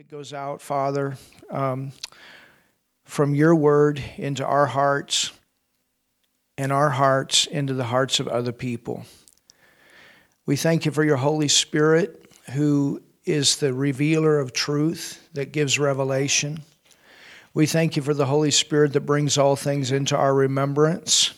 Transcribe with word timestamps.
It 0.00 0.08
goes 0.08 0.32
out, 0.32 0.62
Father, 0.62 1.18
um, 1.50 1.92
from 3.04 3.34
your 3.34 3.54
word 3.54 4.02
into 4.16 4.42
our 4.46 4.64
hearts 4.64 5.30
and 6.56 6.72
our 6.72 6.88
hearts 6.88 7.44
into 7.44 7.74
the 7.74 7.84
hearts 7.84 8.18
of 8.18 8.26
other 8.26 8.52
people. 8.52 9.04
We 10.46 10.56
thank 10.56 10.86
you 10.86 10.90
for 10.90 11.04
your 11.04 11.18
Holy 11.18 11.48
Spirit, 11.48 12.32
who 12.52 13.02
is 13.26 13.56
the 13.56 13.74
revealer 13.74 14.38
of 14.38 14.54
truth 14.54 15.28
that 15.34 15.52
gives 15.52 15.78
revelation. 15.78 16.62
We 17.52 17.66
thank 17.66 17.94
you 17.94 18.02
for 18.02 18.14
the 18.14 18.24
Holy 18.24 18.50
Spirit 18.50 18.94
that 18.94 19.00
brings 19.02 19.36
all 19.36 19.54
things 19.54 19.92
into 19.92 20.16
our 20.16 20.32
remembrance. 20.32 21.34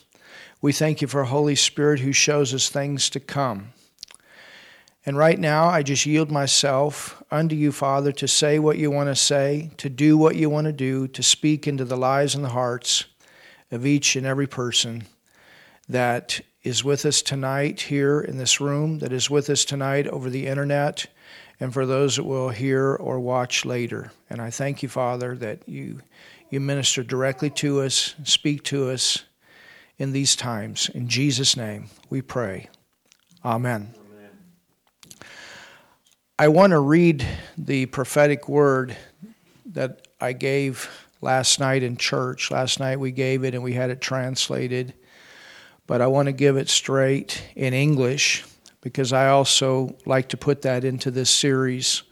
We 0.61 0.71
thank 0.71 1.01
you 1.01 1.09
for 1.09 1.25
Holy 1.25 1.55
Spirit 1.55 1.99
who 1.99 2.13
shows 2.13 2.53
us 2.53 2.69
things 2.69 3.09
to 3.09 3.19
come. 3.19 3.73
And 5.05 5.17
right 5.17 5.37
now, 5.37 5.67
I 5.67 5.83
just 5.83 6.05
yield 6.05 6.31
myself 6.31 7.21
unto 7.29 7.55
you, 7.55 7.73
Father, 7.73 8.13
to 8.13 8.27
say 8.27 8.57
what 8.57 8.77
you 8.77 8.89
want 8.89 9.09
to 9.09 9.15
say, 9.15 9.71
to 9.77 9.89
do 9.89 10.17
what 10.17 10.37
you 10.37 10.49
want 10.49 10.65
to 10.65 10.73
do, 10.73 11.07
to 11.09 11.21
speak 11.21 11.67
into 11.67 11.83
the 11.83 11.97
lives 11.97 12.35
and 12.35 12.43
the 12.43 12.49
hearts 12.49 13.05
of 13.69 13.85
each 13.85 14.15
and 14.15 14.25
every 14.25 14.47
person 14.47 15.03
that 15.89 16.39
is 16.63 16.83
with 16.85 17.05
us 17.05 17.21
tonight 17.21 17.81
here 17.81 18.21
in 18.21 18.37
this 18.37 18.61
room, 18.61 18.99
that 18.99 19.11
is 19.11 19.29
with 19.29 19.49
us 19.49 19.65
tonight 19.65 20.07
over 20.07 20.29
the 20.29 20.47
internet, 20.47 21.07
and 21.59 21.73
for 21.73 21.85
those 21.85 22.15
that 22.15 22.23
will 22.23 22.49
hear 22.49 22.95
or 22.95 23.19
watch 23.19 23.65
later. 23.65 24.11
And 24.29 24.41
I 24.41 24.49
thank 24.49 24.81
you, 24.81 24.89
Father, 24.89 25.35
that 25.35 25.67
you, 25.67 25.99
you 26.49 26.61
minister 26.61 27.03
directly 27.03 27.49
to 27.51 27.81
us, 27.81 28.15
speak 28.23 28.63
to 28.65 28.89
us 28.89 29.23
in 29.97 30.13
these 30.13 30.35
times. 30.35 30.89
In 30.93 31.09
Jesus' 31.09 31.57
name 31.57 31.89
we 32.09 32.21
pray. 32.21 32.69
Amen. 33.43 33.93
I 36.43 36.49
want 36.49 36.71
to 36.71 36.79
read 36.79 37.25
the 37.57 37.85
prophetic 37.85 38.49
word 38.49 38.97
that 39.67 40.09
I 40.19 40.33
gave 40.33 40.89
last 41.21 41.57
night 41.57 41.83
in 41.83 41.95
church. 41.95 42.51
Last 42.51 42.81
night 42.81 42.99
we 42.99 43.11
gave 43.11 43.45
it 43.45 43.53
and 43.53 43.63
we 43.63 43.71
had 43.71 43.89
it 43.89 44.01
translated, 44.01 44.93
but 45.87 46.01
I 46.01 46.07
want 46.07 46.25
to 46.25 46.33
give 46.33 46.57
it 46.57 46.67
straight 46.67 47.41
in 47.55 47.73
English 47.73 48.43
because 48.81 49.13
I 49.13 49.29
also 49.29 49.95
like 50.05 50.27
to 50.27 50.35
put 50.35 50.63
that 50.63 50.83
into 50.83 51.11
this 51.11 51.29
series 51.29 52.03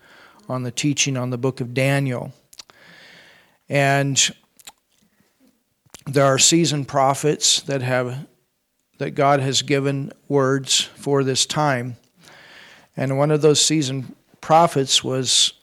on 0.47 0.63
the 0.63 0.71
teaching 0.71 1.17
on 1.17 1.29
the 1.29 1.37
book 1.37 1.59
of 1.59 1.73
Daniel. 1.73 2.31
And 3.67 4.33
there 6.05 6.23
are 6.23 6.39
seasoned 6.39 6.87
prophets 6.87 7.59
that 7.63 7.81
have 7.81 8.27
that 8.97 9.11
God 9.11 9.41
has 9.41 9.61
given 9.61 10.13
words 10.29 10.79
for 10.79 11.21
this 11.25 11.45
time. 11.45 11.97
And 12.95 13.17
one 13.17 13.31
of 13.31 13.41
those 13.41 13.61
seasoned 13.61 14.15
prophets 14.41 15.03
was 15.03 15.53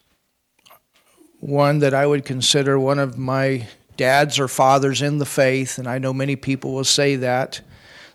one 1.41 1.81
that 1.81 1.95
I 1.95 2.07
would 2.07 2.25
consider 2.25 2.79
one 2.79 2.99
of 2.99 3.19
my 3.19 3.67
dads 3.97 4.39
or 4.39 4.49
fathers 4.49 5.03
in 5.03 5.19
the 5.19 5.27
faith, 5.27 5.79
and 5.79 5.89
I 5.89 5.99
know 5.99 6.13
many 6.13 6.37
people 6.37 6.73
will 6.73 6.85
say 6.85 7.17
that. 7.17 7.61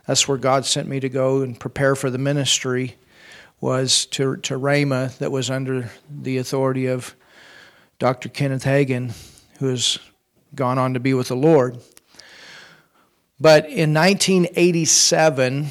That's 0.08 0.28
where 0.28 0.38
God 0.38 0.66
sent 0.66 0.88
me 0.88 1.00
to 1.00 1.10
go 1.10 1.42
and 1.42 1.60
prepare 1.60 1.96
for 1.96 2.10
the 2.10 2.18
ministry, 2.18 2.96
was 3.62 4.06
to, 4.08 4.38
to 4.38 4.58
Rhema, 4.58 5.18
that 5.20 5.32
was 5.32 5.50
under 5.50 5.92
the 6.10 6.38
authority 6.38 6.88
of 6.88 7.16
Dr. 8.00 8.28
Kenneth 8.30 8.64
Hagin, 8.64 9.14
who 9.60 9.68
has 9.68 10.00
gone 10.56 10.78
on 10.78 10.94
to 10.94 11.00
be 11.00 11.14
with 11.14 11.30
the 11.30 11.36
Lord. 11.36 11.78
But 13.40 13.66
in 13.66 13.94
1987, 13.94 15.68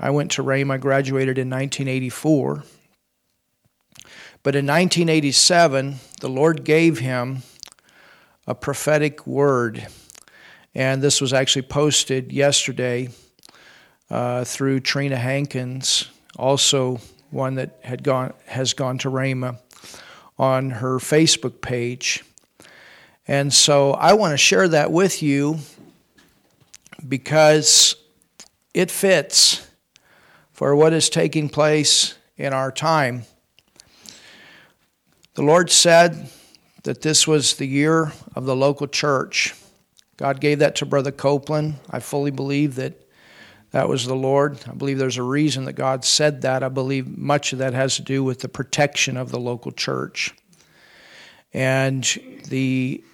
I 0.00 0.10
went 0.10 0.32
to 0.32 0.42
Rhema, 0.42 0.80
graduated 0.80 1.38
in 1.38 1.50
1984. 1.50 2.62
But 4.42 4.54
in 4.54 4.66
1987, 4.66 5.96
the 6.20 6.28
Lord 6.28 6.64
gave 6.64 6.98
him 6.98 7.42
a 8.46 8.54
prophetic 8.54 9.26
word. 9.26 9.86
And 10.74 11.02
this 11.02 11.20
was 11.20 11.32
actually 11.32 11.62
posted 11.62 12.32
yesterday 12.32 13.08
uh, 14.10 14.44
through 14.44 14.80
Trina 14.80 15.16
Hankins, 15.16 16.08
also 16.36 17.00
one 17.30 17.56
that 17.56 17.78
had 17.82 18.02
gone, 18.02 18.32
has 18.46 18.72
gone 18.72 18.98
to 18.98 19.10
Rhema, 19.10 19.58
on 20.38 20.70
her 20.70 20.98
Facebook 20.98 21.60
page. 21.60 22.24
And 23.26 23.52
so 23.52 23.92
I 23.92 24.14
want 24.14 24.32
to 24.32 24.38
share 24.38 24.68
that 24.68 24.90
with 24.90 25.22
you 25.22 25.58
because 27.06 27.96
it 28.72 28.90
fits 28.90 29.68
for 30.52 30.74
what 30.74 30.92
is 30.92 31.10
taking 31.10 31.48
place 31.48 32.14
in 32.36 32.52
our 32.52 32.72
time. 32.72 33.24
The 35.38 35.44
Lord 35.44 35.70
said 35.70 36.28
that 36.82 37.02
this 37.02 37.24
was 37.24 37.54
the 37.54 37.64
year 37.64 38.12
of 38.34 38.44
the 38.44 38.56
local 38.56 38.88
church. 38.88 39.54
God 40.16 40.40
gave 40.40 40.58
that 40.58 40.74
to 40.74 40.84
Brother 40.84 41.12
Copeland. 41.12 41.76
I 41.88 42.00
fully 42.00 42.32
believe 42.32 42.74
that 42.74 42.94
that 43.70 43.88
was 43.88 44.04
the 44.04 44.16
Lord. 44.16 44.58
I 44.68 44.72
believe 44.72 44.98
there's 44.98 45.16
a 45.16 45.22
reason 45.22 45.66
that 45.66 45.74
God 45.74 46.04
said 46.04 46.42
that. 46.42 46.64
I 46.64 46.68
believe 46.68 47.16
much 47.16 47.52
of 47.52 47.60
that 47.60 47.72
has 47.72 47.94
to 47.94 48.02
do 48.02 48.24
with 48.24 48.40
the 48.40 48.48
protection 48.48 49.16
of 49.16 49.30
the 49.30 49.38
local 49.38 49.70
church. 49.70 50.34
And 51.54 52.02
the 52.48 53.04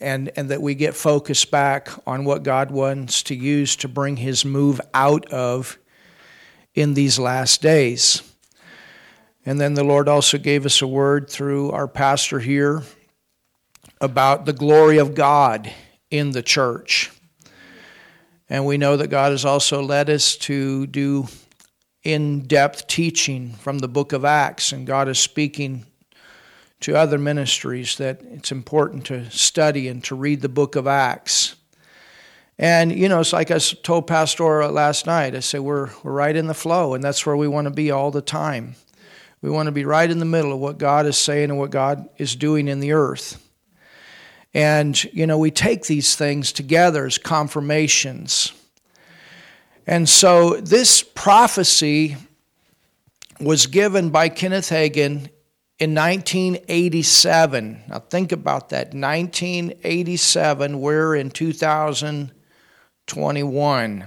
and 0.00 0.32
and 0.34 0.48
that 0.48 0.62
we 0.62 0.74
get 0.74 0.96
focused 0.96 1.52
back 1.52 1.90
on 2.08 2.24
what 2.24 2.42
God 2.42 2.72
wants 2.72 3.22
to 3.22 3.36
use 3.36 3.76
to 3.76 3.86
bring 3.86 4.16
his 4.16 4.44
move 4.44 4.80
out 4.92 5.32
of 5.32 5.78
in 6.74 6.94
these 6.94 7.20
last 7.20 7.62
days. 7.62 8.31
And 9.44 9.60
then 9.60 9.74
the 9.74 9.84
Lord 9.84 10.08
also 10.08 10.38
gave 10.38 10.64
us 10.64 10.82
a 10.82 10.86
word 10.86 11.28
through 11.28 11.72
our 11.72 11.88
pastor 11.88 12.38
here 12.38 12.82
about 14.00 14.46
the 14.46 14.52
glory 14.52 14.98
of 14.98 15.14
God 15.14 15.72
in 16.10 16.30
the 16.30 16.42
church. 16.42 17.10
And 18.48 18.66
we 18.66 18.78
know 18.78 18.96
that 18.96 19.08
God 19.08 19.32
has 19.32 19.44
also 19.44 19.82
led 19.82 20.10
us 20.10 20.36
to 20.36 20.86
do 20.86 21.26
in 22.04 22.42
depth 22.42 22.86
teaching 22.86 23.52
from 23.54 23.78
the 23.78 23.88
book 23.88 24.12
of 24.12 24.24
Acts, 24.24 24.72
and 24.72 24.86
God 24.86 25.08
is 25.08 25.18
speaking 25.18 25.86
to 26.80 26.96
other 26.96 27.18
ministries 27.18 27.96
that 27.96 28.20
it's 28.22 28.50
important 28.50 29.06
to 29.06 29.30
study 29.30 29.88
and 29.88 30.02
to 30.04 30.16
read 30.16 30.40
the 30.40 30.48
book 30.48 30.74
of 30.74 30.86
Acts. 30.86 31.54
And, 32.58 32.92
you 32.92 33.08
know, 33.08 33.20
it's 33.20 33.32
like 33.32 33.50
I 33.50 33.58
told 33.58 34.06
Pastor 34.06 34.66
last 34.68 35.06
night, 35.06 35.34
I 35.34 35.40
said, 35.40 35.60
we're, 35.60 35.90
we're 36.02 36.12
right 36.12 36.34
in 36.34 36.48
the 36.48 36.54
flow, 36.54 36.94
and 36.94 37.02
that's 37.02 37.24
where 37.24 37.36
we 37.36 37.48
want 37.48 37.66
to 37.66 37.70
be 37.72 37.90
all 37.90 38.10
the 38.10 38.20
time. 38.20 38.74
We 39.42 39.50
want 39.50 39.66
to 39.66 39.72
be 39.72 39.84
right 39.84 40.10
in 40.10 40.20
the 40.20 40.24
middle 40.24 40.52
of 40.52 40.60
what 40.60 40.78
God 40.78 41.04
is 41.04 41.18
saying 41.18 41.50
and 41.50 41.58
what 41.58 41.70
God 41.70 42.08
is 42.16 42.34
doing 42.36 42.68
in 42.68 42.80
the 42.80 42.92
earth. 42.92 43.38
And, 44.54 45.02
you 45.12 45.26
know, 45.26 45.38
we 45.38 45.50
take 45.50 45.86
these 45.86 46.14
things 46.14 46.52
together 46.52 47.06
as 47.06 47.18
confirmations. 47.18 48.52
And 49.86 50.08
so 50.08 50.60
this 50.60 51.02
prophecy 51.02 52.16
was 53.40 53.66
given 53.66 54.10
by 54.10 54.28
Kenneth 54.28 54.70
Hagin 54.70 55.28
in 55.80 55.94
1987. 55.94 57.82
Now 57.88 57.98
think 57.98 58.30
about 58.30 58.68
that 58.68 58.94
1987, 58.94 60.80
we're 60.80 61.16
in 61.16 61.30
2021. 61.30 64.06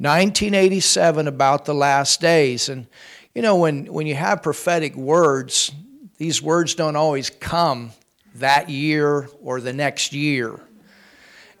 1987 0.00 1.28
about 1.28 1.66
the 1.66 1.74
last 1.74 2.22
days. 2.22 2.70
And 2.70 2.86
you 3.34 3.42
know, 3.42 3.56
when, 3.56 3.86
when 3.86 4.06
you 4.06 4.14
have 4.14 4.42
prophetic 4.42 4.96
words, 4.96 5.70
these 6.18 6.42
words 6.42 6.74
don't 6.74 6.96
always 6.96 7.30
come 7.30 7.92
that 8.36 8.68
year 8.68 9.28
or 9.42 9.60
the 9.60 9.72
next 9.72 10.12
year. 10.12 10.60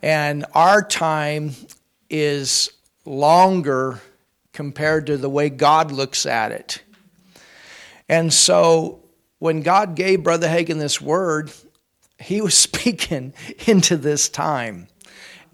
And 0.02 0.44
our 0.54 0.82
time 0.82 1.52
is 2.08 2.70
longer 3.04 4.00
compared 4.52 5.06
to 5.06 5.16
the 5.16 5.30
way 5.30 5.48
God 5.48 5.92
looks 5.92 6.26
at 6.26 6.52
it. 6.52 6.82
And 8.08 8.32
so 8.32 9.04
when 9.38 9.62
God 9.62 9.94
gave 9.94 10.24
Brother 10.24 10.48
Hagin 10.48 10.78
this 10.78 11.00
word, 11.00 11.52
he 12.18 12.40
was 12.40 12.54
speaking 12.58 13.32
into 13.66 13.96
this 13.96 14.28
time. 14.28 14.88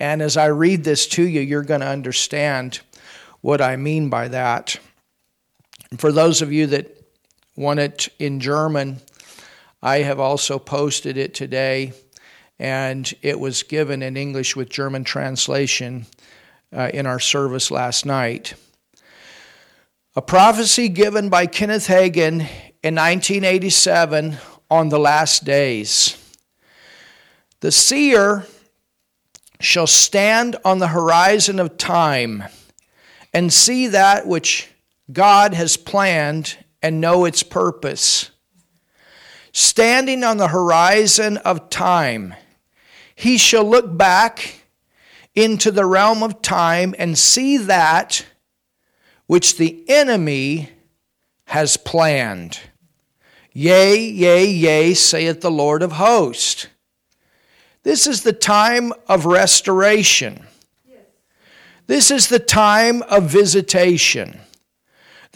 And 0.00 0.20
as 0.20 0.36
I 0.36 0.46
read 0.46 0.84
this 0.84 1.06
to 1.08 1.22
you, 1.22 1.40
you're 1.40 1.62
going 1.62 1.80
to 1.80 1.86
understand 1.86 2.80
what 3.40 3.60
I 3.60 3.76
mean 3.76 4.08
by 4.08 4.28
that. 4.28 4.78
For 5.94 6.10
those 6.10 6.42
of 6.42 6.52
you 6.52 6.66
that 6.68 7.00
want 7.54 7.78
it 7.78 8.08
in 8.18 8.40
German, 8.40 8.98
I 9.80 9.98
have 9.98 10.18
also 10.18 10.58
posted 10.58 11.16
it 11.16 11.32
today, 11.32 11.92
and 12.58 13.12
it 13.22 13.38
was 13.38 13.62
given 13.62 14.02
in 14.02 14.16
English 14.16 14.56
with 14.56 14.68
German 14.68 15.04
translation 15.04 16.06
uh, 16.76 16.90
in 16.92 17.06
our 17.06 17.20
service 17.20 17.70
last 17.70 18.04
night. 18.04 18.54
A 20.16 20.22
prophecy 20.22 20.88
given 20.88 21.28
by 21.28 21.46
Kenneth 21.46 21.86
Hagin 21.86 22.40
in 22.82 22.94
1987 22.96 24.38
on 24.68 24.88
the 24.88 24.98
last 24.98 25.44
days. 25.44 26.16
The 27.60 27.70
seer 27.70 28.44
shall 29.60 29.86
stand 29.86 30.56
on 30.64 30.80
the 30.80 30.88
horizon 30.88 31.60
of 31.60 31.78
time 31.78 32.44
and 33.32 33.52
see 33.52 33.86
that 33.86 34.26
which 34.26 34.68
God 35.12 35.54
has 35.54 35.76
planned 35.76 36.56
and 36.82 37.00
know 37.00 37.24
its 37.24 37.42
purpose. 37.42 38.30
standing 39.56 40.22
on 40.22 40.36
the 40.36 40.48
horizon 40.48 41.38
of 41.38 41.70
time. 41.70 42.34
He 43.14 43.38
shall 43.38 43.64
look 43.64 43.96
back 43.96 44.66
into 45.34 45.70
the 45.70 45.86
realm 45.86 46.22
of 46.22 46.42
time 46.42 46.94
and 46.98 47.16
see 47.16 47.56
that 47.56 48.26
which 49.26 49.56
the 49.56 49.82
enemy 49.88 50.68
has 51.46 51.78
planned. 51.78 52.60
Yea, 53.54 53.98
yea, 53.98 54.44
yea, 54.44 54.92
saith 54.92 55.40
the 55.40 55.50
Lord 55.50 55.82
of 55.82 55.92
hosts. 55.92 56.66
This 57.82 58.06
is 58.06 58.24
the 58.24 58.34
time 58.34 58.92
of 59.08 59.24
restoration. 59.24 60.44
This 61.86 62.10
is 62.10 62.28
the 62.28 62.40
time 62.40 63.00
of 63.04 63.30
visitation, 63.30 64.38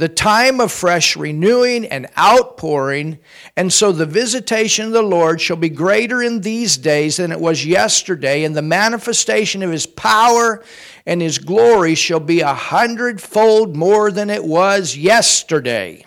the 0.01 0.09
time 0.09 0.61
of 0.61 0.73
fresh 0.73 1.15
renewing 1.15 1.85
and 1.85 2.07
outpouring. 2.19 3.19
And 3.55 3.71
so 3.71 3.93
the 3.93 4.07
visitation 4.07 4.87
of 4.87 4.93
the 4.93 5.03
Lord 5.03 5.43
shall 5.43 5.59
be 5.59 5.69
greater 5.69 6.23
in 6.23 6.41
these 6.41 6.79
days 6.79 7.19
than 7.19 7.31
it 7.31 7.39
was 7.39 7.67
yesterday, 7.67 8.45
and 8.45 8.57
the 8.57 8.63
manifestation 8.63 9.63
of 9.63 9.71
his 9.71 9.85
power 9.85 10.65
and 11.05 11.21
his 11.21 11.39
glory 11.39 11.95
shall 11.95 12.19
be 12.19 12.41
a 12.41 12.55
hundredfold 12.55 13.77
more 13.77 14.11
than 14.11 14.31
it 14.31 14.43
was 14.43 14.97
yesterday. 14.97 16.07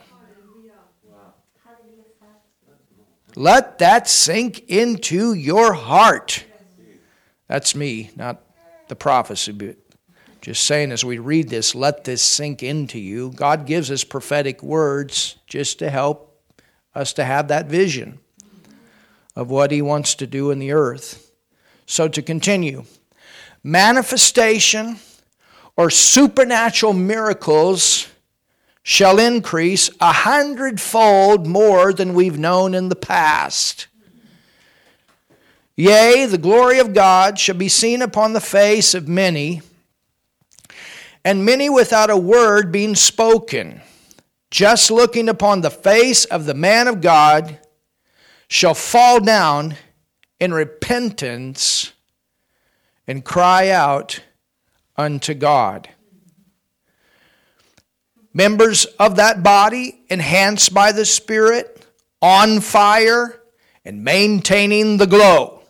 Let 3.36 3.78
that 3.78 4.10
sink 4.10 4.69
into 4.69 5.34
your 5.34 5.74
heart. 5.74 6.46
That's 7.48 7.75
me, 7.75 8.10
not 8.16 8.42
the 8.88 8.96
prophecy, 8.96 9.75
just 10.44 10.66
saying 10.66 10.92
as 10.92 11.06
we 11.06 11.19
read 11.19 11.48
this, 11.48 11.74
let 11.74 12.04
this 12.04 12.22
sink 12.22 12.62
into 12.62 13.00
you. 13.00 13.31
God 13.31 13.66
gives 13.66 13.90
us 13.90 14.04
prophetic 14.04 14.62
words 14.62 15.38
just 15.48 15.80
to 15.80 15.90
help 15.90 16.38
us 16.94 17.13
to 17.13 17.24
have 17.24 17.48
that 17.48 17.68
vision 17.68 18.19
of 19.38 19.50
what 19.50 19.72
He 19.72 19.81
wants 19.81 20.16
to 20.16 20.28
do 20.28 20.51
in 20.51 20.60
the 20.60 20.74
earth. 20.74 21.31
So, 21.86 22.10
to 22.10 22.22
continue, 22.22 22.84
manifestation 23.63 24.98
or 25.78 25.90
supernatural 25.90 26.92
miracles 26.92 28.10
shall 28.84 29.19
increase 29.19 29.89
a 30.01 30.12
hundredfold 30.12 31.48
more 31.48 31.94
than 31.94 32.13
we've 32.13 32.38
known 32.38 32.74
in 32.74 32.89
the 32.89 32.98
past. 32.98 33.88
Yea, 35.78 36.25
the 36.25 36.38
glory 36.38 36.80
of 36.80 36.94
God 36.94 37.39
shall 37.39 37.56
be 37.56 37.69
seen 37.69 38.01
upon 38.01 38.34
the 38.34 38.42
face 38.42 38.94
of 38.94 39.07
many, 39.07 39.62
and 41.25 41.46
many 41.46 41.70
without 41.70 42.10
a 42.10 42.18
word 42.18 42.72
being 42.72 42.96
spoken, 42.96 43.81
just 44.52 44.92
looking 44.92 45.30
upon 45.30 45.62
the 45.62 45.72
face 45.72 46.25
of 46.25 46.46
the 46.46 46.54
man 46.54 46.88
of 46.88 47.02
God, 47.02 47.60
shall 48.48 48.74
fall 48.75 49.20
down 49.20 49.75
in 50.40 50.54
repentance 50.54 51.94
and 53.08 53.25
cry 53.25 53.70
out 53.70 54.22
unto 54.98 55.34
God 55.34 55.90
members 58.34 58.86
of 58.86 59.18
that 59.18 59.44
body, 59.44 60.02
enhanced 60.10 60.74
by 60.74 60.92
the 60.92 61.06
Spirit, 61.06 61.86
on 62.22 62.60
fire, 62.60 63.42
and 63.86 64.04
maintaining 64.04 64.98
the 64.98 65.08
glow. 65.08 65.62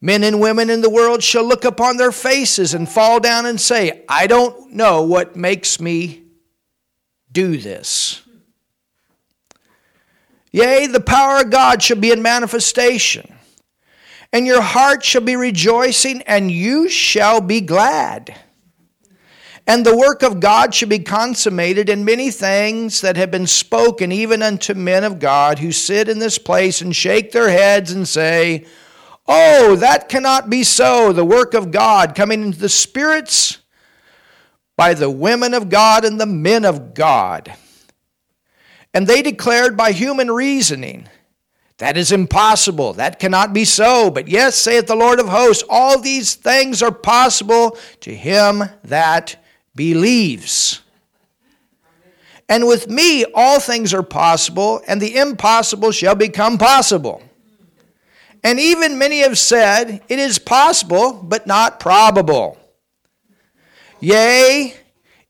Men 0.00 0.24
and 0.24 0.40
women 0.40 0.68
in 0.68 0.82
the 0.82 0.90
world 0.90 1.22
shall 1.22 1.44
look 1.44 1.64
upon 1.64 1.96
their 1.96 2.12
faces 2.12 2.74
and 2.74 2.88
fall 2.88 3.18
down 3.18 3.46
and 3.46 3.60
say, 3.60 4.04
I 4.08 4.26
don't 4.26 4.72
know 4.72 5.02
what 5.02 5.36
makes 5.36 5.80
me 5.80 6.22
do 7.32 7.56
this. 7.56 8.22
Yea, 10.52 10.86
the 10.86 11.00
power 11.00 11.40
of 11.40 11.50
God 11.50 11.82
shall 11.82 11.98
be 11.98 12.10
in 12.12 12.22
manifestation, 12.22 13.34
and 14.32 14.46
your 14.46 14.62
heart 14.62 15.04
shall 15.04 15.22
be 15.22 15.36
rejoicing, 15.36 16.22
and 16.22 16.50
you 16.50 16.88
shall 16.88 17.40
be 17.40 17.60
glad. 17.60 18.34
And 19.66 19.84
the 19.84 19.96
work 19.96 20.22
of 20.22 20.40
God 20.40 20.74
shall 20.74 20.88
be 20.88 21.00
consummated 21.00 21.88
in 21.88 22.04
many 22.04 22.30
things 22.30 23.00
that 23.00 23.16
have 23.16 23.30
been 23.30 23.48
spoken, 23.48 24.12
even 24.12 24.40
unto 24.40 24.74
men 24.74 25.04
of 25.04 25.18
God 25.18 25.58
who 25.58 25.72
sit 25.72 26.08
in 26.08 26.20
this 26.20 26.38
place 26.38 26.80
and 26.80 26.94
shake 26.94 27.32
their 27.32 27.50
heads 27.50 27.90
and 27.90 28.06
say, 28.06 28.64
Oh, 29.28 29.76
that 29.76 30.08
cannot 30.08 30.48
be 30.48 30.62
so. 30.62 31.12
The 31.12 31.24
work 31.24 31.54
of 31.54 31.70
God 31.70 32.14
coming 32.14 32.42
into 32.42 32.58
the 32.58 32.68
spirits 32.68 33.58
by 34.76 34.94
the 34.94 35.10
women 35.10 35.54
of 35.54 35.68
God 35.68 36.04
and 36.04 36.20
the 36.20 36.26
men 36.26 36.64
of 36.64 36.94
God. 36.94 37.52
And 38.94 39.06
they 39.06 39.22
declared 39.22 39.76
by 39.76 39.92
human 39.92 40.30
reasoning, 40.30 41.08
that 41.78 41.98
is 41.98 42.12
impossible. 42.12 42.94
That 42.94 43.18
cannot 43.18 43.52
be 43.52 43.64
so. 43.64 44.10
But 44.10 44.28
yes, 44.28 44.56
saith 44.56 44.86
the 44.86 44.96
Lord 44.96 45.20
of 45.20 45.28
hosts, 45.28 45.64
all 45.68 45.98
these 45.98 46.34
things 46.34 46.82
are 46.82 46.92
possible 46.92 47.76
to 48.00 48.14
him 48.14 48.64
that 48.84 49.36
believes. 49.74 50.80
And 52.48 52.66
with 52.66 52.88
me, 52.88 53.24
all 53.34 53.60
things 53.60 53.92
are 53.92 54.04
possible, 54.04 54.80
and 54.86 55.02
the 55.02 55.16
impossible 55.16 55.90
shall 55.90 56.14
become 56.14 56.58
possible. 56.58 57.22
And 58.46 58.60
even 58.60 58.96
many 58.96 59.22
have 59.22 59.38
said, 59.38 60.02
It 60.08 60.20
is 60.20 60.38
possible, 60.38 61.12
but 61.12 61.48
not 61.48 61.80
probable. 61.80 62.56
Yea, 63.98 64.72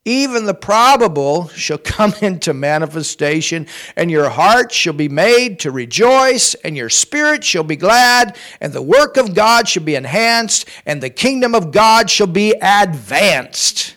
even 0.04 0.44
the 0.44 0.52
probable 0.52 1.48
shall 1.48 1.78
come 1.78 2.12
into 2.20 2.52
manifestation, 2.52 3.68
and 3.96 4.10
your 4.10 4.28
heart 4.28 4.70
shall 4.70 4.92
be 4.92 5.08
made 5.08 5.60
to 5.60 5.70
rejoice, 5.70 6.52
and 6.56 6.76
your 6.76 6.90
spirit 6.90 7.42
shall 7.42 7.64
be 7.64 7.76
glad, 7.76 8.36
and 8.60 8.74
the 8.74 8.82
work 8.82 9.16
of 9.16 9.34
God 9.34 9.66
shall 9.66 9.82
be 9.82 9.94
enhanced, 9.94 10.68
and 10.84 11.02
the 11.02 11.08
kingdom 11.08 11.54
of 11.54 11.72
God 11.72 12.10
shall 12.10 12.26
be 12.26 12.52
advanced 12.60 13.96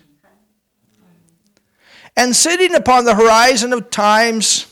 and 2.20 2.36
sitting 2.36 2.76
upon 2.76 3.06
the 3.06 3.16
horizon 3.16 3.72
of 3.72 3.90
times, 3.90 4.66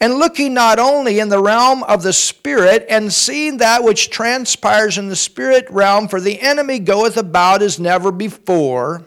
and 0.00 0.14
looking 0.14 0.54
not 0.54 0.78
only 0.78 1.18
in 1.18 1.28
the 1.28 1.42
realm 1.42 1.82
of 1.84 2.02
the 2.02 2.12
Spirit, 2.12 2.86
and 2.88 3.12
seeing 3.12 3.58
that 3.58 3.82
which 3.82 4.10
transpires 4.10 4.98
in 4.98 5.08
the 5.08 5.16
Spirit 5.16 5.66
realm, 5.70 6.08
for 6.08 6.20
the 6.20 6.40
enemy 6.40 6.78
goeth 6.78 7.16
about 7.16 7.62
as 7.62 7.80
never 7.80 8.12
before, 8.12 9.06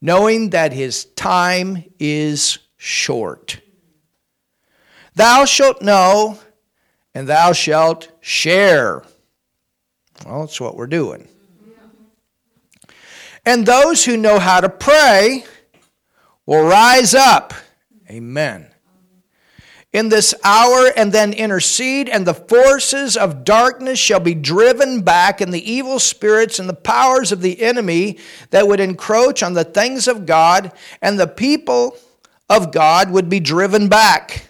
knowing 0.00 0.50
that 0.50 0.72
his 0.72 1.04
time 1.04 1.84
is 1.98 2.58
short. 2.76 3.60
Thou 5.14 5.44
shalt 5.44 5.80
know, 5.82 6.38
and 7.14 7.28
thou 7.28 7.52
shalt 7.52 8.08
share. 8.20 9.02
Well, 10.24 10.40
that's 10.40 10.60
what 10.60 10.76
we're 10.76 10.86
doing. 10.86 11.28
And 13.44 13.64
those 13.64 14.04
who 14.04 14.16
know 14.16 14.38
how 14.40 14.60
to 14.60 14.68
pray, 14.68 15.44
will 16.46 16.64
rise 16.64 17.14
up. 17.14 17.52
Amen. 18.08 18.68
In 19.96 20.10
this 20.10 20.34
hour, 20.44 20.92
and 20.94 21.10
then 21.10 21.32
intercede, 21.32 22.10
and 22.10 22.26
the 22.26 22.34
forces 22.34 23.16
of 23.16 23.44
darkness 23.44 23.98
shall 23.98 24.20
be 24.20 24.34
driven 24.34 25.00
back, 25.00 25.40
and 25.40 25.54
the 25.54 25.72
evil 25.72 25.98
spirits 25.98 26.58
and 26.58 26.68
the 26.68 26.74
powers 26.74 27.32
of 27.32 27.40
the 27.40 27.62
enemy 27.62 28.18
that 28.50 28.68
would 28.68 28.78
encroach 28.78 29.42
on 29.42 29.54
the 29.54 29.64
things 29.64 30.06
of 30.06 30.26
God, 30.26 30.70
and 31.00 31.18
the 31.18 31.26
people 31.26 31.96
of 32.50 32.72
God 32.72 33.10
would 33.10 33.30
be 33.30 33.40
driven 33.40 33.88
back. 33.88 34.46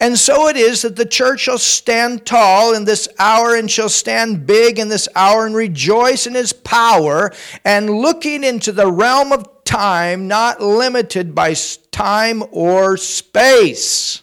And 0.00 0.18
so 0.18 0.48
it 0.48 0.56
is 0.56 0.82
that 0.82 0.96
the 0.96 1.06
church 1.06 1.42
shall 1.42 1.58
stand 1.58 2.26
tall 2.26 2.74
in 2.74 2.86
this 2.86 3.06
hour 3.20 3.54
and 3.54 3.70
shall 3.70 3.88
stand 3.88 4.44
big 4.44 4.80
in 4.80 4.88
this 4.88 5.06
hour 5.14 5.46
and 5.46 5.54
rejoice 5.54 6.26
in 6.26 6.34
his 6.34 6.52
power 6.52 7.30
and 7.64 7.88
looking 7.88 8.42
into 8.42 8.72
the 8.72 8.90
realm 8.90 9.30
of 9.30 9.59
time, 9.70 10.26
not 10.26 10.60
limited 10.60 11.32
by 11.32 11.54
time 11.92 12.42
or 12.50 12.96
space. 12.96 14.22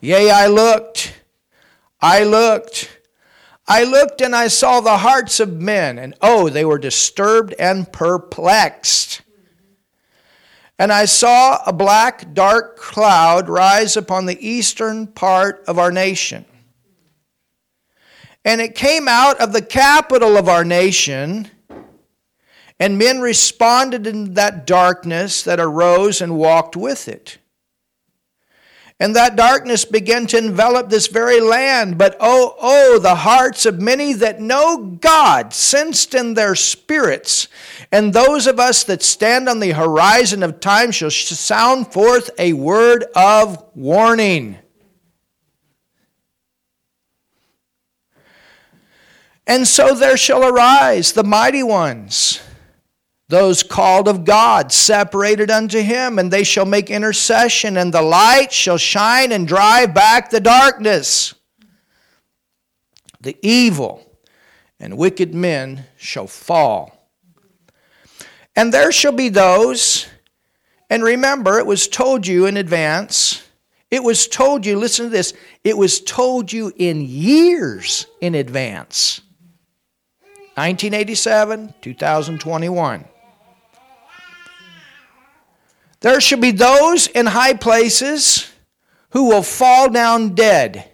Yea, 0.00 0.30
I 0.30 0.46
looked, 0.46 1.12
I 2.00 2.24
looked, 2.24 3.00
I 3.68 3.84
looked 3.84 4.22
and 4.22 4.34
I 4.34 4.48
saw 4.48 4.80
the 4.80 4.96
hearts 4.96 5.40
of 5.40 5.60
men, 5.60 5.98
and 5.98 6.14
oh, 6.22 6.48
they 6.48 6.64
were 6.64 6.78
disturbed 6.78 7.54
and 7.58 7.92
perplexed. 7.92 9.20
And 10.78 10.90
I 10.90 11.04
saw 11.04 11.62
a 11.66 11.72
black, 11.74 12.32
dark 12.32 12.78
cloud 12.78 13.50
rise 13.50 13.94
upon 13.94 14.24
the 14.24 14.46
eastern 14.46 15.06
part 15.06 15.62
of 15.68 15.78
our 15.78 15.92
nation. 15.92 16.46
And 18.42 18.62
it 18.62 18.74
came 18.74 19.06
out 19.06 19.38
of 19.38 19.52
the 19.52 19.62
capital 19.62 20.38
of 20.38 20.48
our 20.48 20.64
nation 20.64 21.50
and 22.80 22.98
men 22.98 23.20
responded 23.20 24.06
in 24.06 24.34
that 24.34 24.66
darkness 24.66 25.42
that 25.44 25.60
arose 25.60 26.20
and 26.20 26.36
walked 26.36 26.76
with 26.76 27.08
it. 27.08 27.38
And 29.00 29.16
that 29.16 29.36
darkness 29.36 29.84
began 29.84 30.26
to 30.28 30.38
envelop 30.38 30.88
this 30.88 31.08
very 31.08 31.40
land. 31.40 31.98
But 31.98 32.16
oh, 32.20 32.54
oh, 32.60 32.98
the 32.98 33.16
hearts 33.16 33.66
of 33.66 33.80
many 33.80 34.12
that 34.14 34.40
know 34.40 34.78
God 35.00 35.52
sensed 35.52 36.14
in 36.14 36.34
their 36.34 36.54
spirits. 36.54 37.48
And 37.90 38.12
those 38.12 38.46
of 38.46 38.60
us 38.60 38.84
that 38.84 39.02
stand 39.02 39.48
on 39.48 39.58
the 39.58 39.72
horizon 39.72 40.42
of 40.42 40.60
time 40.60 40.90
shall 40.92 41.10
sound 41.10 41.92
forth 41.92 42.30
a 42.38 42.52
word 42.52 43.04
of 43.16 43.64
warning. 43.74 44.58
And 49.46 49.68
so 49.68 49.94
there 49.94 50.16
shall 50.16 50.44
arise 50.44 51.12
the 51.12 51.24
mighty 51.24 51.62
ones 51.62 52.40
those 53.34 53.64
called 53.64 54.06
of 54.06 54.24
God, 54.24 54.70
separated 54.70 55.50
unto 55.50 55.80
him, 55.80 56.20
and 56.20 56.30
they 56.30 56.44
shall 56.44 56.64
make 56.64 56.88
intercession, 56.88 57.76
and 57.76 57.92
the 57.92 58.00
light 58.00 58.52
shall 58.52 58.78
shine 58.78 59.32
and 59.32 59.48
drive 59.48 59.92
back 59.92 60.30
the 60.30 60.38
darkness. 60.38 61.34
The 63.20 63.36
evil 63.42 64.08
and 64.78 64.96
wicked 64.96 65.34
men 65.34 65.84
shall 65.96 66.28
fall. 66.28 67.10
And 68.54 68.72
there 68.72 68.92
shall 68.92 69.10
be 69.10 69.30
those, 69.30 70.06
and 70.88 71.02
remember, 71.02 71.58
it 71.58 71.66
was 71.66 71.88
told 71.88 72.28
you 72.28 72.46
in 72.46 72.56
advance. 72.56 73.42
It 73.90 74.04
was 74.04 74.28
told 74.28 74.64
you, 74.64 74.78
listen 74.78 75.06
to 75.06 75.10
this, 75.10 75.34
it 75.64 75.76
was 75.76 76.00
told 76.00 76.52
you 76.52 76.72
in 76.76 77.00
years 77.00 78.06
in 78.20 78.36
advance 78.36 79.22
1987, 80.54 81.74
2021. 81.82 83.06
There 86.04 86.20
shall 86.20 86.38
be 86.38 86.50
those 86.50 87.06
in 87.06 87.24
high 87.24 87.54
places 87.54 88.52
who 89.12 89.24
will 89.24 89.42
fall 89.42 89.88
down 89.88 90.34
dead. 90.34 90.90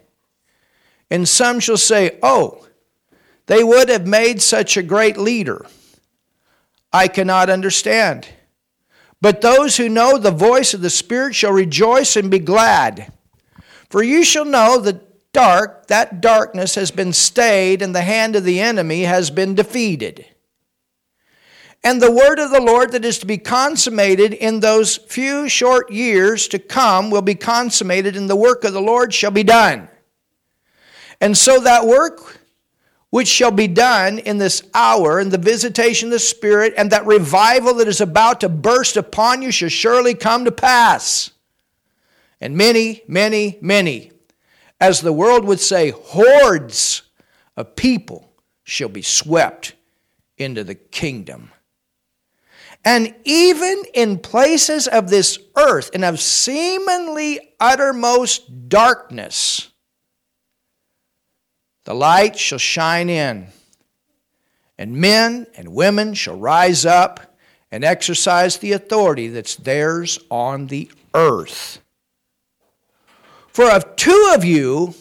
And 1.09 1.27
some 1.27 1.59
shall 1.59 1.75
say, 1.75 2.17
Oh, 2.23 2.65
they 3.47 3.61
would 3.61 3.89
have 3.89 4.07
made 4.07 4.41
such 4.41 4.77
a 4.77 4.81
great 4.81 5.17
leader. 5.17 5.65
I 6.93 7.09
cannot 7.09 7.49
understand. 7.49 8.29
But 9.19 9.41
those 9.41 9.75
who 9.75 9.89
know 9.89 10.17
the 10.17 10.31
voice 10.31 10.73
of 10.73 10.79
the 10.79 10.89
Spirit 10.89 11.35
shall 11.35 11.51
rejoice 11.51 12.15
and 12.15 12.31
be 12.31 12.39
glad. 12.39 13.11
For 13.89 14.01
you 14.01 14.23
shall 14.23 14.45
know 14.45 14.79
that 14.79 15.33
dark, 15.33 15.87
that 15.87 16.21
darkness 16.21 16.75
has 16.75 16.89
been 16.89 17.11
stayed, 17.11 17.81
and 17.81 17.93
the 17.93 17.99
hand 17.99 18.37
of 18.37 18.45
the 18.45 18.61
enemy 18.61 19.01
has 19.01 19.29
been 19.29 19.55
defeated. 19.55 20.25
And 21.83 21.99
the 21.99 22.11
word 22.11 22.37
of 22.37 22.51
the 22.51 22.61
Lord 22.61 22.91
that 22.91 23.05
is 23.05 23.17
to 23.19 23.25
be 23.25 23.39
consummated 23.39 24.33
in 24.33 24.59
those 24.59 24.97
few 24.97 25.49
short 25.49 25.91
years 25.91 26.47
to 26.49 26.59
come 26.59 27.09
will 27.09 27.23
be 27.23 27.35
consummated, 27.35 28.15
and 28.15 28.29
the 28.29 28.35
work 28.35 28.63
of 28.63 28.73
the 28.73 28.81
Lord 28.81 29.13
shall 29.13 29.31
be 29.31 29.43
done. 29.43 29.89
And 31.19 31.37
so 31.37 31.59
that 31.61 31.85
work 31.85 32.39
which 33.09 33.27
shall 33.27 33.51
be 33.51 33.67
done 33.67 34.19
in 34.19 34.37
this 34.37 34.63
hour, 34.73 35.19
and 35.19 35.31
the 35.31 35.37
visitation 35.37 36.07
of 36.07 36.13
the 36.13 36.19
Spirit, 36.19 36.73
and 36.77 36.91
that 36.91 37.05
revival 37.05 37.73
that 37.75 37.87
is 37.87 37.99
about 37.99 38.39
to 38.39 38.49
burst 38.49 38.95
upon 38.95 39.41
you 39.41 39.51
shall 39.51 39.69
surely 39.69 40.13
come 40.13 40.45
to 40.45 40.51
pass. 40.51 41.31
And 42.39 42.55
many, 42.55 43.03
many, 43.07 43.57
many 43.59 44.11
as 44.79 45.01
the 45.01 45.13
world 45.13 45.45
would 45.45 45.59
say, 45.59 45.91
hordes 45.91 47.03
of 47.57 47.75
people 47.75 48.33
shall 48.63 48.89
be 48.89 49.03
swept 49.03 49.73
into 50.37 50.63
the 50.63 50.75
kingdom. 50.75 51.51
And 52.83 53.13
even 53.25 53.83
in 53.93 54.17
places 54.19 54.87
of 54.87 55.09
this 55.09 55.37
earth 55.55 55.91
and 55.93 56.03
of 56.03 56.19
seemingly 56.19 57.53
uttermost 57.59 58.69
darkness, 58.69 59.69
the 61.85 61.93
light 61.93 62.37
shall 62.37 62.57
shine 62.57 63.09
in, 63.09 63.47
and 64.77 64.93
men 64.93 65.47
and 65.55 65.69
women 65.69 66.13
shall 66.13 66.37
rise 66.37 66.85
up 66.85 67.37
and 67.71 67.83
exercise 67.83 68.57
the 68.57 68.73
authority 68.73 69.27
that's 69.27 69.55
theirs 69.55 70.19
on 70.29 70.67
the 70.67 70.91
earth. 71.13 71.81
For 73.47 73.69
of 73.69 73.95
two 73.95 74.31
of 74.35 74.43
you 74.43 74.95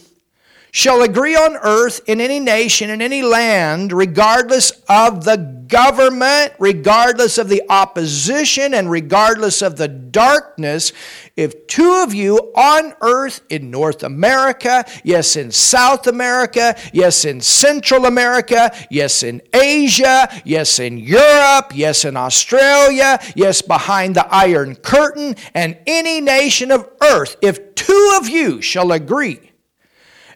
shall 0.73 1.03
agree 1.03 1.37
on 1.37 1.57
earth 1.57 2.01
in 2.07 2.21
any 2.21 2.41
nation, 2.41 2.91
in 2.91 3.03
any 3.03 3.23
land, 3.23 3.93
regardless 3.93 4.71
of 4.89 5.25
the 5.25 5.37
government, 5.37 6.53
regardless 6.59 7.39
of 7.39 7.49
the 7.49 7.63
opposition, 7.71 8.75
and 8.75 8.91
regardless 8.91 9.63
of 9.63 9.77
the 9.77 9.89
darkness, 9.89 10.93
if 11.37 11.67
two 11.67 12.03
of 12.05 12.13
you 12.13 12.37
on 12.55 12.93
earth 13.01 13.41
in 13.49 13.71
North 13.71 14.03
America, 14.03 14.85
yes, 15.05 15.37
in 15.37 15.51
South 15.51 16.07
America, 16.07 16.77
yes, 16.93 17.25
in 17.25 17.41
Central 17.41 18.07
America, 18.07 18.75
yes, 18.91 19.23
in 19.23 19.41
Asia, 19.55 20.29
yes, 20.45 20.79
in 20.79 20.99
Europe, 20.99 21.73
yes, 21.75 22.05
in 22.05 22.17
Australia, 22.17 23.19
yes, 23.35 23.63
behind 23.63 24.17
the 24.17 24.27
Iron 24.35 24.75
Curtain, 24.75 25.37
and 25.55 25.79
any 25.87 26.21
nation 26.21 26.71
of 26.71 26.89
earth, 27.01 27.37
if 27.41 27.75
two 27.75 28.19
of 28.21 28.29
you 28.29 28.61
shall 28.61 28.93
agree, 28.93 29.50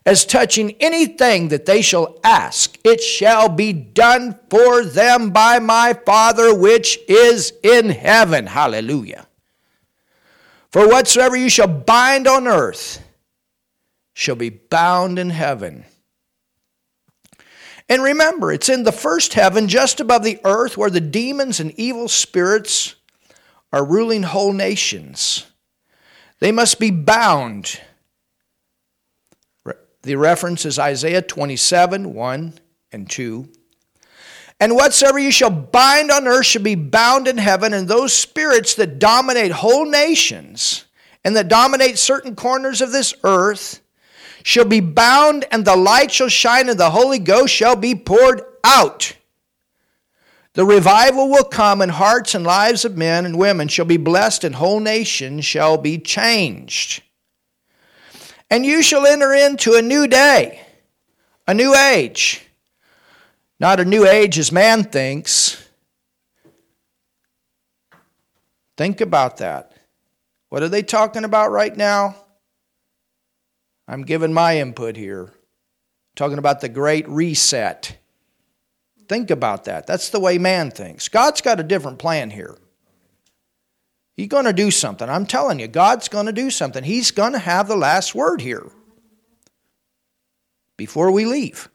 as 0.06 0.26
touching 0.26 0.72
anything 0.80 1.48
that 1.48 1.64
they 1.64 1.80
shall 1.80 2.18
ask, 2.22 2.78
it 2.84 3.00
shall 3.00 3.48
be 3.48 3.72
done 3.72 4.38
for 4.50 4.84
them 4.84 5.30
by 5.30 5.58
my 5.58 5.94
Father 5.94 6.54
which 6.54 6.98
is 7.08 7.52
in 7.62 7.88
heaven. 7.88 8.46
Hallelujah. 8.46 9.26
For 10.70 10.88
whatsoever 10.88 11.36
you 11.36 11.48
shall 11.48 11.68
bind 11.68 12.26
on 12.26 12.46
earth 12.46 13.02
shall 14.12 14.36
be 14.36 14.50
bound 14.50 15.18
in 15.18 15.30
heaven. 15.30 15.84
And 17.88 18.02
remember, 18.02 18.50
it's 18.52 18.68
in 18.68 18.82
the 18.82 18.92
first 18.92 19.34
heaven, 19.34 19.68
just 19.68 20.00
above 20.00 20.24
the 20.24 20.40
earth, 20.44 20.76
where 20.76 20.90
the 20.90 21.00
demons 21.00 21.60
and 21.60 21.72
evil 21.78 22.08
spirits 22.08 22.94
are 23.72 23.84
ruling 23.84 24.22
whole 24.22 24.52
nations. 24.52 25.46
They 26.40 26.50
must 26.50 26.78
be 26.78 26.90
bound 26.90 27.80
the 30.04 30.16
reference 30.16 30.66
is 30.66 30.78
Isaiah 30.78 31.22
27 31.22 32.12
1 32.12 32.54
and 32.92 33.10
2. 33.10 33.48
And 34.60 34.74
whatsoever 34.76 35.18
you 35.18 35.32
shall 35.32 35.50
bind 35.50 36.10
on 36.10 36.28
earth 36.28 36.46
shall 36.46 36.62
be 36.62 36.74
bound 36.74 37.26
in 37.26 37.38
heaven, 37.38 37.72
and 37.72 37.88
those 37.88 38.12
spirits 38.12 38.74
that 38.74 38.98
dominate 38.98 39.50
whole 39.50 39.84
nations 39.84 40.84
and 41.24 41.34
that 41.36 41.48
dominate 41.48 41.98
certain 41.98 42.36
corners 42.36 42.80
of 42.80 42.92
this 42.92 43.14
earth 43.24 43.80
shall 44.42 44.66
be 44.66 44.80
bound, 44.80 45.46
and 45.50 45.64
the 45.64 45.74
light 45.74 46.12
shall 46.12 46.28
shine, 46.28 46.68
and 46.68 46.78
the 46.78 46.90
Holy 46.90 47.18
Ghost 47.18 47.52
shall 47.52 47.76
be 47.76 47.94
poured 47.94 48.42
out. 48.62 49.16
The 50.52 50.66
revival 50.66 51.30
will 51.30 51.44
come, 51.44 51.80
and 51.80 51.90
hearts 51.90 52.34
and 52.34 52.44
lives 52.44 52.84
of 52.84 52.96
men 52.96 53.24
and 53.24 53.38
women 53.38 53.68
shall 53.68 53.86
be 53.86 53.96
blessed, 53.96 54.44
and 54.44 54.54
whole 54.54 54.80
nations 54.80 55.46
shall 55.46 55.78
be 55.78 55.98
changed. 55.98 57.02
And 58.54 58.64
you 58.64 58.84
shall 58.84 59.04
enter 59.04 59.34
into 59.34 59.74
a 59.74 59.82
new 59.82 60.06
day, 60.06 60.60
a 61.44 61.52
new 61.52 61.74
age. 61.74 62.40
Not 63.58 63.80
a 63.80 63.84
new 63.84 64.06
age 64.06 64.38
as 64.38 64.52
man 64.52 64.84
thinks. 64.84 65.68
Think 68.76 69.00
about 69.00 69.38
that. 69.38 69.72
What 70.50 70.62
are 70.62 70.68
they 70.68 70.84
talking 70.84 71.24
about 71.24 71.50
right 71.50 71.76
now? 71.76 72.14
I'm 73.88 74.04
giving 74.04 74.32
my 74.32 74.60
input 74.60 74.96
here. 74.96 75.32
Talking 76.14 76.38
about 76.38 76.60
the 76.60 76.68
great 76.68 77.08
reset. 77.08 77.98
Think 79.08 79.32
about 79.32 79.64
that. 79.64 79.88
That's 79.88 80.10
the 80.10 80.20
way 80.20 80.38
man 80.38 80.70
thinks. 80.70 81.08
God's 81.08 81.40
got 81.40 81.58
a 81.58 81.64
different 81.64 81.98
plan 81.98 82.30
here. 82.30 82.56
He's 84.16 84.28
going 84.28 84.44
to 84.44 84.52
do 84.52 84.70
something. 84.70 85.08
I'm 85.08 85.26
telling 85.26 85.58
you, 85.58 85.66
God's 85.66 86.08
going 86.08 86.26
to 86.26 86.32
do 86.32 86.50
something. 86.50 86.84
He's 86.84 87.10
going 87.10 87.32
to 87.32 87.38
have 87.38 87.66
the 87.66 87.76
last 87.76 88.14
word 88.14 88.40
here 88.40 88.70
before 90.76 91.10
we 91.10 91.24
leave. 91.24 91.68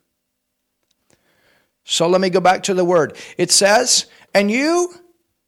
So 1.83 2.07
let 2.07 2.21
me 2.21 2.29
go 2.29 2.39
back 2.39 2.63
to 2.63 2.73
the 2.73 2.85
word. 2.85 3.17
It 3.37 3.51
says, 3.51 4.05
And 4.33 4.49
you 4.49 4.93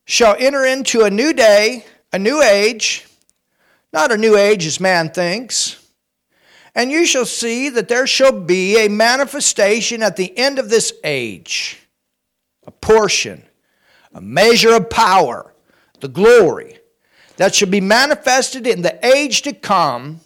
shall 0.06 0.36
enter 0.38 0.66
into 0.66 1.04
a 1.04 1.10
new 1.10 1.32
day, 1.32 1.86
a 2.12 2.20
new 2.20 2.42
age, 2.42 3.08
not 3.94 4.12
a 4.12 4.18
new 4.18 4.36
age 4.36 4.66
as 4.66 4.80
man 4.80 5.12
thinks. 5.12 5.78
And 6.76 6.92
you 6.92 7.06
shall 7.06 7.26
see 7.26 7.70
that 7.70 7.88
there 7.88 8.08
shall 8.08 8.32
be 8.32 8.78
a 8.78 8.90
manifestation 8.90 10.02
at 10.02 10.18
the 10.18 10.38
end 10.38 10.60
of 10.60 10.70
this 10.70 10.94
age, 11.04 11.80
a 12.66 12.72
portion, 12.72 13.44
a 14.14 14.22
measure 14.22 14.74
of 14.74 14.90
power, 14.90 15.54
the 16.00 16.08
glory 16.08 16.81
that 17.42 17.56
should 17.56 17.72
be 17.72 17.82
manifested 17.82 18.68
in 18.68 18.84
the 18.84 19.04
age 19.04 19.42
to 19.42 19.52
come, 19.52 20.20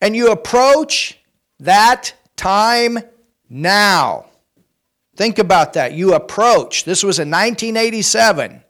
and 0.00 0.16
you 0.16 0.32
approach 0.32 1.18
that 1.60 2.14
time 2.36 2.98
now. 3.50 4.24
Think 5.14 5.38
about 5.38 5.74
that. 5.74 5.92
You 5.92 6.14
approach. 6.14 6.84
This 6.84 7.02
was 7.02 7.18
in 7.18 7.28
1987. 7.28 8.62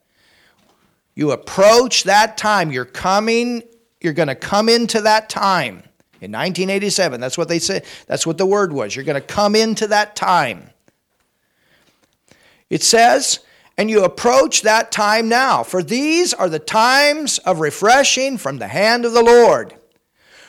You 1.15 1.31
approach 1.31 2.03
that 2.03 2.37
time. 2.37 2.73
You're 2.73 2.85
coming, 2.85 3.63
you're 4.01 4.13
going 4.13 4.27
to 4.27 4.35
come 4.35 4.69
into 4.69 5.03
that 5.03 5.29
time. 5.29 5.85
In 6.21 6.33
1987, 6.33 7.21
that's 7.21 7.39
what 7.39 7.47
they 7.47 7.61
said. 7.61 7.85
That's 8.09 8.27
what 8.27 8.39
the 8.39 8.47
word 8.47 8.73
was. 8.73 8.97
You're 8.97 9.05
going 9.05 9.23
to 9.23 9.27
come 9.27 9.55
into 9.55 9.87
that 9.87 10.17
time. 10.17 10.71
It 12.71 12.83
says, 12.83 13.39
and 13.79 13.91
you 13.91 14.05
approach 14.05 14.63
that 14.63 14.91
time 14.91 15.29
now. 15.29 15.63
For 15.63 15.83
these 15.83 16.33
are 16.33 16.49
the 16.49 16.59
times 16.59 17.39
of 17.39 17.61
refreshing 17.61 18.39
from 18.39 18.59
the 18.59 18.69
hand 18.69 19.05
of 19.05 19.13
the 19.13 19.23
Lord. 19.23 19.75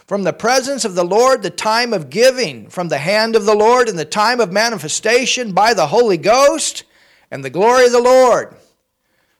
From 0.05 0.23
the 0.23 0.33
presence 0.33 0.85
of 0.85 0.95
the 0.95 1.03
Lord, 1.03 1.41
the 1.41 1.49
time 1.49 1.91
of 1.91 2.09
giving, 2.09 2.69
from 2.69 2.87
the 2.87 2.99
hand 2.99 3.35
of 3.35 3.45
the 3.45 3.55
Lord, 3.55 3.89
and 3.89 3.99
the 3.99 4.05
time 4.05 4.39
of 4.39 4.53
manifestation 4.53 5.51
by 5.51 5.73
the 5.73 5.87
Holy 5.87 6.17
Ghost, 6.17 6.85
and 7.29 7.43
the 7.43 7.49
glory 7.49 7.87
of 7.87 7.91
the 7.91 8.01
Lord. 8.01 8.55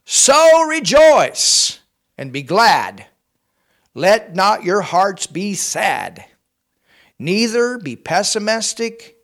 So 0.04 0.64
rejoice 0.64 1.80
and 2.18 2.34
be 2.34 2.44
glad. 2.44 3.06
Let 3.94 4.36
not 4.36 4.66
your 4.66 4.82
hearts 4.82 5.26
be 5.26 5.54
sad, 5.54 6.26
neither 7.18 7.78
be 7.78 7.96
pessimistic, 7.96 9.16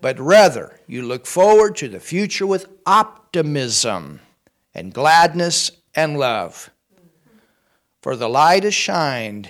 but 0.00 0.18
rather 0.18 0.80
you 0.88 1.02
look 1.02 1.26
forward 1.26 1.76
to 1.76 1.88
the 1.88 2.00
future 2.00 2.46
with 2.46 2.66
optimism 2.84 3.19
and 3.34 4.92
gladness 4.92 5.70
and 5.94 6.18
love. 6.18 6.70
For 8.02 8.16
the 8.16 8.28
light 8.28 8.64
has 8.64 8.74
shined 8.74 9.48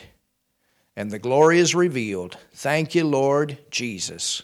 and 0.97 1.11
the 1.11 1.19
glory 1.19 1.59
is 1.59 1.75
revealed. 1.75 2.37
Thank 2.53 2.95
you, 2.95 3.05
Lord 3.05 3.59
Jesus. 3.71 4.43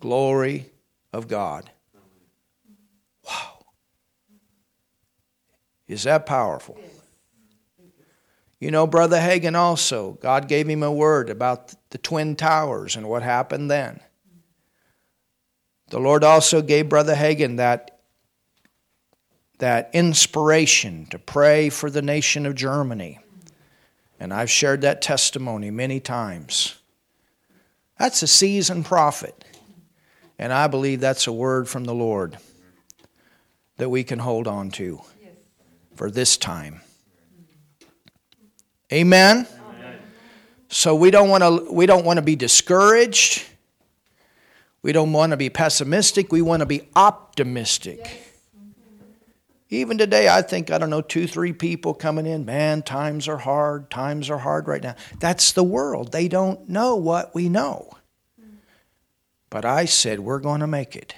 Glory 0.00 0.70
of 1.12 1.28
God. 1.28 1.70
Wow. 3.26 3.64
Is 5.88 6.04
that 6.04 6.26
powerful? 6.26 6.78
You 8.60 8.70
know, 8.70 8.86
Brother 8.86 9.18
Hagin 9.18 9.54
also, 9.54 10.12
God 10.12 10.48
gave 10.48 10.68
him 10.68 10.82
a 10.82 10.92
word 10.92 11.28
about 11.28 11.74
the 11.90 11.98
Twin 11.98 12.36
Towers 12.36 12.96
and 12.96 13.08
what 13.08 13.22
happened 13.22 13.70
then. 13.70 14.00
The 15.90 15.98
Lord 16.00 16.24
also 16.24 16.62
gave 16.62 16.88
Brother 16.88 17.14
Hagin 17.14 17.56
that, 17.56 17.93
that 19.64 19.88
inspiration 19.94 21.06
to 21.06 21.18
pray 21.18 21.70
for 21.70 21.88
the 21.88 22.02
nation 22.02 22.44
of 22.44 22.54
Germany. 22.54 23.18
And 24.20 24.30
I've 24.30 24.50
shared 24.50 24.82
that 24.82 25.00
testimony 25.00 25.70
many 25.70 26.00
times. 26.00 26.76
That's 27.98 28.22
a 28.22 28.26
seasoned 28.26 28.84
prophet. 28.84 29.42
And 30.38 30.52
I 30.52 30.66
believe 30.66 31.00
that's 31.00 31.26
a 31.26 31.32
word 31.32 31.66
from 31.66 31.84
the 31.84 31.94
Lord 31.94 32.36
that 33.78 33.88
we 33.88 34.04
can 34.04 34.18
hold 34.18 34.46
on 34.46 34.70
to 34.72 35.00
for 35.96 36.10
this 36.10 36.36
time. 36.36 36.82
Amen. 38.92 39.46
Amen. 39.48 39.98
So 40.68 40.94
we 40.94 41.10
don't 41.10 41.30
want 41.30 41.42
to 41.42 41.72
we 41.72 41.86
don't 41.86 42.04
want 42.04 42.18
to 42.18 42.22
be 42.22 42.36
discouraged. 42.36 43.42
We 44.82 44.92
don't 44.92 45.14
want 45.14 45.30
to 45.30 45.38
be 45.38 45.48
pessimistic. 45.48 46.30
We 46.30 46.42
want 46.42 46.60
to 46.60 46.66
be 46.66 46.86
optimistic. 46.94 48.00
Yes. 48.04 48.23
Even 49.74 49.98
today, 49.98 50.28
I 50.28 50.42
think, 50.42 50.70
I 50.70 50.78
don't 50.78 50.90
know, 50.90 51.00
two, 51.00 51.26
three 51.26 51.52
people 51.52 51.94
coming 51.94 52.26
in, 52.26 52.44
man, 52.44 52.82
times 52.82 53.26
are 53.26 53.38
hard, 53.38 53.90
times 53.90 54.30
are 54.30 54.38
hard 54.38 54.68
right 54.68 54.82
now. 54.82 54.94
That's 55.18 55.52
the 55.52 55.64
world. 55.64 56.12
They 56.12 56.28
don't 56.28 56.68
know 56.68 56.96
what 56.96 57.34
we 57.34 57.48
know. 57.48 57.90
But 59.50 59.64
I 59.64 59.84
said, 59.84 60.20
we're 60.20 60.38
going 60.38 60.60
to 60.60 60.66
make 60.66 60.94
it. 60.96 61.14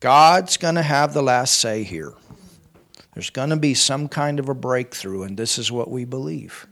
God's 0.00 0.56
going 0.56 0.76
to 0.76 0.82
have 0.82 1.12
the 1.12 1.22
last 1.22 1.58
say 1.58 1.82
here. 1.82 2.14
There's 3.14 3.30
going 3.30 3.50
to 3.50 3.56
be 3.56 3.74
some 3.74 4.08
kind 4.08 4.38
of 4.38 4.48
a 4.48 4.54
breakthrough, 4.54 5.22
and 5.22 5.36
this 5.36 5.58
is 5.58 5.72
what 5.72 5.90
we 5.90 6.04
believe. 6.04 6.66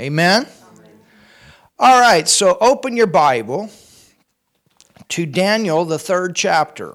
Amen? 0.00 0.46
All 1.78 2.00
right, 2.00 2.28
so 2.28 2.56
open 2.60 2.96
your 2.96 3.06
Bible 3.06 3.70
to 5.08 5.26
Daniel, 5.26 5.84
the 5.84 5.98
third 5.98 6.34
chapter. 6.34 6.94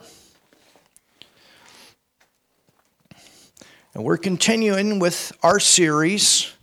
And 4.00 4.06
we're 4.06 4.15
continuing 4.15 5.00
with 5.00 5.34
our 5.44 5.60
series 5.60 6.53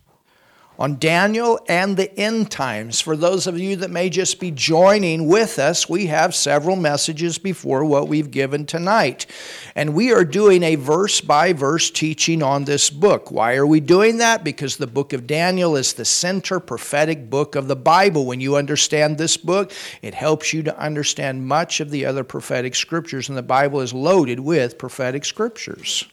on 0.78 0.98
Daniel 0.98 1.60
and 1.68 1.94
the 1.94 2.10
end 2.18 2.50
times. 2.50 3.02
For 3.02 3.14
those 3.14 3.46
of 3.46 3.58
you 3.58 3.76
that 3.76 3.90
may 3.90 4.08
just 4.08 4.40
be 4.40 4.50
joining 4.50 5.28
with 5.28 5.58
us, 5.58 5.86
we 5.86 6.06
have 6.06 6.34
several 6.34 6.76
messages 6.76 7.36
before 7.36 7.84
what 7.84 8.08
we've 8.08 8.30
given 8.30 8.64
tonight. 8.64 9.26
And 9.74 9.92
we 9.92 10.14
are 10.14 10.24
doing 10.24 10.62
a 10.62 10.76
verse 10.76 11.20
by 11.20 11.52
verse 11.52 11.90
teaching 11.90 12.42
on 12.42 12.64
this 12.64 12.88
book. 12.88 13.30
Why 13.30 13.56
are 13.56 13.66
we 13.66 13.80
doing 13.80 14.16
that? 14.16 14.42
Because 14.42 14.78
the 14.78 14.86
book 14.86 15.12
of 15.12 15.26
Daniel 15.26 15.76
is 15.76 15.92
the 15.92 16.06
center 16.06 16.58
prophetic 16.58 17.28
book 17.28 17.54
of 17.54 17.68
the 17.68 17.76
Bible. 17.76 18.24
When 18.24 18.40
you 18.40 18.56
understand 18.56 19.18
this 19.18 19.36
book, 19.36 19.72
it 20.00 20.14
helps 20.14 20.54
you 20.54 20.62
to 20.62 20.78
understand 20.78 21.46
much 21.46 21.80
of 21.80 21.90
the 21.90 22.06
other 22.06 22.24
prophetic 22.24 22.74
scriptures, 22.74 23.28
and 23.28 23.36
the 23.36 23.42
Bible 23.42 23.82
is 23.82 23.92
loaded 23.92 24.40
with 24.40 24.78
prophetic 24.78 25.26
scriptures. 25.26 26.06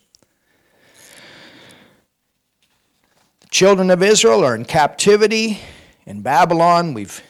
Children 3.53 3.91
of 3.91 4.01
Israel 4.01 4.43
are 4.43 4.55
in 4.55 4.65
captivity 4.65 5.59
in 6.07 6.23
Babylon. 6.23 6.95
We've 6.95 7.21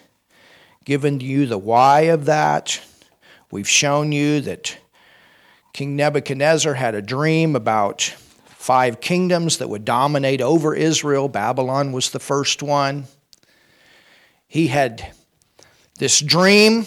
given 0.86 1.20
you 1.20 1.48
the 1.48 1.58
why 1.58 2.04
of 2.04 2.24
that. 2.26 2.80
We've 3.52 3.68
shown 3.68 4.14
you 4.14 4.40
that 4.40 4.78
King 5.74 5.98
Nebuchadnezzar 5.98 6.76
had 6.76 6.96
a 6.96 7.02
dream 7.02 7.58
about 7.58 8.04
five 8.46 9.02
kingdoms 9.02 9.58
that 9.58 9.68
would 9.68 9.84
dominate 9.84 10.40
over 10.40 10.74
Israel. 10.74 11.28
Babylon 11.28 11.92
was 11.92 12.12
the 12.12 12.22
first 12.22 12.64
one. 12.64 13.04
He 14.48 14.68
had 14.68 15.12
this 16.00 16.22
dream. 16.22 16.86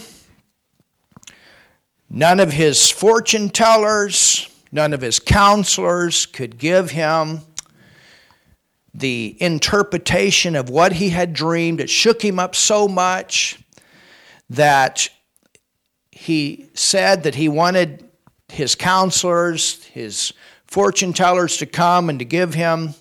None 2.08 2.40
of 2.40 2.52
his 2.52 2.88
fortune 2.88 3.50
tellers, 3.50 4.48
none 4.72 4.94
of 4.94 5.02
his 5.02 5.18
counselors 5.18 6.24
could 6.24 6.56
give 6.56 6.92
him 6.92 7.42
the 8.96 9.36
interpretation 9.40 10.56
of 10.56 10.70
what 10.70 10.94
he 10.94 11.10
had 11.10 11.34
dreamed. 11.34 11.80
It 11.80 11.90
shook 11.90 12.22
him 12.22 12.38
up 12.38 12.54
so 12.54 12.88
much 12.88 13.58
that 14.48 15.08
he 16.10 16.70
said 16.72 17.24
that 17.24 17.34
he 17.34 17.48
wanted 17.48 18.08
his 18.48 18.74
counselors, 18.74 19.84
his 19.84 20.32
fortune 20.66 21.12
tellers 21.12 21.58
to 21.58 21.66
come 21.66 22.08
and 22.08 22.18
to 22.20 22.24
give 22.24 22.54
him 22.54 22.94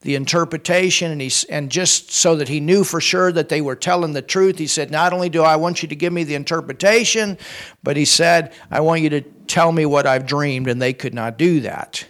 the 0.00 0.16
interpretation. 0.16 1.12
And 1.12 1.20
he 1.20 1.30
and 1.48 1.70
just 1.70 2.10
so 2.10 2.34
that 2.36 2.48
he 2.48 2.58
knew 2.58 2.82
for 2.82 3.00
sure 3.00 3.30
that 3.30 3.50
they 3.50 3.60
were 3.60 3.76
telling 3.76 4.14
the 4.14 4.22
truth 4.22 4.58
he 4.58 4.66
said 4.66 4.90
not 4.90 5.12
only 5.12 5.28
do 5.28 5.42
I 5.42 5.56
want 5.56 5.82
you 5.82 5.88
to 5.90 5.96
give 5.96 6.12
me 6.12 6.24
the 6.24 6.34
interpretation 6.34 7.38
but 7.82 7.96
he 7.96 8.04
said 8.04 8.52
I 8.70 8.80
want 8.80 9.02
you 9.02 9.10
to 9.10 9.20
tell 9.20 9.70
me 9.70 9.86
what 9.86 10.06
I've 10.06 10.26
dreamed. 10.26 10.68
And 10.68 10.82
they 10.82 10.92
could 10.92 11.14
not 11.14 11.38
do 11.38 11.60
that. 11.60 12.04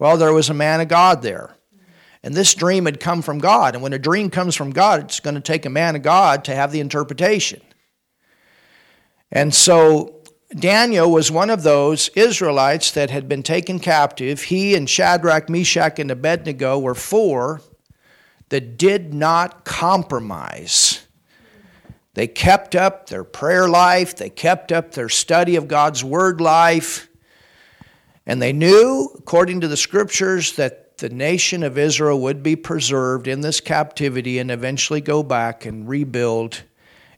Well 0.00 0.16
there 0.16 0.32
was 0.32 0.50
a 0.50 0.54
man 0.54 0.80
of 0.80 0.88
God 0.88 1.22
there 1.22 1.55
and 2.22 2.34
this 2.34 2.54
dream 2.54 2.86
had 2.86 3.00
come 3.00 3.22
from 3.22 3.38
God. 3.38 3.74
And 3.74 3.82
when 3.82 3.92
a 3.92 3.98
dream 3.98 4.30
comes 4.30 4.56
from 4.56 4.70
God, 4.70 5.00
it's 5.00 5.20
going 5.20 5.34
to 5.34 5.40
take 5.40 5.66
a 5.66 5.70
man 5.70 5.96
of 5.96 6.02
God 6.02 6.44
to 6.44 6.54
have 6.54 6.72
the 6.72 6.80
interpretation. 6.80 7.60
And 9.30 9.54
so 9.54 10.22
Daniel 10.54 11.10
was 11.10 11.30
one 11.30 11.50
of 11.50 11.62
those 11.62 12.08
Israelites 12.10 12.92
that 12.92 13.10
had 13.10 13.28
been 13.28 13.42
taken 13.42 13.78
captive. 13.80 14.42
He 14.42 14.74
and 14.74 14.88
Shadrach, 14.88 15.48
Meshach, 15.48 15.98
and 15.98 16.10
Abednego 16.10 16.78
were 16.78 16.94
four 16.94 17.60
that 18.48 18.78
did 18.78 19.12
not 19.12 19.64
compromise. 19.64 21.06
They 22.14 22.28
kept 22.28 22.74
up 22.74 23.08
their 23.08 23.24
prayer 23.24 23.68
life, 23.68 24.16
they 24.16 24.30
kept 24.30 24.72
up 24.72 24.92
their 24.92 25.08
study 25.08 25.56
of 25.56 25.68
God's 25.68 26.02
word 26.02 26.40
life, 26.40 27.08
and 28.24 28.40
they 28.40 28.52
knew, 28.52 29.10
according 29.18 29.60
to 29.60 29.68
the 29.68 29.76
scriptures, 29.76 30.52
that 30.56 30.85
the 30.98 31.08
nation 31.08 31.62
of 31.62 31.78
Israel 31.78 32.20
would 32.20 32.42
be 32.42 32.56
preserved 32.56 33.28
in 33.28 33.40
this 33.40 33.60
captivity 33.60 34.38
and 34.38 34.50
eventually 34.50 35.00
go 35.00 35.22
back 35.22 35.66
and 35.66 35.88
rebuild 35.88 36.62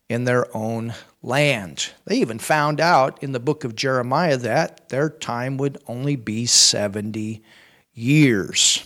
in 0.08 0.24
their 0.24 0.54
own 0.56 0.94
land. 1.22 1.90
They 2.04 2.16
even 2.16 2.38
found 2.38 2.80
out 2.80 3.22
in 3.22 3.32
the 3.32 3.40
book 3.40 3.64
of 3.64 3.74
Jeremiah 3.74 4.36
that 4.38 4.88
their 4.88 5.10
time 5.10 5.56
would 5.58 5.78
only 5.86 6.16
be 6.16 6.46
70 6.46 7.42
years. 7.92 8.84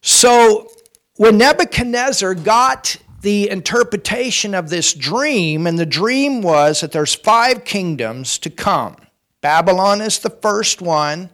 So 0.00 0.70
when 1.16 1.38
Nebuchadnezzar 1.38 2.34
got 2.34 2.96
the 3.20 3.48
interpretation 3.50 4.54
of 4.54 4.68
this 4.68 4.92
dream, 4.92 5.66
and 5.66 5.78
the 5.78 5.86
dream 5.86 6.42
was 6.42 6.80
that 6.80 6.90
there's 6.90 7.14
five 7.14 7.64
kingdoms 7.64 8.36
to 8.38 8.50
come. 8.50 8.96
Babylon 9.40 10.00
is 10.00 10.18
the 10.18 10.30
first 10.30 10.82
one. 10.82 11.30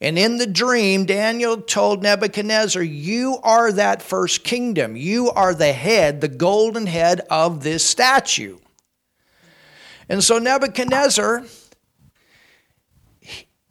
And 0.00 0.18
in 0.18 0.38
the 0.38 0.46
dream, 0.46 1.06
Daniel 1.06 1.60
told 1.60 2.02
Nebuchadnezzar, 2.02 2.82
You 2.82 3.38
are 3.42 3.72
that 3.72 4.02
first 4.02 4.44
kingdom. 4.44 4.96
You 4.96 5.30
are 5.30 5.54
the 5.54 5.72
head, 5.72 6.20
the 6.20 6.28
golden 6.28 6.86
head 6.86 7.20
of 7.30 7.62
this 7.62 7.84
statue. 7.84 8.58
And 10.08 10.22
so 10.22 10.38
Nebuchadnezzar, 10.38 11.44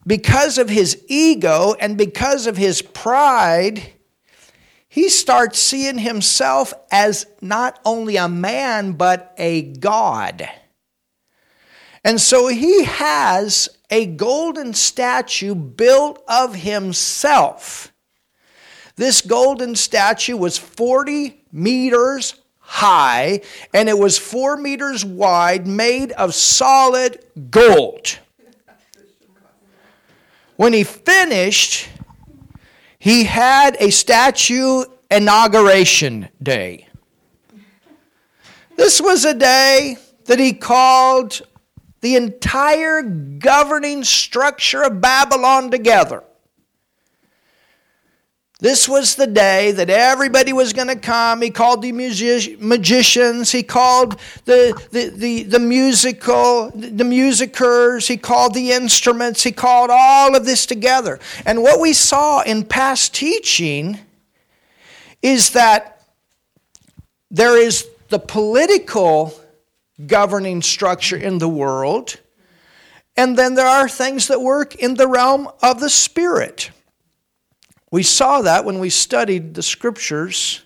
because 0.05 0.57
of 0.57 0.69
his 0.69 1.03
ego 1.07 1.75
and 1.79 1.97
because 1.97 2.47
of 2.47 2.57
his 2.57 2.81
pride, 2.81 3.93
he 4.87 5.09
starts 5.09 5.59
seeing 5.59 5.97
himself 5.97 6.73
as 6.91 7.25
not 7.41 7.79
only 7.85 8.15
a 8.15 8.29
man, 8.29 8.93
but 8.93 9.33
a 9.37 9.63
God. 9.63 10.47
And 12.03 12.19
so 12.19 12.47
he 12.47 12.83
has 12.83 13.69
a 13.89 14.05
golden 14.05 14.73
statue 14.73 15.55
built 15.55 16.21
of 16.27 16.55
himself 16.55 17.93
This 18.95 19.21
golden 19.21 19.75
statue 19.75 20.37
was 20.37 20.57
40 20.57 21.45
meters 21.51 22.35
high 22.59 23.41
and 23.73 23.89
it 23.89 23.97
was 23.97 24.17
four 24.17 24.57
meters 24.57 25.03
wide, 25.05 25.65
made 25.67 26.11
of 26.13 26.33
solid 26.35 27.23
gold. 27.49 28.19
When 30.55 30.73
he 30.73 30.83
finished, 30.83 31.89
he 32.99 33.23
had 33.23 33.75
a 33.79 33.89
statue 33.89 34.85
inauguration 35.09 36.29
day. 36.41 36.87
This 38.75 39.01
was 39.01 39.25
a 39.25 39.33
day 39.33 39.97
that 40.25 40.39
he 40.39 40.53
called 40.53 41.41
the 42.03 42.17
entire 42.17 43.01
governing 43.01 44.03
structure 44.03 44.83
of 44.83 44.99
Babylon 44.99 45.71
together. 45.71 46.21
This 48.59 48.89
was 48.89 49.15
the 49.15 49.25
day 49.25 49.71
that 49.71 49.89
everybody 49.89 50.51
was 50.51 50.73
going 50.73 50.89
to 50.89 50.97
come. 50.97 51.41
He 51.41 51.49
called 51.49 51.81
the 51.81 51.93
music- 51.93 52.59
magicians. 52.59 53.53
He 53.53 53.63
called 53.63 54.19
the, 54.43 54.77
the, 54.91 55.13
the, 55.15 55.43
the 55.43 55.59
musical, 55.59 56.71
the 56.71 57.05
musicers. 57.05 58.05
He 58.05 58.17
called 58.17 58.53
the 58.53 58.73
instruments. 58.73 59.41
He 59.41 59.53
called 59.53 59.89
all 59.89 60.35
of 60.35 60.45
this 60.45 60.65
together. 60.65 61.21
And 61.45 61.63
what 61.63 61.79
we 61.79 61.93
saw 61.93 62.41
in 62.41 62.65
past 62.65 63.15
teaching 63.15 63.97
is 65.21 65.51
that 65.51 66.01
there 67.31 67.57
is 67.57 67.87
the 68.09 68.19
political 68.19 69.39
governing 70.07 70.61
structure 70.61 71.17
in 71.17 71.37
the 71.37 71.47
world, 71.47 72.19
and 73.15 73.37
then 73.37 73.55
there 73.55 73.67
are 73.67 73.87
things 73.87 74.27
that 74.27 74.41
work 74.41 74.75
in 74.75 74.95
the 74.95 75.07
realm 75.07 75.47
of 75.61 75.79
the 75.79 75.89
spirit. 75.89 76.71
We 77.91 78.03
saw 78.03 78.41
that 78.41 78.65
when 78.65 78.79
we 78.79 78.89
studied 78.89 79.53
the 79.53 79.61
scriptures 79.61 80.63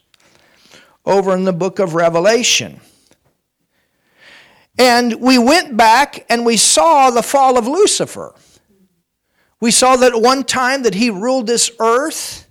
over 1.06 1.36
in 1.36 1.44
the 1.44 1.54
book 1.54 1.80
of 1.80 1.94
Revelation. 1.94 2.80
And 4.78 5.22
we 5.22 5.38
went 5.38 5.76
back 5.76 6.26
and 6.30 6.46
we 6.46 6.58
saw 6.58 7.10
the 7.10 7.24
fall 7.24 7.58
of 7.58 7.68
Lucifer. 7.68 8.36
We 9.60 9.72
saw 9.72 9.96
that 9.96 10.14
at 10.14 10.22
one 10.22 10.44
time 10.44 10.84
that 10.84 10.94
he 10.94 11.10
ruled 11.10 11.48
this 11.48 11.72
earth. 11.80 12.48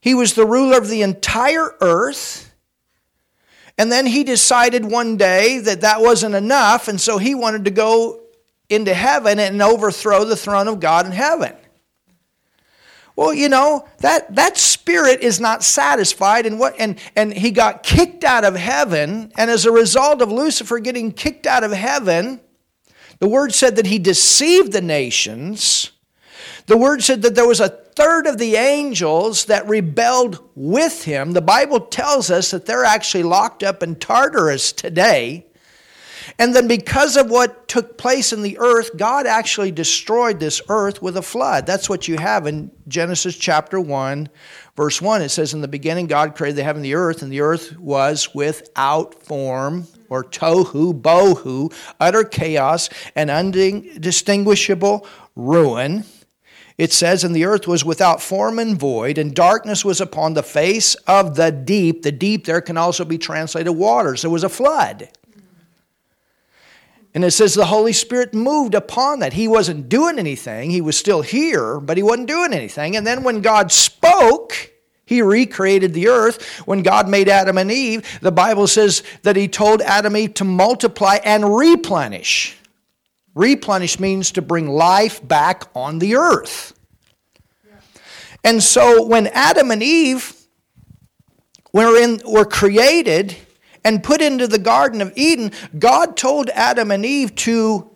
He 0.00 0.14
was 0.14 0.34
the 0.34 0.46
ruler 0.46 0.78
of 0.78 0.88
the 0.88 1.02
entire 1.02 1.74
earth. 1.80 2.53
And 3.76 3.90
then 3.90 4.06
he 4.06 4.22
decided 4.22 4.84
one 4.84 5.16
day 5.16 5.58
that 5.58 5.80
that 5.80 6.00
wasn't 6.00 6.34
enough, 6.34 6.86
and 6.88 7.00
so 7.00 7.18
he 7.18 7.34
wanted 7.34 7.64
to 7.64 7.70
go 7.70 8.20
into 8.68 8.94
heaven 8.94 9.38
and 9.38 9.60
overthrow 9.60 10.24
the 10.24 10.36
throne 10.36 10.68
of 10.68 10.80
God 10.80 11.06
in 11.06 11.12
heaven. 11.12 11.54
Well, 13.16 13.32
you 13.32 13.48
know, 13.48 13.86
that, 13.98 14.34
that 14.34 14.56
spirit 14.56 15.20
is 15.20 15.38
not 15.38 15.62
satisfied 15.62 16.46
and 16.46 16.58
what 16.58 16.74
and, 16.78 16.98
and 17.14 17.32
he 17.32 17.52
got 17.52 17.84
kicked 17.84 18.24
out 18.24 18.44
of 18.44 18.56
heaven, 18.56 19.32
and 19.36 19.50
as 19.50 19.66
a 19.66 19.72
result 19.72 20.20
of 20.20 20.32
Lucifer 20.32 20.78
getting 20.80 21.12
kicked 21.12 21.46
out 21.46 21.62
of 21.62 21.72
heaven, 21.72 22.40
the 23.20 23.28
word 23.28 23.54
said 23.54 23.76
that 23.76 23.86
he 23.86 23.98
deceived 23.98 24.72
the 24.72 24.80
nations. 24.80 25.92
The 26.66 26.78
word 26.78 27.02
said 27.02 27.22
that 27.22 27.34
there 27.34 27.46
was 27.46 27.60
a 27.60 27.68
third 27.68 28.26
of 28.26 28.38
the 28.38 28.56
angels 28.56 29.46
that 29.46 29.68
rebelled 29.68 30.42
with 30.54 31.04
him. 31.04 31.32
The 31.32 31.42
Bible 31.42 31.80
tells 31.80 32.30
us 32.30 32.50
that 32.50 32.66
they're 32.66 32.84
actually 32.84 33.22
locked 33.22 33.62
up 33.62 33.82
in 33.82 33.96
Tartarus 33.96 34.72
today. 34.72 35.46
And 36.38 36.54
then, 36.54 36.66
because 36.66 37.16
of 37.16 37.30
what 37.30 37.68
took 37.68 37.98
place 37.98 38.32
in 38.32 38.42
the 38.42 38.58
earth, 38.58 38.96
God 38.96 39.26
actually 39.26 39.70
destroyed 39.70 40.40
this 40.40 40.62
earth 40.68 41.02
with 41.02 41.18
a 41.18 41.22
flood. 41.22 41.66
That's 41.66 41.88
what 41.88 42.08
you 42.08 42.16
have 42.16 42.46
in 42.46 42.70
Genesis 42.88 43.36
chapter 43.36 43.78
1, 43.78 44.30
verse 44.74 45.02
1. 45.02 45.22
It 45.22 45.28
says, 45.28 45.52
In 45.52 45.60
the 45.60 45.68
beginning, 45.68 46.06
God 46.06 46.34
created 46.34 46.56
the 46.56 46.64
heaven 46.64 46.80
and 46.80 46.84
the 46.84 46.94
earth, 46.94 47.22
and 47.22 47.30
the 47.30 47.42
earth 47.42 47.78
was 47.78 48.34
without 48.34 49.22
form, 49.22 49.86
or 50.08 50.24
tohu, 50.24 50.98
bohu, 50.98 51.72
utter 52.00 52.24
chaos, 52.24 52.88
and 53.14 53.30
undistinguishable 53.30 55.06
ruin. 55.36 56.04
It 56.76 56.92
says, 56.92 57.22
And 57.22 57.34
the 57.34 57.44
earth 57.44 57.68
was 57.68 57.84
without 57.84 58.20
form 58.20 58.58
and 58.58 58.78
void, 58.78 59.18
and 59.18 59.34
darkness 59.34 59.84
was 59.84 60.00
upon 60.00 60.34
the 60.34 60.42
face 60.42 60.94
of 61.06 61.36
the 61.36 61.52
deep. 61.52 62.02
The 62.02 62.12
deep 62.12 62.44
there 62.44 62.60
can 62.60 62.76
also 62.76 63.04
be 63.04 63.18
translated 63.18 63.74
waters. 63.76 64.22
There 64.22 64.30
was 64.30 64.44
a 64.44 64.48
flood. 64.48 65.08
And 67.14 67.24
it 67.24 67.30
says 67.30 67.54
the 67.54 67.66
Holy 67.66 67.92
Spirit 67.92 68.34
moved 68.34 68.74
upon 68.74 69.20
that. 69.20 69.34
He 69.34 69.46
wasn't 69.46 69.88
doing 69.88 70.18
anything. 70.18 70.70
He 70.70 70.80
was 70.80 70.98
still 70.98 71.22
here, 71.22 71.78
but 71.78 71.96
he 71.96 72.02
wasn't 72.02 72.26
doing 72.26 72.52
anything. 72.52 72.96
And 72.96 73.06
then 73.06 73.22
when 73.22 73.40
God 73.40 73.70
spoke, 73.70 74.72
he 75.06 75.22
recreated 75.22 75.94
the 75.94 76.08
earth. 76.08 76.42
When 76.66 76.82
God 76.82 77.08
made 77.08 77.28
Adam 77.28 77.56
and 77.56 77.70
Eve, 77.70 78.18
the 78.20 78.32
Bible 78.32 78.66
says 78.66 79.04
that 79.22 79.36
he 79.36 79.46
told 79.46 79.80
Adam 79.82 80.16
and 80.16 80.24
Eve 80.24 80.34
to 80.34 80.44
multiply 80.44 81.18
and 81.24 81.56
replenish. 81.56 82.56
Replenish 83.34 83.98
means 83.98 84.32
to 84.32 84.42
bring 84.42 84.68
life 84.68 85.26
back 85.26 85.64
on 85.74 85.98
the 85.98 86.16
earth. 86.16 86.72
And 88.44 88.62
so 88.62 89.06
when 89.06 89.26
Adam 89.28 89.70
and 89.70 89.82
Eve 89.82 90.34
were, 91.72 91.96
in, 92.00 92.20
were 92.24 92.44
created, 92.44 93.34
and 93.84 94.02
put 94.02 94.22
into 94.22 94.46
the 94.46 94.58
Garden 94.58 95.02
of 95.02 95.12
Eden, 95.14 95.52
God 95.78 96.16
told 96.16 96.48
Adam 96.50 96.90
and 96.90 97.04
Eve 97.04 97.34
to, 97.36 97.90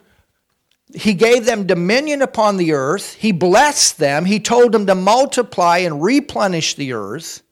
He 0.94 1.14
gave 1.14 1.46
them 1.46 1.66
dominion 1.66 2.20
upon 2.20 2.59
the 2.59 2.72
earth. 2.72 3.14
He 3.14 3.33
blessed 3.33 3.98
them. 3.98 4.27
He 4.27 4.38
told 4.38 4.72
them 4.72 4.87
to 4.87 4.94
multiply 4.94 5.79
and 5.79 6.03
replenish 6.03 6.74
the 6.74 6.92
earth. 6.92 7.42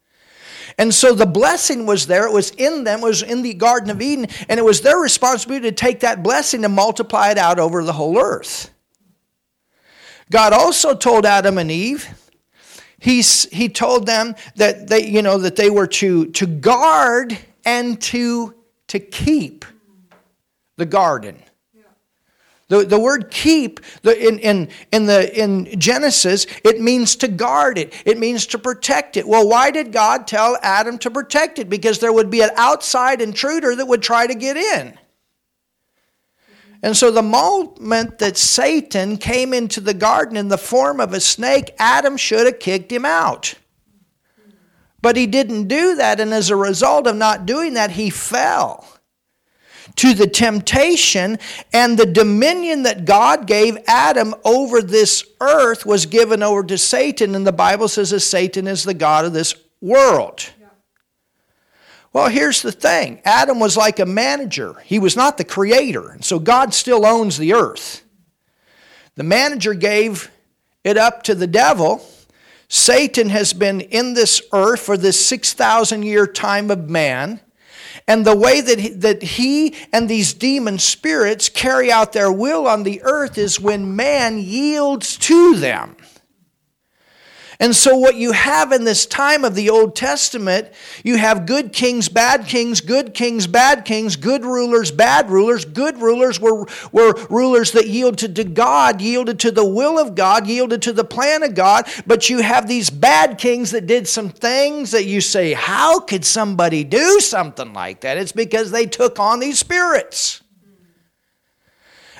And 0.78 0.94
so 0.94 1.14
the 1.14 1.26
blessing 1.26 1.86
was 1.86 2.06
there. 2.06 2.26
It 2.26 2.32
was 2.32 2.50
in 2.50 2.84
them. 2.84 3.00
It 3.00 3.04
was 3.04 3.22
in 3.22 3.42
the 3.42 3.54
Garden 3.54 3.90
of 3.90 4.02
Eden. 4.02 4.26
And 4.48 4.60
it 4.60 4.64
was 4.64 4.82
their 4.82 4.98
responsibility 4.98 5.70
to 5.70 5.74
take 5.74 6.00
that 6.00 6.22
blessing 6.22 6.64
and 6.64 6.74
multiply 6.74 7.30
it 7.30 7.38
out 7.38 7.58
over 7.58 7.82
the 7.82 7.94
whole 7.94 8.18
earth. 8.18 8.70
God 10.30 10.52
also 10.52 10.94
told 10.94 11.24
Adam 11.24 11.56
and 11.56 11.70
Eve, 11.70 12.08
He's, 12.98 13.44
he 13.50 13.68
told 13.68 14.06
them 14.06 14.34
that 14.56 14.88
they, 14.88 15.06
you 15.06 15.22
know, 15.22 15.38
that 15.38 15.56
they 15.56 15.70
were 15.70 15.86
to, 15.86 16.26
to 16.32 16.46
guard 16.46 17.38
and 17.64 18.00
to, 18.02 18.54
to 18.88 18.98
keep 18.98 19.64
the 20.76 20.86
garden. 20.86 21.42
The, 22.68 22.84
the 22.84 22.98
word 22.98 23.30
keep 23.30 23.78
the, 24.02 24.18
in, 24.18 24.40
in, 24.40 24.68
in, 24.90 25.06
the, 25.06 25.40
in 25.40 25.78
Genesis, 25.78 26.46
it 26.64 26.80
means 26.80 27.14
to 27.16 27.28
guard 27.28 27.78
it. 27.78 27.94
It 28.04 28.18
means 28.18 28.44
to 28.48 28.58
protect 28.58 29.16
it. 29.16 29.26
Well, 29.26 29.48
why 29.48 29.70
did 29.70 29.92
God 29.92 30.26
tell 30.26 30.58
Adam 30.62 30.98
to 30.98 31.10
protect 31.10 31.60
it? 31.60 31.68
Because 31.68 32.00
there 32.00 32.12
would 32.12 32.28
be 32.28 32.40
an 32.40 32.50
outside 32.56 33.22
intruder 33.22 33.76
that 33.76 33.86
would 33.86 34.02
try 34.02 34.26
to 34.26 34.34
get 34.34 34.56
in. 34.56 34.98
And 36.82 36.96
so, 36.96 37.10
the 37.10 37.22
moment 37.22 38.18
that 38.18 38.36
Satan 38.36 39.16
came 39.16 39.54
into 39.54 39.80
the 39.80 39.94
garden 39.94 40.36
in 40.36 40.48
the 40.48 40.58
form 40.58 41.00
of 41.00 41.14
a 41.14 41.20
snake, 41.20 41.74
Adam 41.78 42.16
should 42.16 42.46
have 42.46 42.58
kicked 42.58 42.92
him 42.92 43.04
out. 43.04 43.54
But 45.00 45.16
he 45.16 45.26
didn't 45.26 45.68
do 45.68 45.94
that, 45.96 46.20
and 46.20 46.34
as 46.34 46.50
a 46.50 46.56
result 46.56 47.06
of 47.06 47.16
not 47.16 47.46
doing 47.46 47.74
that, 47.74 47.92
he 47.92 48.10
fell 48.10 48.95
to 49.96 50.14
the 50.14 50.26
temptation 50.26 51.38
and 51.72 51.98
the 51.98 52.06
dominion 52.06 52.82
that 52.82 53.04
God 53.04 53.46
gave 53.46 53.78
Adam 53.86 54.34
over 54.44 54.82
this 54.82 55.24
earth 55.40 55.86
was 55.86 56.06
given 56.06 56.42
over 56.42 56.64
to 56.64 56.76
Satan, 56.76 57.34
and 57.34 57.46
the 57.46 57.52
Bible 57.52 57.88
says 57.88 58.10
that 58.10 58.20
Satan 58.20 58.66
is 58.66 58.84
the 58.84 58.94
God 58.94 59.24
of 59.24 59.32
this 59.32 59.54
world. 59.80 60.50
Well, 62.12 62.28
here's 62.28 62.62
the 62.62 62.72
thing 62.72 63.20
Adam 63.24 63.60
was 63.60 63.76
like 63.76 63.98
a 63.98 64.06
manager, 64.06 64.74
he 64.84 64.98
was 64.98 65.16
not 65.16 65.38
the 65.38 65.44
creator, 65.44 66.10
and 66.10 66.24
so 66.24 66.38
God 66.38 66.74
still 66.74 67.06
owns 67.06 67.38
the 67.38 67.54
earth. 67.54 68.02
The 69.14 69.24
manager 69.24 69.74
gave 69.74 70.30
it 70.84 70.96
up 70.96 71.22
to 71.24 71.34
the 71.34 71.46
devil 71.46 72.04
Satan 72.68 73.28
has 73.28 73.52
been 73.52 73.80
in 73.80 74.14
this 74.14 74.42
earth 74.52 74.80
for 74.80 74.96
this 74.96 75.24
6,000 75.24 76.02
year 76.02 76.26
time 76.26 76.70
of 76.70 76.90
man. 76.90 77.40
And 78.06 78.24
the 78.24 78.36
way 78.36 78.60
that 78.60 78.78
he, 78.78 78.88
that 78.90 79.22
he 79.22 79.74
and 79.92 80.08
these 80.08 80.34
demon 80.34 80.78
spirits 80.78 81.48
carry 81.48 81.90
out 81.90 82.12
their 82.12 82.32
will 82.32 82.66
on 82.66 82.82
the 82.82 83.02
earth 83.02 83.38
is 83.38 83.60
when 83.60 83.96
man 83.96 84.38
yields 84.38 85.16
to 85.18 85.56
them. 85.56 85.96
And 87.58 87.74
so, 87.74 87.96
what 87.96 88.16
you 88.16 88.32
have 88.32 88.72
in 88.72 88.84
this 88.84 89.06
time 89.06 89.44
of 89.44 89.54
the 89.54 89.70
Old 89.70 89.96
Testament, 89.96 90.68
you 91.02 91.16
have 91.16 91.46
good 91.46 91.72
kings, 91.72 92.08
bad 92.08 92.46
kings, 92.46 92.82
good 92.82 93.14
kings, 93.14 93.46
bad 93.46 93.84
kings, 93.86 94.16
good 94.16 94.44
rulers, 94.44 94.90
bad 94.90 95.30
rulers. 95.30 95.64
Good 95.64 95.98
rulers 95.98 96.38
were, 96.38 96.66
were 96.92 97.14
rulers 97.30 97.72
that 97.72 97.88
yielded 97.88 98.36
to 98.36 98.44
God, 98.44 99.00
yielded 99.00 99.40
to 99.40 99.50
the 99.50 99.64
will 99.64 99.98
of 99.98 100.14
God, 100.14 100.46
yielded 100.46 100.82
to 100.82 100.92
the 100.92 101.04
plan 101.04 101.42
of 101.42 101.54
God. 101.54 101.88
But 102.06 102.28
you 102.28 102.42
have 102.42 102.68
these 102.68 102.90
bad 102.90 103.38
kings 103.38 103.70
that 103.70 103.86
did 103.86 104.06
some 104.06 104.28
things 104.28 104.90
that 104.90 105.06
you 105.06 105.22
say, 105.22 105.54
How 105.54 106.00
could 106.00 106.26
somebody 106.26 106.84
do 106.84 107.20
something 107.20 107.72
like 107.72 108.02
that? 108.02 108.18
It's 108.18 108.32
because 108.32 108.70
they 108.70 108.84
took 108.84 109.18
on 109.18 109.40
these 109.40 109.58
spirits. 109.58 110.42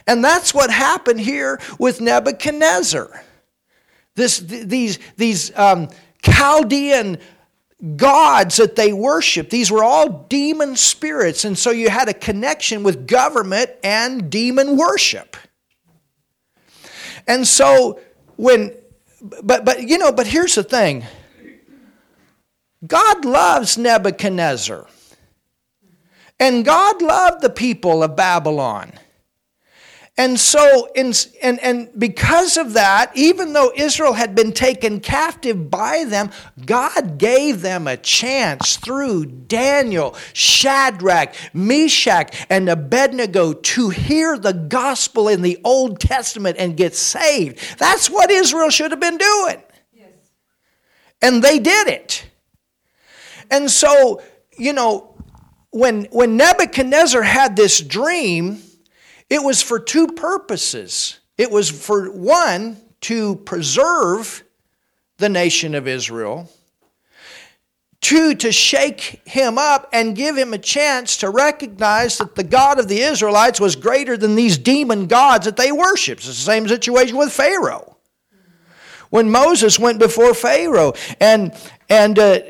And 0.07 0.25
that's 0.25 0.55
what 0.55 0.71
happened 0.71 1.21
here 1.21 1.61
with 1.79 2.01
Nebuchadnezzar. 2.01 3.26
This, 4.17 4.39
these 4.41 4.99
these 5.17 5.57
um, 5.57 5.89
Chaldean 6.23 7.19
gods 7.97 8.57
that 8.57 8.75
they 8.75 8.93
worshiped. 8.93 9.51
These 9.51 9.71
were 9.71 9.85
all 9.85 10.27
demon 10.29 10.75
spirits, 10.75 11.45
and 11.45 11.57
so 11.57 11.71
you 11.71 11.89
had 11.89 12.09
a 12.09 12.15
connection 12.15 12.83
with 12.83 13.07
government 13.07 13.71
and 13.85 14.29
demon 14.31 14.77
worship. 14.77 15.37
And 17.29 17.47
so 17.47 18.01
when 18.37 18.75
but 19.43 19.65
but 19.65 19.83
you 19.83 19.99
know, 19.99 20.11
but 20.11 20.27
here's 20.27 20.55
the 20.55 20.65
thing. 20.65 21.05
God 22.87 23.25
loves 23.25 23.79
Nebuchadnezzar. 23.79 24.87
And 26.39 26.65
God 26.65 27.01
loved 27.01 27.41
the 27.41 27.51
people 27.51 28.03
of 28.03 28.15
Babylon. 28.15 28.93
And 30.19 30.41
so, 30.41 30.89
in, 30.95 31.13
and, 31.43 31.61
and 31.61 31.91
because 31.99 32.57
of 32.57 32.73
that, 32.73 33.13
even 33.15 33.53
though 33.53 33.71
Israel 33.77 34.15
had 34.15 34.35
been 34.35 34.53
taken 34.53 34.99
captive 34.99 35.71
by 35.71 36.05
them, 36.07 36.31
God 36.65 37.19
gave 37.19 37.61
them 37.61 37.87
a 37.87 37.99
chance 37.99 38.77
through 38.79 39.27
Daniel, 39.27 40.17
Shadrach, 40.33 41.35
Meshach, 41.53 42.47
and 42.49 42.67
Abednego 42.71 43.53
to 43.53 43.91
hear 43.91 44.39
the 44.39 44.55
gospel 44.55 45.29
in 45.29 45.43
the 45.43 45.61
Old 45.63 46.01
Testament 46.01 46.57
and 46.59 46.79
get 46.79 46.95
saved. 46.95 47.79
That's 47.79 48.09
what 48.09 48.31
Israel 48.31 48.71
should 48.71 48.93
have 48.93 49.01
been 49.01 49.19
doing. 49.19 49.63
Yes. 49.93 50.09
And 51.21 51.43
they 51.45 51.59
did 51.59 51.89
it. 51.89 52.25
And 53.51 53.71
so, 53.71 54.23
you 54.57 54.73
know, 54.73 55.15
when, 55.73 56.05
when 56.07 56.39
Nebuchadnezzar 56.39 57.21
had 57.21 57.55
this 57.55 57.83
dream, 57.83 58.63
it 59.29 59.43
was 59.43 59.63
for 59.63 59.79
two 59.79 60.09
purposes. 60.09 61.19
It 61.37 61.51
was 61.51 61.71
for 61.71 62.11
one, 62.11 62.79
to 63.03 63.37
preserve 63.37 64.43
the 65.19 65.29
nation 65.29 65.75
of 65.75 65.87
Israel, 65.87 66.51
two, 68.01 68.35
to 68.35 68.51
shake 68.51 69.23
him 69.25 69.59
up 69.59 69.89
and 69.93 70.17
give 70.17 70.37
him 70.37 70.53
a 70.53 70.59
chance 70.59 71.17
to 71.19 71.31
recognize 71.31 72.19
that 72.19 72.35
the 72.35 72.45
God 72.45 72.79
of 72.79 72.89
the 72.89 73.01
Israelites 73.01 73.61
was 73.61 73.77
greater 73.77 74.17
than 74.17 74.35
these 74.35 74.59
demon 74.59 75.07
gods 75.07 75.45
that 75.45 75.57
they 75.57 75.73
worshiped. 75.73 76.21
It's 76.21 76.29
the 76.29 76.35
same 76.35 76.67
situation 76.69 77.17
with 77.17 77.33
Pharaoh. 77.33 77.97
When 79.11 79.31
Moses 79.31 79.79
went 79.79 79.99
before 79.99 80.35
Pharaoh 80.35 80.95
and, 81.21 81.55
and 81.89 82.19
uh, 82.19 82.41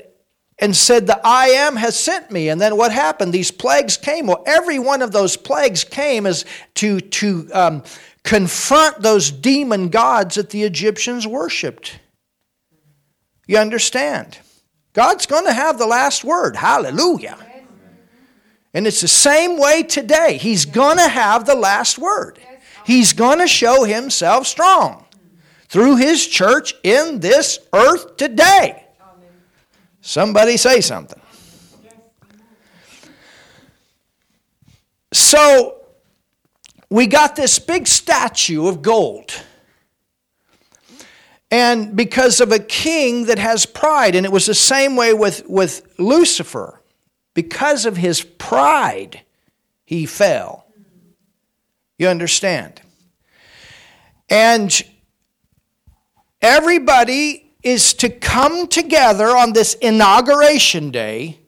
and 0.59 0.75
said, 0.75 1.07
The 1.07 1.21
I 1.25 1.49
am 1.49 1.77
has 1.77 1.99
sent 1.99 2.31
me. 2.31 2.49
And 2.49 2.61
then 2.61 2.77
what 2.77 2.93
happened? 2.93 3.33
These 3.33 3.51
plagues 3.51 3.97
came. 3.97 4.27
Well, 4.27 4.43
every 4.47 4.79
one 4.79 5.03
of 5.03 5.13
those 5.13 5.37
plagues 5.37 5.85
came 5.85 6.27
as 6.27 6.45
to, 6.77 7.01
to 7.01 7.49
um, 7.53 7.83
confront 8.25 9.01
those 9.01 9.31
demon 9.31 9.89
gods 9.89 10.37
that 10.37 10.51
the 10.51 10.63
Egyptians 10.63 11.27
worshiped. 11.27 11.99
You 13.47 13.59
understand? 13.59 14.39
God's 14.93 15.27
going 15.27 15.45
to 15.45 15.53
have 15.53 15.79
the 15.79 15.87
last 15.87 16.25
word. 16.25 16.57
Hallelujah. 16.57 17.37
And 18.73 18.87
it's 18.87 19.01
the 19.01 19.09
same 19.09 19.59
way 19.59 19.83
today. 19.83 20.39
He's 20.39 20.65
going 20.65 20.97
to 20.97 21.09
have 21.09 21.47
the 21.47 21.55
last 21.55 21.99
word. 21.99 22.39
He's 22.85 23.13
going 23.13 23.39
to 23.39 23.49
show 23.49 23.85
himself 23.85 24.47
strong 24.47 25.05
through 25.69 25.97
his 25.97 26.27
church 26.27 26.75
in 26.83 27.21
this 27.21 27.59
earth 27.73 28.17
today. 28.17 28.86
Somebody 30.07 30.57
say 30.57 30.81
something. 30.81 31.21
So 35.13 35.85
we 36.89 37.09
got 37.09 37.35
this 37.35 37.59
big 37.59 37.89
statue 37.89 38.69
of 38.69 38.83
gold. 38.83 39.33
And 41.51 41.97
because 41.97 42.41
of 42.41 42.53
a 42.53 42.61
king 42.61 43.27
that 43.27 43.41
has 43.41 43.67
pride, 43.67 44.15
and 44.15 44.25
it 44.25 44.31
was 44.31 44.47
the 44.47 44.55
same 44.55 44.95
way 44.95 45.13
with, 45.13 45.45
with 45.49 45.83
Lucifer. 45.99 46.81
Because 47.35 47.85
of 47.85 47.97
his 47.97 48.23
pride, 48.23 49.23
he 49.85 50.07
fell. 50.07 50.67
You 51.99 52.07
understand? 52.07 52.81
And 54.31 54.81
everybody 56.41 57.46
is 57.67 57.95
to 57.95 58.09
come 58.09 58.69
together 58.69 59.37
on 59.37 59.53
this 59.53 59.75
inauguration 59.75 60.93
day. 60.93 61.41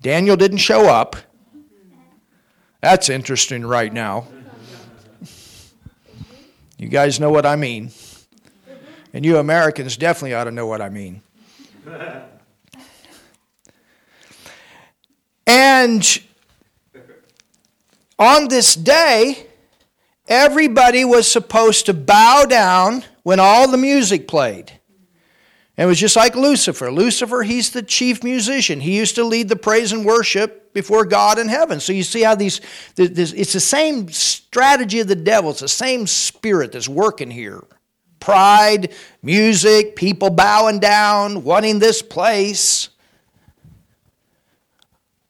Daniel 0.00 0.36
didn't 0.36 0.58
show 0.58 0.88
up. 0.88 1.16
That's 2.80 3.08
interesting 3.08 3.66
right 3.66 3.92
now. 3.92 4.28
You 6.78 6.86
guys 6.86 7.18
know 7.18 7.30
what 7.30 7.44
I 7.44 7.56
mean. 7.56 7.90
And 9.12 9.24
you 9.24 9.38
Americans 9.38 9.96
definitely 9.96 10.34
ought 10.34 10.44
to 10.44 10.52
know 10.52 10.68
what 10.68 10.80
I 10.80 10.88
mean. 10.90 11.22
And 15.44 16.22
on 18.16 18.46
this 18.46 18.76
day, 18.76 19.48
everybody 20.28 21.04
was 21.04 21.26
supposed 21.26 21.86
to 21.86 21.94
bow 21.94 22.44
down 22.44 23.02
when 23.24 23.40
all 23.40 23.68
the 23.68 23.76
music 23.76 24.28
played. 24.28 24.78
And 25.82 25.88
it 25.88 25.90
was 25.90 25.98
just 25.98 26.14
like 26.14 26.36
Lucifer. 26.36 26.92
Lucifer, 26.92 27.42
he's 27.42 27.70
the 27.70 27.82
chief 27.82 28.22
musician. 28.22 28.78
He 28.78 28.96
used 28.96 29.16
to 29.16 29.24
lead 29.24 29.48
the 29.48 29.56
praise 29.56 29.90
and 29.90 30.04
worship 30.04 30.72
before 30.72 31.04
God 31.04 31.40
in 31.40 31.48
heaven. 31.48 31.80
So 31.80 31.92
you 31.92 32.04
see 32.04 32.22
how 32.22 32.36
these, 32.36 32.60
this, 32.94 33.32
it's 33.32 33.52
the 33.52 33.58
same 33.58 34.08
strategy 34.08 35.00
of 35.00 35.08
the 35.08 35.16
devil, 35.16 35.50
it's 35.50 35.58
the 35.58 35.66
same 35.66 36.06
spirit 36.06 36.70
that's 36.70 36.88
working 36.88 37.32
here. 37.32 37.64
Pride, 38.20 38.92
music, 39.24 39.96
people 39.96 40.30
bowing 40.30 40.78
down, 40.78 41.42
wanting 41.42 41.80
this 41.80 42.00
place 42.00 42.88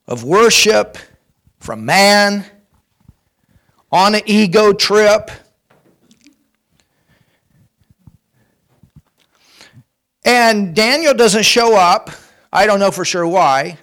of 0.06 0.22
worship 0.22 0.98
from 1.60 1.86
man 1.86 2.44
on 3.90 4.14
an 4.14 4.20
ego 4.26 4.74
trip. 4.74 5.30
And 10.24 10.74
Daniel 10.74 11.14
doesn't 11.14 11.44
show 11.44 11.76
up. 11.76 12.10
I 12.52 12.66
don't 12.66 12.78
know 12.78 12.90
for 12.90 13.04
sure 13.04 13.26
why. 13.26 13.78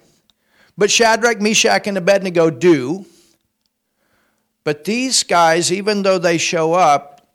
But 0.78 0.90
Shadrach, 0.90 1.42
Meshach, 1.42 1.88
and 1.88 1.98
Abednego 1.98 2.50
do. 2.50 3.06
But 4.64 4.84
these 4.86 5.24
guys, 5.24 5.72
even 5.72 6.04
though 6.04 6.20
they 6.20 6.38
show 6.38 6.74
up, 6.74 7.28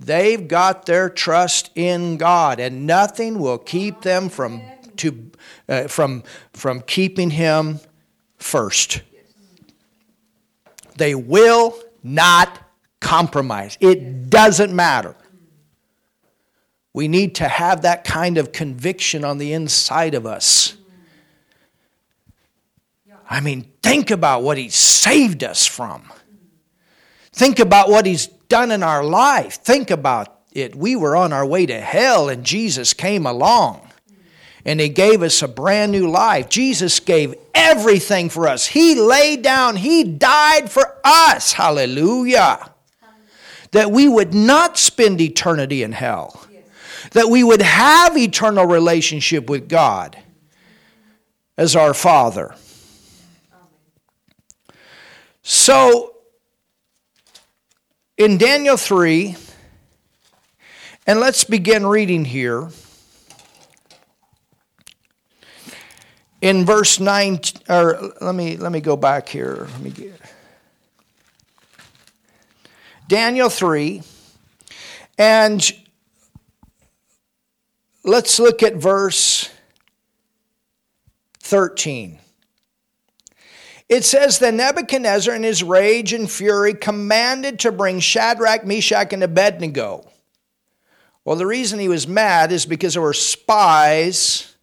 they've 0.00 0.46
got 0.46 0.86
their 0.86 1.08
trust 1.08 1.70
in 1.74 2.16
God, 2.16 2.60
and 2.60 2.86
nothing 2.86 3.38
will 3.38 3.58
keep 3.58 4.02
them 4.02 4.28
from, 4.28 4.60
to, 4.96 5.30
uh, 5.68 5.86
from, 5.86 6.22
from 6.52 6.80
keeping 6.82 7.30
Him 7.30 7.80
first. 8.36 9.02
They 10.96 11.14
will 11.14 11.78
not 12.02 12.58
compromise. 13.00 13.78
It 13.80 14.28
doesn't 14.28 14.74
matter. 14.74 15.14
We 16.92 17.08
need 17.08 17.36
to 17.36 17.48
have 17.48 17.82
that 17.82 18.04
kind 18.04 18.38
of 18.38 18.52
conviction 18.52 19.24
on 19.24 19.38
the 19.38 19.52
inside 19.52 20.14
of 20.14 20.26
us. 20.26 20.76
I 23.30 23.40
mean, 23.40 23.70
think 23.82 24.10
about 24.10 24.42
what 24.42 24.56
He 24.56 24.68
saved 24.70 25.44
us 25.44 25.66
from. 25.66 26.10
Think 27.32 27.58
about 27.58 27.90
what 27.90 28.06
He's 28.06 28.26
done 28.26 28.70
in 28.70 28.82
our 28.82 29.04
life. 29.04 29.56
Think 29.56 29.90
about 29.90 30.40
it. 30.52 30.74
We 30.74 30.96
were 30.96 31.14
on 31.14 31.32
our 31.32 31.44
way 31.44 31.66
to 31.66 31.78
hell, 31.78 32.28
and 32.28 32.42
Jesus 32.42 32.94
came 32.94 33.26
along 33.26 33.88
and 34.64 34.80
He 34.80 34.88
gave 34.88 35.22
us 35.22 35.42
a 35.42 35.48
brand 35.48 35.92
new 35.92 36.10
life. 36.10 36.48
Jesus 36.48 37.00
gave 37.00 37.34
everything 37.54 38.28
for 38.28 38.48
us. 38.48 38.66
He 38.66 38.94
laid 38.94 39.42
down, 39.42 39.76
He 39.76 40.04
died 40.04 40.70
for 40.70 40.96
us. 41.04 41.52
Hallelujah. 41.52 42.70
That 43.72 43.90
we 43.90 44.08
would 44.08 44.34
not 44.34 44.78
spend 44.78 45.20
eternity 45.20 45.82
in 45.82 45.92
hell 45.92 46.47
that 47.12 47.28
we 47.28 47.42
would 47.44 47.62
have 47.62 48.16
eternal 48.16 48.66
relationship 48.66 49.48
with 49.48 49.68
God 49.68 50.16
as 51.56 51.74
our 51.74 51.94
Father. 51.94 52.54
So, 55.42 56.14
in 58.16 58.36
Daniel 58.38 58.76
3, 58.76 59.36
and 61.06 61.20
let's 61.20 61.44
begin 61.44 61.86
reading 61.86 62.24
here. 62.24 62.68
In 66.40 66.66
verse 66.66 67.00
9, 67.00 67.40
or 67.68 68.12
let 68.20 68.34
me, 68.34 68.56
let 68.56 68.70
me 68.70 68.80
go 68.80 68.96
back 68.96 69.28
here. 69.28 69.66
Let 69.72 69.80
me 69.80 69.90
get 69.90 70.20
Daniel 73.08 73.48
3, 73.48 74.02
and 75.16 75.72
Let's 78.08 78.40
look 78.40 78.62
at 78.62 78.74
verse 78.74 79.50
13. 81.40 82.18
It 83.90 84.02
says, 84.02 84.38
Then 84.38 84.56
Nebuchadnezzar, 84.56 85.34
in 85.34 85.42
his 85.42 85.62
rage 85.62 86.14
and 86.14 86.30
fury, 86.30 86.72
commanded 86.72 87.58
to 87.60 87.70
bring 87.70 88.00
Shadrach, 88.00 88.64
Meshach, 88.64 89.12
and 89.12 89.22
Abednego. 89.22 90.10
Well, 91.22 91.36
the 91.36 91.44
reason 91.44 91.78
he 91.78 91.88
was 91.88 92.08
mad 92.08 92.50
is 92.50 92.64
because 92.64 92.94
there 92.94 93.02
were 93.02 93.12
spies 93.12 94.56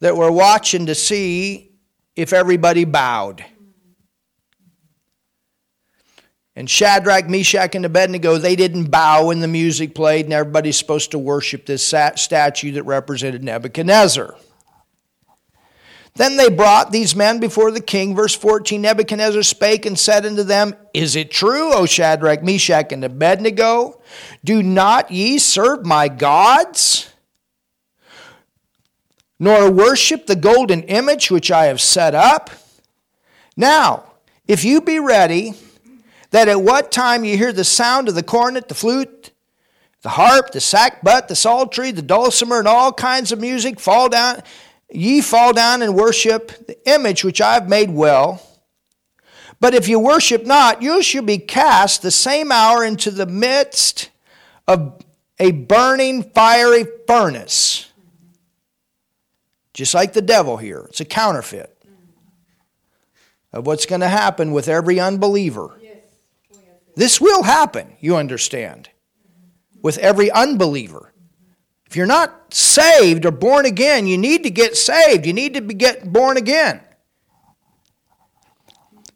that 0.00 0.16
were 0.16 0.32
watching 0.32 0.86
to 0.86 0.96
see 0.96 1.70
if 2.16 2.32
everybody 2.32 2.84
bowed. 2.84 3.44
And 6.54 6.68
Shadrach, 6.68 7.28
Meshach, 7.28 7.74
and 7.74 7.86
Abednego, 7.86 8.36
they 8.36 8.56
didn't 8.56 8.90
bow 8.90 9.26
when 9.26 9.40
the 9.40 9.48
music 9.48 9.94
played, 9.94 10.26
and 10.26 10.34
everybody's 10.34 10.76
supposed 10.76 11.12
to 11.12 11.18
worship 11.18 11.64
this 11.64 11.82
statue 11.84 12.72
that 12.72 12.82
represented 12.82 13.42
Nebuchadnezzar. 13.42 14.36
Then 16.14 16.36
they 16.36 16.50
brought 16.50 16.92
these 16.92 17.16
men 17.16 17.40
before 17.40 17.70
the 17.70 17.80
king. 17.80 18.14
Verse 18.14 18.34
14 18.34 18.82
Nebuchadnezzar 18.82 19.42
spake 19.42 19.86
and 19.86 19.98
said 19.98 20.26
unto 20.26 20.42
them, 20.42 20.74
Is 20.92 21.16
it 21.16 21.30
true, 21.30 21.72
O 21.72 21.86
Shadrach, 21.86 22.42
Meshach, 22.42 22.92
and 22.92 23.02
Abednego? 23.02 24.02
Do 24.44 24.62
not 24.62 25.10
ye 25.10 25.38
serve 25.38 25.86
my 25.86 26.08
gods? 26.08 27.08
Nor 29.38 29.70
worship 29.70 30.26
the 30.26 30.36
golden 30.36 30.82
image 30.82 31.30
which 31.30 31.50
I 31.50 31.66
have 31.66 31.80
set 31.80 32.14
up? 32.14 32.50
Now, 33.56 34.04
if 34.46 34.64
you 34.64 34.82
be 34.82 35.00
ready, 35.00 35.54
that 36.32 36.48
at 36.48 36.60
what 36.60 36.92
time 36.92 37.24
you 37.24 37.38
hear 37.38 37.52
the 37.52 37.64
sound 37.64 38.08
of 38.08 38.14
the 38.14 38.22
cornet, 38.22 38.68
the 38.68 38.74
flute, 38.74 39.30
the 40.02 40.10
harp, 40.10 40.50
the 40.50 40.58
sackbut, 40.58 41.28
the 41.28 41.36
psaltery, 41.36 41.92
the 41.92 42.02
dulcimer, 42.02 42.58
and 42.58 42.68
all 42.68 42.92
kinds 42.92 43.32
of 43.32 43.40
music 43.40 43.78
fall 43.78 44.08
down 44.08 44.42
Ye 44.92 45.22
fall 45.22 45.54
down 45.54 45.80
and 45.80 45.94
worship 45.94 46.66
the 46.66 46.76
image 46.88 47.24
which 47.24 47.40
I 47.40 47.54
have 47.54 47.68
made 47.68 47.90
well. 47.90 48.42
But 49.58 49.74
if 49.74 49.88
you 49.88 49.98
worship 49.98 50.44
not, 50.44 50.82
you 50.82 51.02
shall 51.02 51.22
be 51.22 51.38
cast 51.38 52.02
the 52.02 52.10
same 52.10 52.52
hour 52.52 52.84
into 52.84 53.10
the 53.10 53.26
midst 53.26 54.10
of 54.68 55.02
a 55.38 55.52
burning 55.52 56.22
fiery 56.22 56.84
furnace. 57.06 57.88
Just 59.72 59.94
like 59.94 60.12
the 60.12 60.20
devil 60.20 60.58
here. 60.58 60.84
It's 60.90 61.00
a 61.00 61.06
counterfeit 61.06 61.74
of 63.52 63.66
what's 63.66 63.86
going 63.86 64.02
to 64.02 64.08
happen 64.08 64.52
with 64.52 64.68
every 64.68 65.00
unbeliever. 65.00 65.70
This 66.94 67.20
will 67.20 67.42
happen, 67.42 67.96
you 68.00 68.16
understand, 68.16 68.90
with 69.80 69.98
every 69.98 70.30
unbeliever. 70.30 71.12
If 71.86 71.96
you're 71.96 72.06
not 72.06 72.54
saved 72.54 73.26
or 73.26 73.30
born 73.30 73.66
again, 73.66 74.06
you 74.06 74.16
need 74.16 74.44
to 74.44 74.50
get 74.50 74.76
saved. 74.76 75.26
You 75.26 75.32
need 75.32 75.54
to 75.54 75.60
be 75.60 75.74
get 75.74 76.10
born 76.10 76.36
again. 76.36 76.80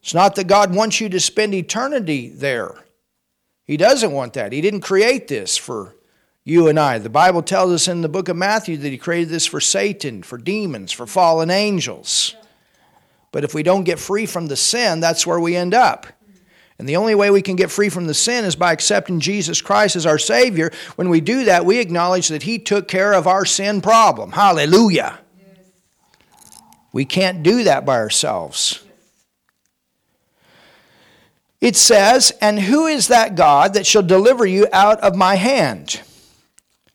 It's 0.02 0.14
not 0.14 0.36
that 0.36 0.46
God 0.46 0.74
wants 0.74 1.00
you 1.00 1.08
to 1.08 1.18
spend 1.18 1.54
eternity 1.54 2.28
there. 2.28 2.84
He 3.64 3.76
doesn't 3.76 4.12
want 4.12 4.34
that. 4.34 4.52
He 4.52 4.60
didn't 4.60 4.82
create 4.82 5.26
this 5.26 5.56
for 5.56 5.96
you 6.44 6.68
and 6.68 6.78
I. 6.78 6.98
The 6.98 7.08
Bible 7.08 7.42
tells 7.42 7.72
us 7.72 7.88
in 7.88 8.02
the 8.02 8.08
book 8.08 8.28
of 8.28 8.36
Matthew 8.36 8.76
that 8.76 8.90
He 8.90 8.98
created 8.98 9.30
this 9.30 9.46
for 9.46 9.60
Satan, 9.60 10.22
for 10.22 10.38
demons, 10.38 10.92
for 10.92 11.06
fallen 11.06 11.50
angels. 11.50 12.36
But 13.32 13.42
if 13.42 13.52
we 13.52 13.64
don't 13.64 13.84
get 13.84 13.98
free 13.98 14.26
from 14.26 14.46
the 14.46 14.56
sin, 14.56 15.00
that's 15.00 15.26
where 15.26 15.40
we 15.40 15.56
end 15.56 15.74
up. 15.74 16.06
And 16.78 16.88
the 16.88 16.96
only 16.96 17.14
way 17.14 17.30
we 17.30 17.42
can 17.42 17.56
get 17.56 17.70
free 17.70 17.88
from 17.88 18.06
the 18.06 18.14
sin 18.14 18.44
is 18.44 18.54
by 18.54 18.72
accepting 18.72 19.20
Jesus 19.20 19.62
Christ 19.62 19.96
as 19.96 20.04
our 20.04 20.18
Savior. 20.18 20.70
When 20.96 21.08
we 21.08 21.20
do 21.20 21.44
that, 21.44 21.64
we 21.64 21.78
acknowledge 21.78 22.28
that 22.28 22.42
He 22.42 22.58
took 22.58 22.86
care 22.86 23.14
of 23.14 23.26
our 23.26 23.46
sin 23.46 23.80
problem. 23.80 24.32
Hallelujah. 24.32 25.18
We 26.92 27.04
can't 27.04 27.42
do 27.42 27.64
that 27.64 27.84
by 27.84 27.96
ourselves. 27.96 28.82
It 31.60 31.76
says, 31.76 32.32
And 32.40 32.60
who 32.60 32.86
is 32.86 33.08
that 33.08 33.34
God 33.34 33.74
that 33.74 33.86
shall 33.86 34.02
deliver 34.02 34.46
you 34.46 34.66
out 34.72 35.00
of 35.00 35.16
my 35.16 35.36
hand? 35.36 36.00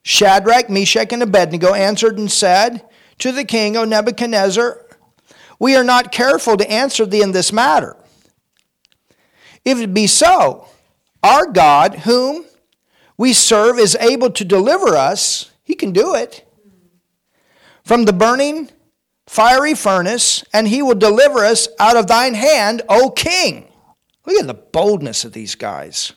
Shadrach, 0.04 0.70
Meshach, 0.70 1.12
and 1.12 1.24
Abednego 1.24 1.74
answered 1.74 2.17
and 2.17 2.32
said 2.32 2.84
to 3.20 3.32
the 3.32 3.46
king, 3.46 3.78
O 3.78 3.84
Nebuchadnezzar, 3.84 4.84
We 5.60 5.76
are 5.76 5.84
not 5.84 6.12
careful 6.12 6.58
to 6.58 6.72
answer 6.72 7.06
thee 7.06 7.22
in 7.22 7.32
this 7.32 7.52
matter. 7.52 7.96
If 9.63 9.80
it 9.80 9.93
be 9.93 10.08
so, 10.08 10.67
our 11.24 11.45
God, 11.47 12.00
whom 12.00 12.45
we 13.17 13.34
serve, 13.34 13.78
is 13.78 13.95
able 14.00 14.32
to 14.32 14.43
deliver 14.43 14.95
us, 14.95 15.52
he 15.63 15.76
can 15.76 15.91
do 15.91 16.15
it, 16.15 16.47
from 17.84 18.06
the 18.06 18.13
burning 18.13 18.69
fiery 19.28 19.74
furnace, 19.74 20.43
and 20.54 20.67
he 20.67 20.82
will 20.82 20.95
deliver 20.95 21.39
us 21.39 21.67
out 21.80 21.95
of 21.95 22.08
thine 22.08 22.34
hand, 22.34 22.82
O 22.89 23.10
king. 23.12 23.67
Look 24.26 24.39
at 24.39 24.47
the 24.47 24.54
boldness 24.54 25.26
of 25.26 25.34
these 25.34 25.56
guys. 25.56 26.13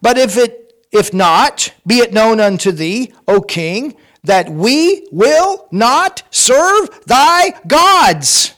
But 0.00 0.18
if 0.18 0.36
it 0.36 0.68
if 0.90 1.12
not, 1.12 1.74
be 1.86 1.98
it 1.98 2.12
known 2.12 2.40
unto 2.40 2.72
thee, 2.72 3.12
O 3.26 3.40
king, 3.40 3.94
that 4.24 4.48
we 4.48 5.06
will 5.12 5.68
not 5.70 6.22
serve 6.30 6.88
thy 7.04 7.60
gods 7.66 8.54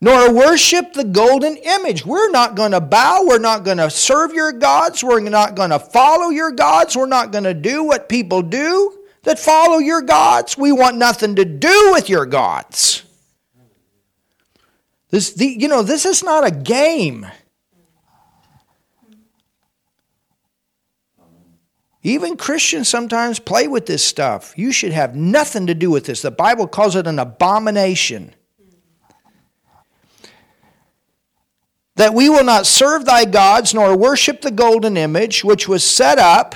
nor 0.00 0.32
worship 0.32 0.92
the 0.92 1.04
golden 1.04 1.56
image. 1.56 2.06
We're 2.06 2.30
not 2.30 2.54
going 2.54 2.72
to 2.72 2.80
bow. 2.80 3.24
We're 3.26 3.38
not 3.38 3.64
going 3.64 3.78
to 3.78 3.90
serve 3.90 4.32
your 4.32 4.52
gods. 4.52 5.02
We're 5.02 5.20
not 5.20 5.56
going 5.56 5.70
to 5.70 5.78
follow 5.78 6.30
your 6.30 6.52
gods. 6.52 6.96
We're 6.96 7.06
not 7.06 7.32
going 7.32 7.44
to 7.44 7.54
do 7.54 7.84
what 7.84 8.08
people 8.08 8.42
do 8.42 8.96
that 9.24 9.38
follow 9.38 9.78
your 9.78 10.02
gods. 10.02 10.56
We 10.56 10.72
want 10.72 10.96
nothing 10.96 11.36
to 11.36 11.44
do 11.44 11.90
with 11.92 12.08
your 12.08 12.26
gods. 12.26 13.02
This, 15.10 15.32
the, 15.32 15.46
you 15.46 15.68
know, 15.68 15.82
this 15.82 16.04
is 16.04 16.22
not 16.22 16.46
a 16.46 16.50
game. 16.50 17.26
Even 22.04 22.36
Christians 22.36 22.88
sometimes 22.88 23.38
play 23.38 23.66
with 23.66 23.86
this 23.86 24.04
stuff. 24.04 24.54
You 24.56 24.70
should 24.70 24.92
have 24.92 25.16
nothing 25.16 25.66
to 25.66 25.74
do 25.74 25.90
with 25.90 26.06
this. 26.06 26.22
The 26.22 26.30
Bible 26.30 26.68
calls 26.68 26.94
it 26.94 27.06
an 27.06 27.18
abomination. 27.18 28.34
That 31.98 32.14
we 32.14 32.28
will 32.28 32.44
not 32.44 32.64
serve 32.64 33.04
thy 33.04 33.24
gods 33.24 33.74
nor 33.74 33.96
worship 33.96 34.40
the 34.40 34.52
golden 34.52 34.96
image 34.96 35.42
which 35.42 35.66
was 35.66 35.82
set 35.82 36.16
up. 36.16 36.54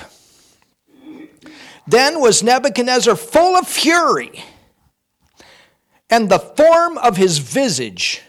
Then 1.84 2.20
was 2.20 2.44
Nebuchadnezzar 2.44 3.16
full 3.16 3.56
of 3.56 3.66
fury, 3.66 4.44
and 6.08 6.28
the 6.28 6.38
form 6.38 6.96
of 6.96 7.16
his 7.16 7.38
visage 7.38 8.22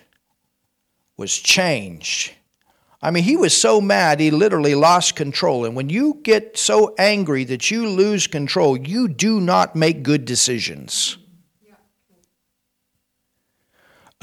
was 1.16 1.38
changed. 1.38 2.34
I 3.00 3.12
mean, 3.12 3.24
he 3.24 3.38
was 3.38 3.56
so 3.56 3.80
mad, 3.80 4.20
he 4.20 4.32
literally 4.32 4.74
lost 4.74 5.16
control. 5.16 5.66
And 5.66 5.76
when 5.76 5.90
you 5.90 6.20
get 6.24 6.58
so 6.58 6.96
angry 6.98 7.44
that 7.44 7.70
you 7.70 7.88
lose 7.88 8.26
control, 8.26 8.76
you 8.76 9.08
do 9.08 9.40
not 9.40 9.76
make 9.76 10.02
good 10.02 10.26
decisions 10.26 11.18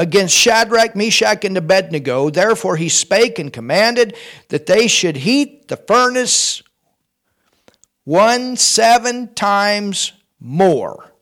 against 0.00 0.34
Shadrach, 0.34 0.96
Meshach, 0.96 1.44
and 1.44 1.58
Abednego. 1.58 2.30
Therefore 2.30 2.76
he 2.76 2.88
spake 2.88 3.38
and 3.38 3.52
commanded 3.52 4.16
that 4.48 4.64
they 4.64 4.88
should 4.88 5.18
heat 5.18 5.68
the 5.68 5.76
furnace 5.76 6.62
one 8.04 8.56
seven 8.56 9.34
times 9.34 10.14
more 10.40 11.12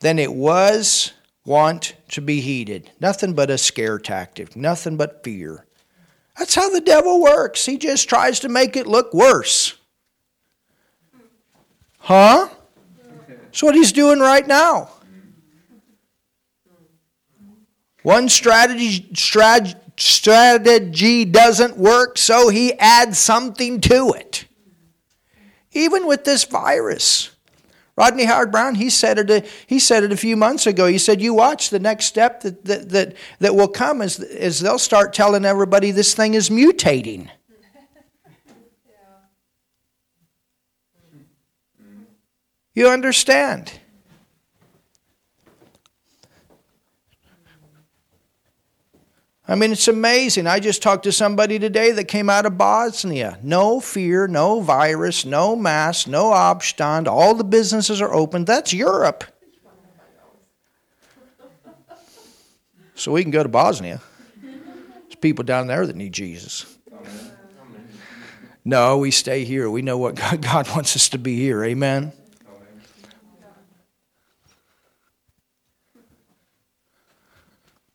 than 0.00 0.18
it 0.18 0.34
was 0.34 1.14
wont 1.46 1.94
to 2.10 2.20
be 2.20 2.42
heated. 2.42 2.90
Nothing 3.00 3.32
but 3.32 3.48
a 3.48 3.56
scare 3.56 3.98
tactic, 3.98 4.54
nothing 4.54 4.98
but 4.98 5.24
fear. 5.24 5.64
That's 6.38 6.54
how 6.54 6.68
the 6.68 6.82
devil 6.82 7.22
works. 7.22 7.64
He 7.64 7.78
just 7.78 8.10
tries 8.10 8.40
to 8.40 8.50
make 8.50 8.76
it 8.76 8.86
look 8.86 9.14
worse. 9.14 9.74
Huh? 11.96 12.50
That's 13.26 13.62
what 13.62 13.74
he's 13.74 13.92
doing 13.92 14.20
right 14.20 14.46
now. 14.46 14.90
One 18.02 18.28
strategy, 18.28 19.08
strat, 19.12 19.74
strategy 19.98 21.24
doesn't 21.24 21.76
work, 21.76 22.16
so 22.16 22.48
he 22.48 22.72
adds 22.78 23.18
something 23.18 23.80
to 23.82 24.14
it. 24.16 24.46
Even 25.72 26.06
with 26.06 26.24
this 26.24 26.44
virus. 26.44 27.30
Rodney 27.96 28.24
Howard 28.24 28.50
Browne, 28.50 28.76
he 28.76 28.88
said 28.88 29.18
it 29.18 29.30
a, 29.30 29.46
he 29.66 29.78
said 29.78 30.04
it 30.04 30.12
a 30.12 30.16
few 30.16 30.34
months 30.34 30.66
ago. 30.66 30.86
He 30.86 30.96
said, 30.96 31.20
You 31.20 31.34
watch 31.34 31.68
the 31.68 31.78
next 31.78 32.06
step 32.06 32.40
that, 32.40 32.64
that, 32.64 32.88
that, 32.88 33.16
that 33.40 33.54
will 33.54 33.68
come 33.68 34.00
is, 34.00 34.18
is 34.18 34.60
they'll 34.60 34.78
start 34.78 35.12
telling 35.12 35.44
everybody 35.44 35.90
this 35.90 36.14
thing 36.14 36.32
is 36.32 36.48
mutating. 36.48 37.28
You 42.74 42.88
understand? 42.88 43.72
I 49.50 49.56
mean, 49.56 49.72
it's 49.72 49.88
amazing. 49.88 50.46
I 50.46 50.60
just 50.60 50.80
talked 50.80 51.02
to 51.02 51.12
somebody 51.12 51.58
today 51.58 51.90
that 51.90 52.04
came 52.04 52.30
out 52.30 52.46
of 52.46 52.56
Bosnia. 52.56 53.36
No 53.42 53.80
fear, 53.80 54.28
no 54.28 54.60
virus, 54.60 55.24
no 55.24 55.56
mask, 55.56 56.06
no 56.06 56.32
Abstand. 56.32 57.08
All 57.08 57.34
the 57.34 57.42
businesses 57.42 58.00
are 58.00 58.14
open. 58.14 58.44
That's 58.44 58.72
Europe. 58.72 59.24
So 62.94 63.10
we 63.10 63.22
can 63.22 63.32
go 63.32 63.42
to 63.42 63.48
Bosnia. 63.48 64.00
There's 64.40 65.16
people 65.20 65.44
down 65.44 65.66
there 65.66 65.84
that 65.84 65.96
need 65.96 66.12
Jesus. 66.12 66.64
No, 68.64 68.98
we 68.98 69.10
stay 69.10 69.42
here. 69.42 69.68
We 69.68 69.82
know 69.82 69.98
what 69.98 70.14
God 70.40 70.68
wants 70.68 70.94
us 70.94 71.08
to 71.08 71.18
be 71.18 71.34
here. 71.34 71.64
Amen. 71.64 72.12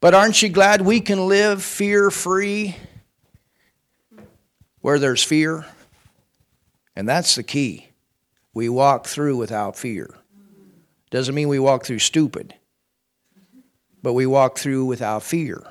But 0.05 0.13
aren't 0.13 0.39
you 0.43 0.49
glad 0.49 0.81
we 0.81 1.01
can 1.01 1.27
live 1.27 1.63
fear 1.63 2.11
free 2.11 2.75
where 4.81 4.99
there's 4.99 5.23
fear? 5.23 5.65
And 6.95 7.09
that's 7.09 7.33
the 7.33 7.41
key. 7.41 7.89
We 8.53 8.69
walk 8.69 9.07
through 9.07 9.37
without 9.37 9.75
fear. 9.75 10.13
Doesn't 11.09 11.33
mean 11.33 11.47
we 11.47 11.57
walk 11.57 11.85
through 11.85 11.97
stupid, 11.97 12.53
but 14.03 14.13
we 14.13 14.27
walk 14.27 14.59
through 14.59 14.85
without 14.85 15.23
fear. 15.23 15.63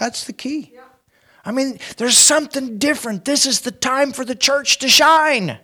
That's 0.00 0.24
the 0.24 0.32
key. 0.32 0.74
I 1.44 1.52
mean, 1.52 1.78
there's 1.96 2.18
something 2.18 2.76
different. 2.76 3.24
This 3.24 3.46
is 3.46 3.60
the 3.60 3.70
time 3.70 4.10
for 4.10 4.24
the 4.24 4.34
church 4.34 4.78
to 4.78 4.88
shine. 4.88 5.60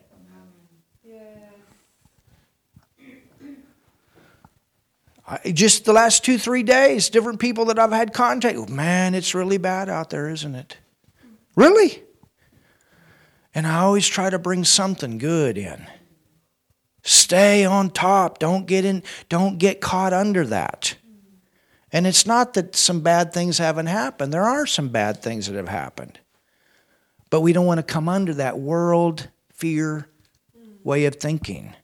Just 5.53 5.85
the 5.85 5.93
last 5.93 6.25
two, 6.25 6.39
three 6.39 6.63
days, 6.63 7.11
different 7.11 7.41
people 7.41 7.65
that 7.67 7.79
I've 7.79 7.93
had 7.93 8.13
contact 8.13 8.59
with, 8.59 8.71
man, 8.71 9.15
it's 9.15 9.35
really 9.35 9.59
bad 9.59 9.89
out 9.89 10.11
there, 10.11 10.29
isn't 10.29 10.55
it? 10.55 10.77
Really? 11.57 12.03
And 13.55 13.67
I 13.67 13.79
always 13.81 14.07
try 14.07 14.31
to 14.31 14.39
bring 14.39 14.65
something 14.65 15.19
good 15.19 15.59
in. 15.59 15.87
Stay 17.03 17.65
on 17.65 17.91
top. 17.91 18.39
Don't 18.39 18.67
get 18.67 18.85
in, 18.85 19.03
don't 19.29 19.59
get 19.59 19.81
caught 19.81 20.13
under 20.13 20.45
that. 20.47 20.97
And 21.93 22.07
it's 22.07 22.27
not 22.27 22.55
that 22.55 22.77
some 22.77 23.01
bad 23.01 23.33
things 23.33 23.59
haven't 23.59 23.87
happened. 23.87 24.33
There 24.33 24.45
are 24.45 24.67
some 24.67 24.91
bad 24.91 25.23
things 25.23 25.47
that 25.47 25.57
have 25.57 25.69
happened. 25.69 26.21
But 27.31 27.41
we 27.41 27.53
don't 27.53 27.67
want 27.67 27.79
to 27.79 27.83
come 27.85 28.09
under 28.09 28.35
that 28.35 28.59
world 28.59 29.29
fear 29.53 30.09
way 30.85 31.07
of 31.07 31.17
thinking 31.17 31.75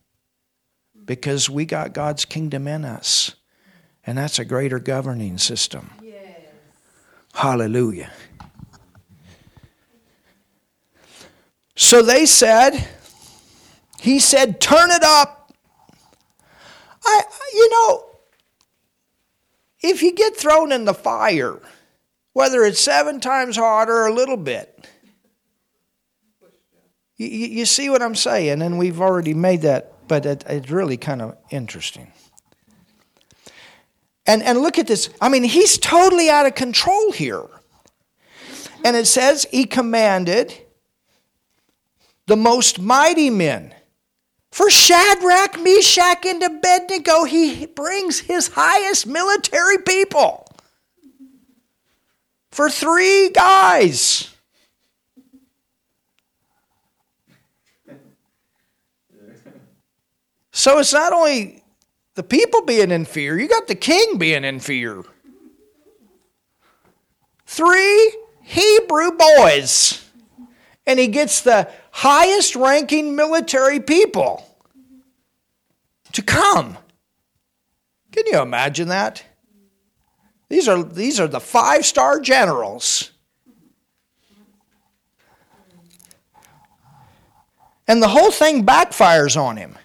because 1.04 1.50
we 1.50 1.64
got 1.64 1.92
God's 1.92 2.24
kingdom 2.24 2.66
in 2.66 2.84
us. 2.84 3.34
And 4.04 4.18
that's 4.18 4.38
a 4.38 4.44
greater 4.44 4.78
governing 4.78 5.38
system. 5.38 5.90
Yes. 6.02 6.40
Hallelujah. 7.34 8.10
So 11.74 12.02
they 12.02 12.26
said, 12.26 12.88
he 14.00 14.18
said, 14.18 14.60
turn 14.60 14.90
it 14.90 15.02
up. 15.04 15.52
I, 17.04 17.22
you 17.54 17.70
know, 17.70 18.06
if 19.80 20.02
you 20.02 20.12
get 20.12 20.36
thrown 20.36 20.72
in 20.72 20.84
the 20.84 20.94
fire, 20.94 21.60
whether 22.32 22.62
it's 22.64 22.80
seven 22.80 23.20
times 23.20 23.56
harder 23.56 23.94
or 23.94 24.06
a 24.06 24.14
little 24.14 24.36
bit, 24.36 24.86
you, 27.16 27.26
you 27.26 27.66
see 27.66 27.88
what 27.88 28.02
I'm 28.02 28.14
saying? 28.14 28.62
And 28.62 28.78
we've 28.78 29.00
already 29.00 29.34
made 29.34 29.62
that 29.62 29.91
but 30.12 30.26
it, 30.26 30.44
it's 30.46 30.68
really 30.68 30.98
kind 30.98 31.22
of 31.22 31.38
interesting. 31.48 32.12
And, 34.26 34.42
and 34.42 34.60
look 34.60 34.78
at 34.78 34.86
this. 34.86 35.08
I 35.22 35.30
mean, 35.30 35.42
he's 35.42 35.78
totally 35.78 36.28
out 36.28 36.44
of 36.44 36.54
control 36.54 37.12
here. 37.12 37.46
And 38.84 38.94
it 38.94 39.06
says 39.06 39.46
he 39.50 39.64
commanded 39.64 40.52
the 42.26 42.36
most 42.36 42.78
mighty 42.78 43.30
men. 43.30 43.74
For 44.50 44.68
Shadrach, 44.68 45.58
Meshach, 45.58 46.26
and 46.26 46.42
Abednego, 46.42 47.24
he 47.24 47.64
brings 47.64 48.18
his 48.18 48.48
highest 48.48 49.06
military 49.06 49.78
people. 49.78 50.46
For 52.50 52.68
three 52.68 53.30
guys. 53.30 54.28
So 60.52 60.78
it's 60.78 60.92
not 60.92 61.12
only 61.12 61.64
the 62.14 62.22
people 62.22 62.62
being 62.62 62.90
in 62.90 63.06
fear, 63.06 63.38
you 63.38 63.48
got 63.48 63.66
the 63.66 63.74
king 63.74 64.18
being 64.18 64.44
in 64.44 64.60
fear. 64.60 65.02
Three 67.46 68.16
Hebrew 68.42 69.12
boys. 69.12 69.98
And 70.86 70.98
he 70.98 71.08
gets 71.08 71.40
the 71.40 71.70
highest 71.90 72.54
ranking 72.54 73.16
military 73.16 73.80
people 73.80 74.46
to 76.12 76.22
come. 76.22 76.76
Can 78.10 78.24
you 78.26 78.40
imagine 78.40 78.88
that? 78.88 79.24
These 80.48 80.68
are, 80.68 80.82
these 80.82 81.18
are 81.18 81.28
the 81.28 81.40
five 81.40 81.86
star 81.86 82.20
generals. 82.20 83.10
And 87.88 88.02
the 88.02 88.08
whole 88.08 88.30
thing 88.30 88.66
backfires 88.66 89.36
on 89.40 89.56
him. 89.56 89.78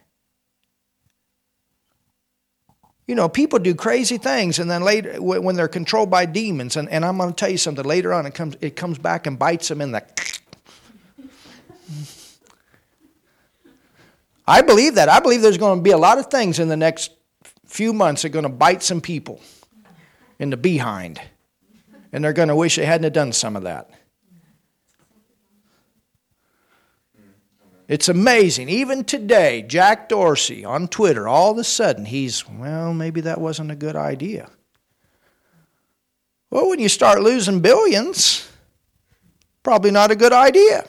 You 3.08 3.16
know, 3.16 3.30
people 3.30 3.58
do 3.58 3.74
crazy 3.74 4.18
things, 4.18 4.60
and 4.60 4.70
then 4.70 4.84
later, 4.84 5.22
when 5.22 5.56
they're 5.56 5.70
controlled 5.70 6.12
by 6.12 6.26
demons, 6.26 6.76
and, 6.76 6.90
and 6.90 7.06
I'm 7.06 7.18
going 7.18 7.30
to 7.30 7.36
tell 7.36 7.50
you 7.50 7.58
something, 7.58 7.86
later 7.86 8.14
on 8.14 8.26
it 8.26 8.34
comes, 8.34 8.58
it 8.60 8.76
comes 8.76 8.98
back 8.98 9.26
and 9.26 9.40
bites 9.40 9.70
them 9.70 9.80
in 9.80 9.94
the. 9.94 10.04
I 14.48 14.62
believe 14.62 14.96
that. 14.96 15.08
I 15.08 15.22
believe 15.22 15.42
there's 15.42 15.58
going 15.58 15.80
to 15.80 15.84
be 15.84 15.92
a 15.92 15.98
lot 15.98 16.18
of 16.18 16.28
things 16.28 16.60
in 16.60 16.68
the 16.68 16.76
next 16.76 17.12
few 17.66 17.94
months 17.94 18.24
that 18.24 18.30
are 18.30 18.32
going 18.32 18.44
to 18.44 18.50
bite 18.50 18.84
some 18.84 19.00
people 19.00 19.42
in 20.38 20.50
the 20.50 20.58
behind, 20.58 21.22
and 22.12 22.22
they're 22.24 22.34
going 22.34 22.50
to 22.50 22.56
wish 22.58 22.76
they 22.76 22.86
hadn't 22.86 23.14
done 23.14 23.32
some 23.32 23.56
of 23.56 23.64
that. 23.64 23.90
It's 27.88 28.10
amazing. 28.10 28.68
Even 28.68 29.06
today, 29.06 29.62
Jack 29.62 30.10
Dorsey 30.10 30.66
on 30.66 30.88
Twitter, 30.90 31.28
all 31.28 31.52
of 31.52 31.58
a 31.58 31.64
sudden, 31.64 32.06
he's, 32.06 32.48
well, 32.48 32.94
maybe 32.94 33.22
that 33.22 33.40
wasn't 33.40 33.72
a 33.72 33.76
good 33.76 33.96
idea. 33.96 34.50
Well, 36.50 36.70
when 36.70 36.80
you 36.80 36.90
start 36.90 37.22
losing 37.22 37.62
billions, 37.62 38.50
probably 39.64 39.92
not 39.92 40.12
a 40.12 40.16
good 40.16 40.34
idea. 40.34 40.88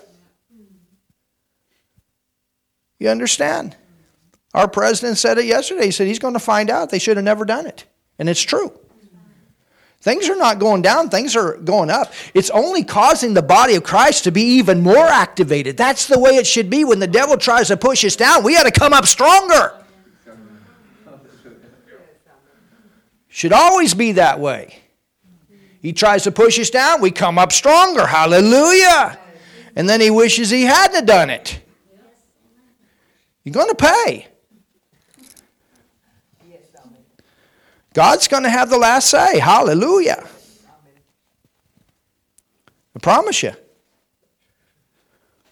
You 2.98 3.10
understand? 3.10 3.76
Our 4.54 4.66
president 4.66 5.18
said 5.18 5.38
it 5.38 5.44
yesterday. 5.44 5.86
He 5.86 5.90
said 5.92 6.08
he's 6.08 6.18
going 6.18 6.34
to 6.34 6.40
find 6.40 6.68
out 6.68 6.90
they 6.90 6.98
should 6.98 7.16
have 7.16 7.24
never 7.24 7.44
done 7.44 7.66
it. 7.66 7.84
And 8.18 8.28
it's 8.28 8.42
true. 8.42 8.72
Things 10.08 10.30
are 10.30 10.36
not 10.36 10.58
going 10.58 10.80
down, 10.80 11.10
things 11.10 11.36
are 11.36 11.58
going 11.58 11.90
up. 11.90 12.14
It's 12.32 12.48
only 12.48 12.82
causing 12.82 13.34
the 13.34 13.42
body 13.42 13.74
of 13.74 13.82
Christ 13.82 14.24
to 14.24 14.32
be 14.32 14.40
even 14.56 14.80
more 14.80 15.04
activated. 15.04 15.76
That's 15.76 16.06
the 16.06 16.18
way 16.18 16.36
it 16.36 16.46
should 16.46 16.70
be 16.70 16.82
when 16.82 16.98
the 16.98 17.06
devil 17.06 17.36
tries 17.36 17.68
to 17.68 17.76
push 17.76 18.06
us 18.06 18.16
down. 18.16 18.42
We 18.42 18.54
got 18.54 18.62
to 18.62 18.70
come 18.70 18.94
up 18.94 19.04
stronger. 19.04 19.74
Should 23.28 23.52
always 23.52 23.92
be 23.92 24.12
that 24.12 24.40
way. 24.40 24.78
He 25.82 25.92
tries 25.92 26.22
to 26.22 26.32
push 26.32 26.58
us 26.58 26.70
down, 26.70 27.02
we 27.02 27.10
come 27.10 27.38
up 27.38 27.52
stronger. 27.52 28.06
Hallelujah. 28.06 29.18
And 29.76 29.86
then 29.86 30.00
he 30.00 30.08
wishes 30.08 30.48
he 30.48 30.62
hadn't 30.62 31.04
done 31.04 31.28
it. 31.28 31.60
You're 33.44 33.52
going 33.52 33.68
to 33.68 33.74
pay. 33.74 34.26
God's 37.98 38.28
going 38.28 38.44
to 38.44 38.48
have 38.48 38.70
the 38.70 38.78
last 38.78 39.10
say. 39.10 39.40
Hallelujah. 39.40 40.24
I 42.94 42.98
promise 43.00 43.42
you. 43.42 43.54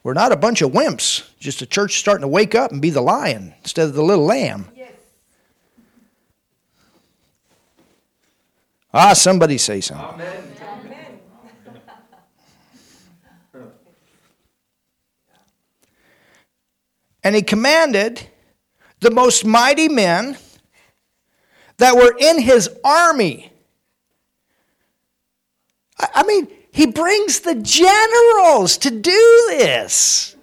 We're 0.05 0.15
not 0.15 0.31
a 0.31 0.37
bunch 0.37 0.63
of 0.63 0.71
wimps, 0.71 1.29
just 1.41 1.61
a 1.61 1.67
church 1.67 1.99
starting 1.99 2.21
to 2.21 2.29
wake 2.29 2.55
up 2.55 2.71
and 2.71 2.81
be 2.81 2.91
the 2.91 3.01
lion 3.01 3.53
instead 3.63 3.89
of 3.89 3.95
the 3.95 4.03
little 4.05 4.25
lamb. 4.25 4.69
Yes. 4.77 4.93
Ah, 8.95 9.13
somebody 9.15 9.59
say 9.59 9.81
something. 9.81 10.21
Amen. 10.21 10.43
and 17.25 17.35
he 17.35 17.43
commanded 17.43 18.29
the 19.01 19.11
most 19.11 19.45
mighty 19.45 19.89
men 19.89 20.39
that 21.79 21.97
were 21.97 22.15
in 22.19 22.41
his 22.41 22.69
army. 22.85 23.51
I 25.99 26.25
mean, 26.25 26.49
he 26.73 26.87
brings 26.87 27.41
the 27.41 27.55
generals 27.55 28.77
to 28.79 28.91
do 28.91 29.45
this, 29.49 30.37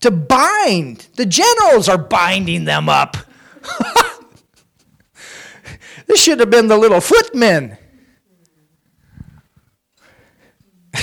to 0.00 0.10
bind. 0.10 1.06
The 1.16 1.26
generals 1.26 1.88
are 1.88 1.98
binding 1.98 2.64
them 2.64 2.88
up. 2.88 3.16
this 6.06 6.22
should 6.22 6.40
have 6.40 6.50
been 6.50 6.68
the 6.68 6.78
little 6.78 7.00
footmen. 7.00 7.76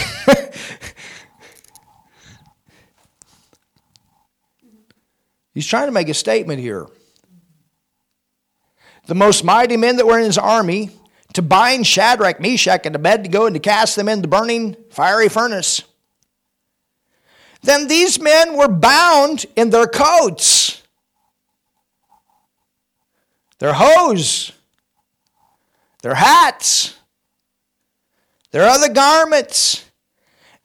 He's 5.54 5.68
trying 5.68 5.88
to 5.88 5.92
make 5.92 6.08
a 6.08 6.14
statement 6.14 6.62
here 6.62 6.88
the 9.10 9.16
most 9.16 9.44
mighty 9.44 9.76
men 9.76 9.96
that 9.96 10.06
were 10.06 10.20
in 10.20 10.26
his 10.26 10.38
army 10.38 10.92
to 11.34 11.42
bind 11.42 11.88
Shadrach, 11.88 12.40
Meshach, 12.40 12.86
and 12.86 12.96
Abednego 12.96 13.48
and 13.48 13.56
to 13.56 13.60
cast 13.60 13.96
them 13.96 14.08
in 14.08 14.22
the 14.22 14.28
burning 14.28 14.76
fiery 14.92 15.30
furnace. 15.30 15.82
then 17.64 17.88
these 17.88 18.22
men 18.22 18.56
were 18.56 18.68
bound 18.68 19.48
in 19.56 19.72
their 19.72 19.88
coats, 19.88 20.84
their 23.58 23.74
hose, 23.74 24.52
their 26.04 26.16
hats, 26.16 26.96
their 28.52 28.70
other 28.70 28.90
garments, 28.90 29.86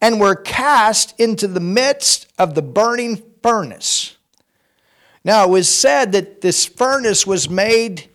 and 0.03 0.21
were 0.21 0.35
cast 0.35 1.19
into 1.19 1.49
the 1.49 1.61
midst 1.61 2.31
of 2.39 2.55
the 2.55 2.63
burning 2.63 3.23
furnace. 3.43 4.19
Now 5.25 5.45
it 5.45 5.51
was 5.51 5.69
said 5.69 6.13
that 6.13 6.43
this 6.43 6.67
furnace 6.67 7.27
was 7.27 7.49
made, 7.49 8.11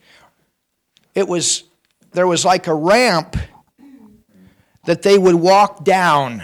it 1.20 1.28
was, 1.28 1.63
there 2.13 2.28
was 2.28 2.43
like 2.45 2.67
a 2.67 2.74
ramp 2.74 3.36
that 4.86 5.01
they 5.01 5.17
would 5.17 5.36
walk 5.36 5.84
down. 5.84 6.43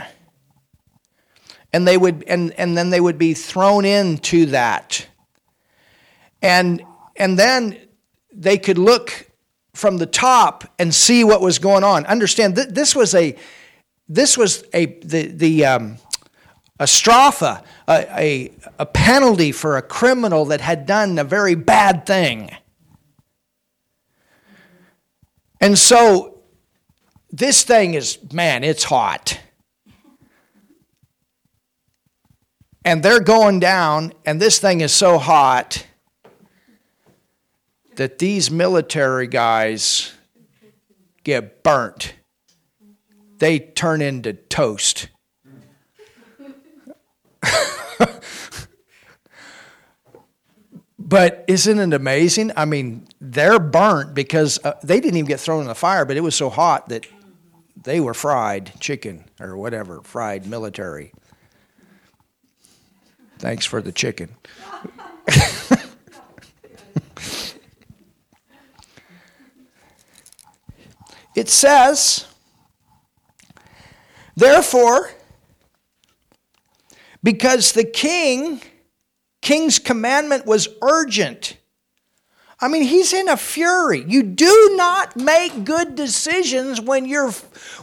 And 1.73 1.87
they 1.87 1.97
would 1.97 2.23
and, 2.27 2.53
and 2.53 2.77
then 2.77 2.89
they 2.89 3.01
would 3.01 3.17
be 3.17 3.33
thrown 3.33 3.83
into 3.83 4.45
that. 4.47 5.07
And 6.41 6.81
and 7.17 7.37
then 7.37 7.77
they 8.31 8.57
could 8.57 8.77
look 8.77 9.29
from 9.73 9.97
the 9.97 10.05
top 10.05 10.63
and 10.79 10.93
see 10.93 11.25
what 11.25 11.41
was 11.41 11.59
going 11.59 11.83
on. 11.83 12.05
Understand 12.05 12.55
th- 12.55 12.69
this 12.69 12.95
was 12.95 13.13
a 13.13 13.35
this 14.07 14.37
was 14.37 14.63
a 14.73 14.85
the 14.85 15.27
the 15.27 15.65
um, 15.65 15.97
a 16.79 16.85
stropha, 16.85 17.63
a, 17.87 18.19
a, 18.19 18.51
a 18.79 18.85
penalty 18.85 19.51
for 19.51 19.77
a 19.77 19.81
criminal 19.81 20.45
that 20.45 20.61
had 20.61 20.85
done 20.85 21.17
a 21.17 21.23
very 21.23 21.55
bad 21.55 22.05
thing. 22.05 22.51
And 25.65 25.79
so 25.79 26.43
this 27.31 27.63
thing 27.63 27.95
is, 27.95 28.19
man, 28.31 28.63
it's 28.63 28.83
hot. 28.83 29.39
And 32.83 33.01
they're 33.01 33.19
going 33.19 33.59
down, 33.59 34.13
and 34.27 34.39
this 34.39 34.59
thing 34.59 34.81
is 34.81 34.93
so 34.93 35.17
hot 35.17 35.87
that 37.95 38.19
these 38.19 38.51
military 38.51 39.25
guys 39.25 40.13
get 41.23 41.63
burnt. 41.63 42.13
They 43.39 43.57
turn 43.57 44.03
into 44.03 44.33
toast. 44.33 45.09
but 51.05 51.45
isn't 51.47 51.77
it 51.77 51.93
amazing? 51.93 52.51
I 52.57 52.65
mean, 52.65 53.07
they're 53.21 53.59
burnt 53.59 54.15
because 54.15 54.59
uh, 54.63 54.73
they 54.83 54.99
didn't 54.99 55.17
even 55.17 55.27
get 55.27 55.39
thrown 55.39 55.61
in 55.61 55.67
the 55.67 55.75
fire, 55.75 56.03
but 56.03 56.17
it 56.17 56.21
was 56.21 56.33
so 56.35 56.49
hot 56.49 56.89
that 56.89 57.05
they 57.81 57.99
were 57.99 58.15
fried 58.15 58.71
chicken 58.79 59.25
or 59.39 59.55
whatever, 59.55 60.01
fried 60.01 60.47
military. 60.47 61.13
Thanks 63.37 63.67
for 63.67 63.83
the 63.83 63.91
chicken. 63.91 64.35
it 71.35 71.49
says, 71.49 72.25
therefore, 74.35 75.11
because 77.21 77.73
the 77.73 77.83
king, 77.83 78.61
king's 79.45 79.77
commandment 79.77 80.45
was 80.47 80.67
urgent. 80.81 81.55
I 82.59 82.67
mean, 82.67 82.81
he's 82.81 83.13
in 83.13 83.29
a 83.29 83.37
fury. 83.37 84.03
You 84.07 84.23
do 84.23 84.73
not 84.75 85.15
make 85.15 85.63
good 85.63 85.93
decisions 85.93 86.81
when 86.81 87.05
you're 87.05 87.31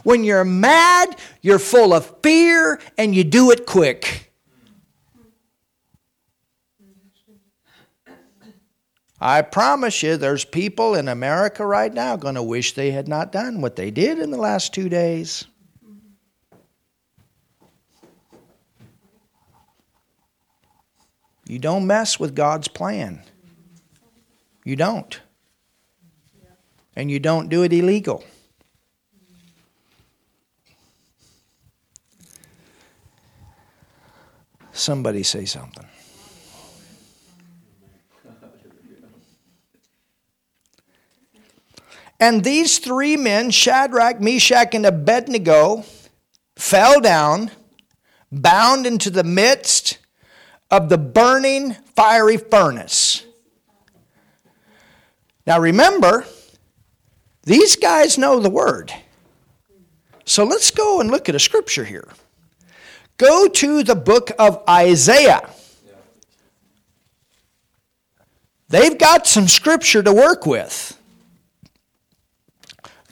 when 0.03 0.25
you're 0.25 0.43
mad, 0.43 1.15
you're 1.41 1.59
full 1.59 1.93
of 1.93 2.21
fear, 2.21 2.81
and 2.97 3.15
you 3.15 3.23
do 3.23 3.51
it 3.51 3.65
quick. 3.65 4.33
I 9.21 9.41
promise 9.41 10.03
you, 10.03 10.17
there's 10.17 10.43
people 10.43 10.95
in 10.95 11.07
America 11.07 11.65
right 11.65 11.93
now 11.93 12.17
going 12.17 12.35
to 12.35 12.43
wish 12.43 12.73
they 12.73 12.91
had 12.91 13.07
not 13.07 13.31
done 13.31 13.61
what 13.61 13.77
they 13.77 13.89
did 13.89 14.19
in 14.19 14.31
the 14.31 14.37
last 14.37 14.73
two 14.73 14.89
days. 14.89 15.45
You 21.45 21.59
don't 21.59 21.85
mess 21.85 22.19
with 22.19 22.35
God's 22.35 22.67
plan. 22.67 23.21
You 24.63 24.75
don't. 24.75 25.19
And 26.95 27.11
you 27.11 27.19
don't 27.19 27.49
do 27.49 27.63
it 27.63 27.73
illegal. 27.73 28.23
Somebody 34.71 35.23
say 35.23 35.45
something. 35.45 35.85
And 42.19 42.43
these 42.43 42.79
three 42.79 43.17
men, 43.17 43.51
Shadrach, 43.51 44.21
Meshach, 44.21 44.73
and 44.73 44.85
Abednego, 44.85 45.83
fell 46.55 47.01
down, 47.01 47.51
bound 48.31 48.85
into 48.85 49.09
the 49.09 49.25
midst 49.25 49.97
of 50.73 50.89
the 50.89 50.97
burning 50.97 51.73
fiery 51.95 52.37
furnace. 52.37 53.23
Now 55.45 55.59
remember, 55.59 56.25
these 57.43 57.75
guys 57.75 58.17
know 58.17 58.39
the 58.39 58.49
word. 58.49 58.91
So 60.25 60.43
let's 60.45 60.71
go 60.71 60.99
and 60.99 61.11
look 61.11 61.29
at 61.29 61.35
a 61.35 61.39
scripture 61.39 61.85
here. 61.85 62.07
Go 63.17 63.47
to 63.47 63.83
the 63.83 63.93
book 63.93 64.31
of 64.39 64.63
Isaiah. 64.67 65.47
They've 68.67 68.97
got 68.97 69.27
some 69.27 69.47
scripture 69.47 70.01
to 70.01 70.11
work 70.11 70.47
with. 70.47 70.99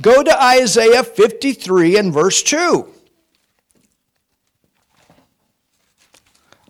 Go 0.01 0.23
to 0.23 0.43
Isaiah 0.43 1.03
53 1.03 1.97
and 1.97 2.11
verse 2.11 2.41
2. 2.41 2.91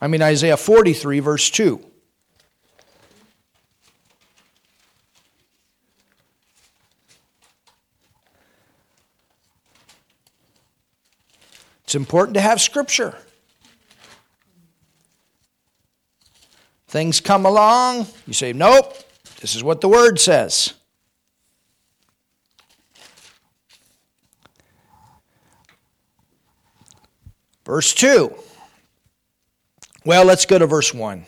I 0.01 0.07
mean, 0.07 0.23
Isaiah 0.23 0.57
43, 0.57 1.19
verse 1.19 1.49
2. 1.51 1.79
It's 11.83 11.95
important 11.95 12.33
to 12.35 12.41
have 12.41 12.59
scripture. 12.59 13.15
Things 16.87 17.19
come 17.21 17.45
along, 17.45 18.07
you 18.25 18.33
say, 18.33 18.53
nope, 18.53 18.97
this 19.39 19.55
is 19.55 19.63
what 19.63 19.81
the 19.81 19.87
word 19.87 20.19
says. 20.19 20.73
Verse 27.65 27.93
2. 27.93 28.33
Well, 30.05 30.25
let's 30.25 30.45
go 30.45 30.57
to 30.57 30.67
verse 30.67 30.93
1. 30.93 31.25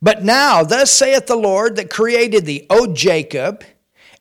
But 0.00 0.24
now, 0.24 0.64
thus 0.64 0.90
saith 0.90 1.26
the 1.26 1.36
Lord 1.36 1.76
that 1.76 1.90
created 1.90 2.44
thee, 2.44 2.66
O 2.68 2.92
Jacob, 2.92 3.64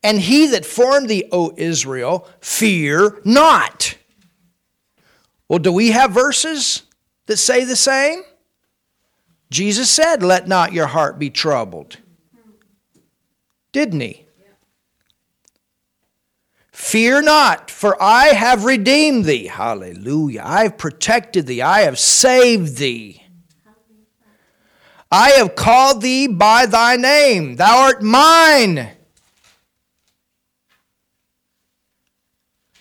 and 0.03 0.19
he 0.19 0.47
that 0.47 0.65
formed 0.65 1.09
thee, 1.09 1.25
O 1.31 1.53
Israel, 1.57 2.27
fear 2.39 3.19
not. 3.23 3.95
Well, 5.47 5.59
do 5.59 5.71
we 5.71 5.91
have 5.91 6.11
verses 6.11 6.83
that 7.25 7.37
say 7.37 7.63
the 7.65 7.75
same? 7.75 8.23
Jesus 9.49 9.89
said, 9.89 10.23
Let 10.23 10.47
not 10.47 10.73
your 10.73 10.87
heart 10.87 11.19
be 11.19 11.29
troubled. 11.29 11.97
Didn't 13.71 14.01
he? 14.01 14.25
Fear 16.71 17.21
not, 17.21 17.69
for 17.69 18.01
I 18.01 18.27
have 18.27 18.65
redeemed 18.65 19.25
thee. 19.25 19.47
Hallelujah. 19.47 20.41
I 20.43 20.63
have 20.63 20.77
protected 20.77 21.47
thee. 21.47 21.61
I 21.61 21.81
have 21.81 21.99
saved 21.99 22.77
thee. 22.77 23.20
I 25.11 25.31
have 25.31 25.55
called 25.55 26.01
thee 26.01 26.27
by 26.27 26.65
thy 26.65 26.95
name. 26.95 27.57
Thou 27.57 27.79
art 27.79 28.01
mine. 28.01 28.91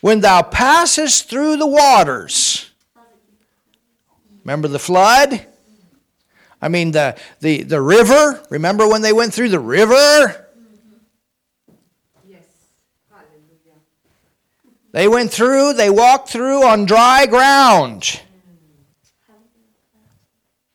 When 0.01 0.21
thou 0.21 0.43
passest 0.43 1.29
through 1.29 1.57
the 1.57 1.67
waters, 1.67 2.71
remember 4.45 4.69
the 4.69 4.79
flood? 4.79 5.47
I 6.63 6.69
mean, 6.69 6.93
the, 6.93 7.17
the, 7.41 7.65
the 7.65 7.81
river. 7.81 8.43
Remember 8.49 8.87
when 8.89 9.03
they 9.03 9.13
went 9.13 9.35
through 9.35 9.49
the 9.49 9.61
river? 9.61 10.47
Yes. 12.27 12.45
Hallelujah. 13.11 13.81
They 14.93 15.09
went 15.09 15.33
through, 15.33 15.73
they 15.75 15.91
walked 15.91 16.29
through 16.29 16.63
on 16.63 16.85
dry 16.85 17.27
ground. 17.27 18.21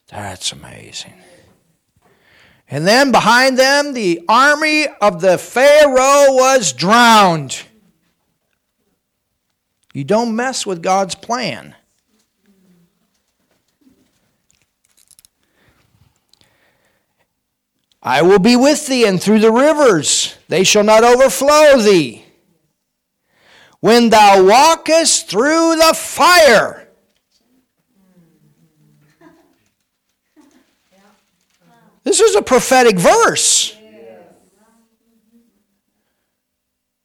That's 0.08 0.52
amazing. 0.52 1.14
And 2.76 2.86
then 2.86 3.14
behind 3.14 3.58
them, 3.58 3.94
the 3.94 4.26
army 4.28 4.86
of 5.00 5.22
the 5.22 5.38
Pharaoh 5.38 6.36
was 6.36 6.74
drowned. 6.74 7.64
You 9.94 10.04
don't 10.04 10.36
mess 10.36 10.66
with 10.66 10.84
God's 10.84 11.16
plan. 11.16 11.74
I 18.04 18.22
will 18.22 18.40
be 18.40 18.58
with 18.58 18.88
thee, 18.88 19.08
and 19.08 19.24
through 19.24 19.40
the 19.40 19.54
rivers 19.54 20.36
they 20.50 20.66
shall 20.66 20.84
not 20.84 21.06
overflow 21.06 21.78
thee. 21.78 22.26
When 23.80 24.10
thou 24.10 24.44
walkest 24.44 25.30
through 25.30 25.78
the 25.78 25.94
fire, 25.96 26.85
this 32.06 32.22
is 32.22 32.36
a 32.36 32.42
prophetic 32.42 32.98
verse. 32.98 33.76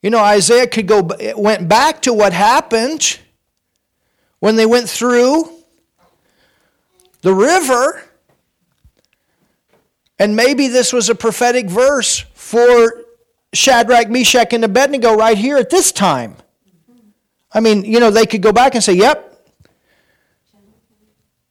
You 0.03 0.11
know, 0.11 0.21
Isaiah 0.21 0.69
could 0.69 0.87
go 0.87 1.11
went 1.37 1.69
back 1.69 2.03
to 2.03 2.13
what 2.13 2.33
happened 2.33 3.19
when 4.39 4.55
they 4.55 4.65
went 4.65 4.89
through 4.89 5.51
the 7.23 7.35
river 7.35 8.03
and 10.21 10.37
maybe 10.37 10.69
this 10.69 10.93
was 10.93 11.09
a 11.09 11.15
prophetic 11.15 11.69
verse 11.69 12.27
for 12.35 13.05
Shadrach, 13.55 14.11
Meshach, 14.11 14.53
and 14.53 14.63
Abednego 14.63 15.15
right 15.17 15.37
here 15.37 15.57
at 15.57 15.71
this 15.71 15.93
time. 15.93 16.37
I 17.51 17.61
mean, 17.61 17.87
you 17.87 18.01
know, 18.01 18.11
they 18.11 18.27
could 18.27 18.43
go 18.43 18.53
back 18.53 18.75
and 18.75 18.85
say, 18.85 18.93
yep, 18.93 19.30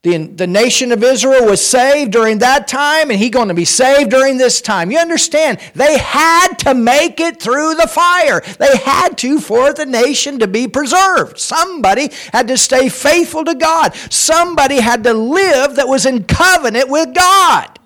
the, 0.02 0.28
the 0.28 0.47
nation 0.47 0.93
of 0.93 1.04
Israel 1.04 1.45
was 1.45 1.66
saved 1.66 2.14
during 2.14 2.38
that 2.38 2.70
time, 2.70 3.12
and 3.12 3.20
he's 3.20 3.32
going 3.32 3.50
to 3.50 3.54
be 3.54 3.66
saved 3.66 4.12
during 4.12 4.38
this 4.38 4.62
time. 4.62 4.91
You 4.91 4.97
understand? 4.97 5.60
They 5.76 5.97
had 5.97 6.54
to 6.60 6.74
make 6.74 7.20
it 7.20 7.41
through 7.41 7.76
the 7.76 7.88
fire. 7.88 8.39
They 8.60 8.78
had 8.78 9.18
to 9.18 9.41
for 9.41 9.74
the 9.74 9.86
nation 9.86 10.39
to 10.39 10.47
be 10.47 10.70
preserved. 10.70 11.38
Somebody 11.38 12.12
had 12.32 12.47
to 12.47 12.58
stay 12.58 12.88
faithful 12.88 13.43
to 13.43 13.56
God. 13.56 13.93
Somebody 14.10 14.80
had 14.80 15.04
to 15.04 15.14
live 15.14 15.76
that 15.76 15.89
was 15.89 16.06
in 16.06 16.24
covenant 16.24 16.88
with 16.88 17.14
God. 17.14 17.78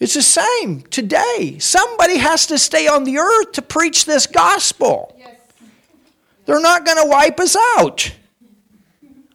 It's 0.00 0.14
the 0.14 0.22
same 0.22 0.80
today. 0.80 1.58
Somebody 1.58 2.16
has 2.16 2.46
to 2.46 2.58
stay 2.58 2.88
on 2.88 3.04
the 3.04 3.18
earth 3.18 3.52
to 3.52 3.62
preach 3.62 4.06
this 4.06 4.26
gospel. 4.26 5.14
Yes. 5.18 5.36
They're 6.46 6.60
not 6.60 6.86
going 6.86 6.96
to 6.96 7.06
wipe 7.06 7.38
us 7.38 7.54
out. 7.76 8.10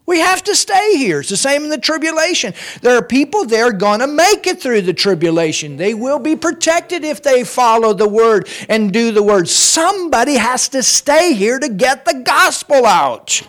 We 0.07 0.19
have 0.19 0.43
to 0.43 0.55
stay 0.55 0.97
here. 0.97 1.19
It's 1.19 1.29
the 1.29 1.37
same 1.37 1.63
in 1.63 1.69
the 1.69 1.77
tribulation. 1.77 2.53
There 2.81 2.95
are 2.97 3.03
people 3.03 3.45
there 3.45 3.71
going 3.71 3.99
to 3.99 4.07
make 4.07 4.45
it 4.45 4.61
through 4.61 4.81
the 4.81 4.93
tribulation. 4.93 5.77
They 5.77 5.93
will 5.93 6.19
be 6.19 6.35
protected 6.35 7.03
if 7.03 7.23
they 7.23 7.43
follow 7.43 7.93
the 7.93 8.07
word 8.07 8.47
and 8.67 8.91
do 8.91 9.11
the 9.11 9.23
word. 9.23 9.47
Somebody 9.47 10.35
has 10.35 10.69
to 10.69 10.83
stay 10.83 11.33
here 11.33 11.57
to 11.57 11.69
get 11.69 12.05
the 12.05 12.21
gospel 12.23 12.85
out. 12.85 13.41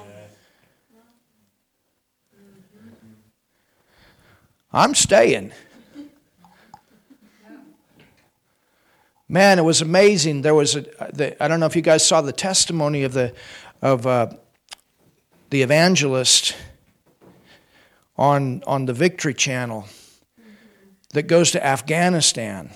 I'm 4.73 4.95
staying. 4.95 5.53
Man, 9.29 9.59
it 9.59 9.63
was 9.63 9.83
amazing. 9.83 10.43
There 10.43 10.55
was 10.55 10.77
a, 10.77 10.83
the, 11.13 11.43
I 11.43 11.49
don't 11.49 11.59
know 11.59 11.67
if 11.67 11.75
you 11.75 11.83
guys 11.83 12.07
saw 12.07 12.21
the 12.21 12.33
testimony 12.33 13.03
of 13.03 13.13
the 13.13 13.35
of 13.83 14.07
uh, 14.07 14.29
the 15.51 15.63
evangelist 15.63 16.55
on 18.17 18.63
on 18.67 18.87
the 18.87 18.93
Victory 18.93 19.35
Channel 19.35 19.87
that 21.13 21.25
goes 21.25 21.51
to 21.53 21.65
Afghanistan. 21.65 22.71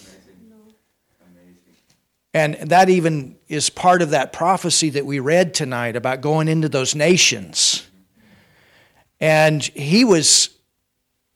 And 2.32 2.54
that 2.54 2.88
even 2.88 3.36
is 3.48 3.70
part 3.70 4.02
of 4.02 4.10
that 4.10 4.32
prophecy 4.32 4.90
that 4.90 5.04
we 5.04 5.18
read 5.18 5.52
tonight 5.52 5.96
about 5.96 6.20
going 6.20 6.46
into 6.46 6.68
those 6.68 6.94
nations. 6.94 7.88
And 9.20 9.62
he 9.62 10.04
was 10.04 10.50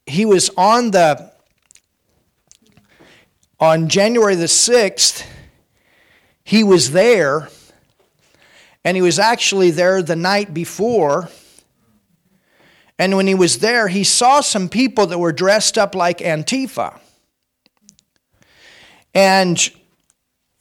he 0.06 0.24
was 0.24 0.50
on 0.56 0.90
the 0.90 1.33
on 3.60 3.88
January 3.88 4.34
the 4.34 4.44
6th, 4.44 5.24
he 6.44 6.62
was 6.64 6.92
there, 6.92 7.48
and 8.84 8.96
he 8.96 9.02
was 9.02 9.18
actually 9.18 9.70
there 9.70 10.02
the 10.02 10.16
night 10.16 10.52
before. 10.52 11.28
And 12.98 13.16
when 13.16 13.26
he 13.26 13.34
was 13.34 13.58
there, 13.58 13.88
he 13.88 14.04
saw 14.04 14.40
some 14.40 14.68
people 14.68 15.06
that 15.06 15.18
were 15.18 15.32
dressed 15.32 15.78
up 15.78 15.94
like 15.94 16.18
Antifa. 16.18 16.98
And, 19.14 19.70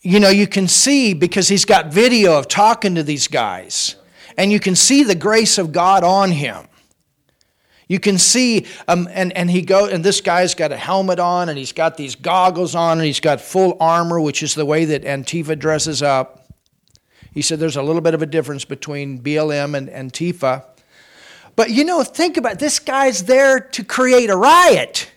you 0.01 0.19
know, 0.19 0.29
you 0.29 0.47
can 0.47 0.67
see 0.67 1.13
because 1.13 1.47
he's 1.47 1.65
got 1.65 1.91
video 1.91 2.37
of 2.37 2.47
talking 2.47 2.95
to 2.95 3.03
these 3.03 3.27
guys, 3.27 3.95
and 4.37 4.51
you 4.51 4.59
can 4.59 4.75
see 4.75 5.03
the 5.03 5.15
grace 5.15 5.57
of 5.57 5.71
God 5.71 6.03
on 6.03 6.31
him. 6.31 6.67
You 7.87 7.99
can 7.99 8.17
see, 8.17 8.65
um, 8.87 9.09
and, 9.11 9.35
and 9.35 9.51
he 9.51 9.61
go, 9.61 9.87
and 9.87 10.03
this 10.03 10.21
guy's 10.21 10.55
got 10.55 10.71
a 10.71 10.77
helmet 10.77 11.19
on, 11.19 11.49
and 11.49 11.57
he's 11.57 11.73
got 11.73 11.97
these 11.97 12.15
goggles 12.15 12.75
on, 12.75 12.97
and 12.97 13.05
he's 13.05 13.19
got 13.19 13.41
full 13.41 13.77
armor, 13.79 14.19
which 14.19 14.41
is 14.41 14.55
the 14.55 14.65
way 14.65 14.85
that 14.85 15.03
Antifa 15.03 15.57
dresses 15.59 16.01
up. 16.01 16.47
He 17.33 17.41
said 17.41 17.59
there's 17.59 17.75
a 17.75 17.83
little 17.83 18.01
bit 18.01 18.13
of 18.13 18.21
a 18.21 18.25
difference 18.25 18.63
between 18.63 19.19
BLM 19.19 19.75
and 19.75 19.89
Antifa. 19.89 20.65
But 21.55 21.71
you 21.71 21.83
know, 21.83 22.03
think 22.03 22.37
about 22.37 22.53
it. 22.53 22.59
this 22.59 22.79
guy's 22.79 23.25
there 23.25 23.59
to 23.59 23.83
create 23.83 24.29
a 24.29 24.35
riot. 24.35 25.11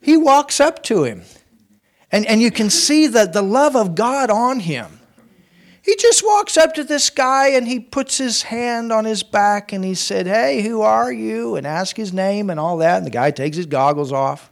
He 0.00 0.16
walks 0.16 0.60
up 0.60 0.82
to 0.84 1.04
him, 1.04 1.22
and, 2.10 2.26
and 2.26 2.42
you 2.42 2.50
can 2.50 2.70
see 2.70 3.06
the, 3.06 3.26
the 3.26 3.42
love 3.42 3.76
of 3.76 3.94
God 3.94 4.30
on 4.30 4.60
him. 4.60 5.00
He 5.82 5.96
just 5.96 6.24
walks 6.24 6.56
up 6.56 6.74
to 6.74 6.84
this 6.84 7.10
guy 7.10 7.48
and 7.48 7.66
he 7.66 7.80
puts 7.80 8.16
his 8.16 8.42
hand 8.42 8.92
on 8.92 9.04
his 9.04 9.24
back 9.24 9.72
and 9.72 9.84
he 9.84 9.94
said, 9.94 10.26
Hey, 10.26 10.62
who 10.62 10.82
are 10.82 11.12
you? 11.12 11.56
And 11.56 11.66
ask 11.66 11.96
his 11.96 12.12
name 12.12 12.50
and 12.50 12.60
all 12.60 12.76
that. 12.78 12.98
And 12.98 13.06
the 13.06 13.10
guy 13.10 13.32
takes 13.32 13.56
his 13.56 13.66
goggles 13.66 14.12
off. 14.12 14.50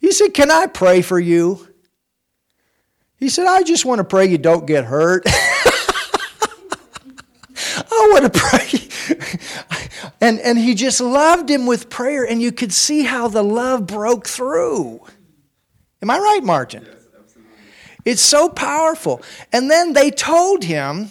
He 0.00 0.10
said, 0.12 0.32
Can 0.32 0.50
I 0.50 0.66
pray 0.66 1.02
for 1.02 1.20
you? 1.20 1.68
He 3.18 3.28
said, 3.28 3.46
I 3.46 3.62
just 3.62 3.84
want 3.84 3.98
to 3.98 4.04
pray 4.04 4.26
you 4.26 4.38
don't 4.38 4.66
get 4.66 4.84
hurt. 4.84 5.24
I 7.76 8.08
want 8.10 8.32
to 8.32 8.40
pray. 8.40 8.88
and, 10.20 10.40
and 10.40 10.58
he 10.58 10.74
just 10.74 11.00
loved 11.00 11.48
him 11.48 11.66
with 11.66 11.88
prayer, 11.88 12.24
and 12.24 12.42
you 12.42 12.50
could 12.50 12.72
see 12.72 13.04
how 13.04 13.28
the 13.28 13.44
love 13.44 13.86
broke 13.86 14.26
through. 14.26 15.00
Am 16.00 16.10
I 16.10 16.18
right, 16.18 16.42
Martin? 16.42 16.84
It's 18.04 18.22
so 18.22 18.48
powerful. 18.48 19.22
And 19.52 19.70
then 19.70 19.92
they 19.92 20.10
told 20.10 20.64
him, 20.64 21.10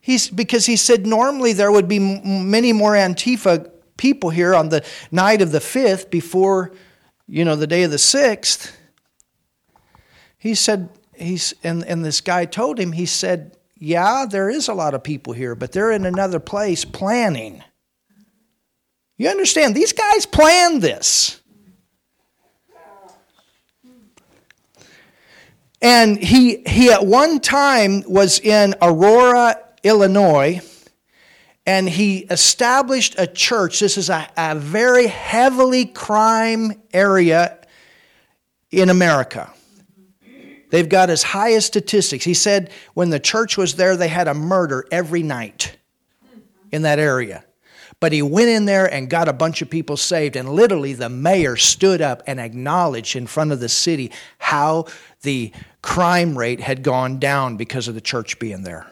he's, 0.00 0.28
because 0.30 0.66
he 0.66 0.76
said 0.76 1.06
normally 1.06 1.52
there 1.52 1.72
would 1.72 1.88
be 1.88 1.98
many 1.98 2.72
more 2.72 2.92
Antifa 2.92 3.70
people 3.96 4.30
here 4.30 4.54
on 4.54 4.68
the 4.68 4.84
night 5.10 5.42
of 5.42 5.50
the 5.52 5.58
5th 5.58 6.10
before, 6.10 6.72
you 7.26 7.44
know, 7.44 7.56
the 7.56 7.66
day 7.66 7.82
of 7.82 7.90
the 7.90 7.96
6th. 7.96 8.72
He 10.38 10.54
said, 10.54 10.88
he's, 11.14 11.54
and, 11.64 11.84
and 11.84 12.04
this 12.04 12.20
guy 12.20 12.44
told 12.44 12.78
him, 12.78 12.92
he 12.92 13.06
said, 13.06 13.56
yeah, 13.76 14.26
there 14.28 14.48
is 14.48 14.68
a 14.68 14.74
lot 14.74 14.94
of 14.94 15.02
people 15.02 15.32
here, 15.32 15.54
but 15.54 15.72
they're 15.72 15.92
in 15.92 16.06
another 16.06 16.40
place 16.40 16.84
planning. 16.84 17.62
You 19.16 19.28
understand? 19.28 19.74
These 19.74 19.92
guys 19.92 20.26
planned 20.26 20.80
this. 20.82 21.37
And 25.80 26.18
he, 26.18 26.62
he 26.66 26.90
at 26.90 27.06
one 27.06 27.40
time 27.40 28.02
was 28.06 28.40
in 28.40 28.74
Aurora, 28.82 29.58
Illinois, 29.84 30.60
and 31.66 31.88
he 31.88 32.20
established 32.30 33.14
a 33.18 33.26
church. 33.26 33.78
This 33.80 33.98
is 33.98 34.10
a, 34.10 34.28
a 34.36 34.54
very 34.54 35.06
heavily 35.06 35.84
crime 35.84 36.82
area 36.92 37.58
in 38.70 38.88
America. 38.88 39.52
They've 40.70 40.88
got 40.88 41.10
as 41.10 41.22
high 41.22 41.52
as 41.52 41.66
statistics. 41.66 42.24
He 42.24 42.34
said 42.34 42.70
when 42.94 43.10
the 43.10 43.20
church 43.20 43.56
was 43.56 43.76
there, 43.76 43.96
they 43.96 44.08
had 44.08 44.28
a 44.28 44.34
murder 44.34 44.86
every 44.90 45.22
night 45.22 45.76
in 46.72 46.82
that 46.82 46.98
area. 46.98 47.44
But 48.00 48.12
he 48.12 48.22
went 48.22 48.48
in 48.48 48.64
there 48.64 48.86
and 48.86 49.10
got 49.10 49.28
a 49.28 49.32
bunch 49.32 49.60
of 49.60 49.70
people 49.70 49.96
saved. 49.96 50.36
And 50.36 50.48
literally, 50.48 50.92
the 50.92 51.08
mayor 51.08 51.56
stood 51.56 52.00
up 52.00 52.22
and 52.26 52.38
acknowledged 52.38 53.16
in 53.16 53.26
front 53.26 53.50
of 53.50 53.60
the 53.60 53.68
city 53.68 54.12
how 54.38 54.86
the 55.22 55.52
crime 55.88 56.36
rate 56.36 56.60
had 56.60 56.82
gone 56.82 57.18
down 57.18 57.56
because 57.56 57.88
of 57.88 57.94
the 57.94 58.00
church 58.00 58.38
being 58.38 58.62
there. 58.62 58.86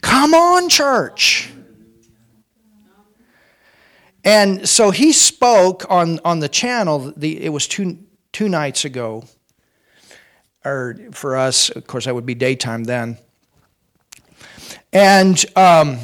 Come 0.00 0.34
on, 0.34 0.68
church. 0.68 1.48
And 4.24 4.68
so 4.68 4.90
he 4.90 5.12
spoke 5.12 5.88
on, 5.88 6.18
on 6.24 6.40
the 6.40 6.48
channel, 6.48 7.12
the, 7.16 7.40
it 7.40 7.50
was 7.50 7.68
two, 7.68 7.98
two 8.32 8.48
nights 8.48 8.84
ago, 8.84 9.22
or 10.64 10.98
for 11.12 11.36
us, 11.36 11.70
of 11.70 11.86
course, 11.86 12.06
that 12.06 12.14
would 12.16 12.26
be 12.26 12.34
daytime 12.34 12.82
then. 12.82 13.16
And, 14.92 15.42
um, 15.54 15.98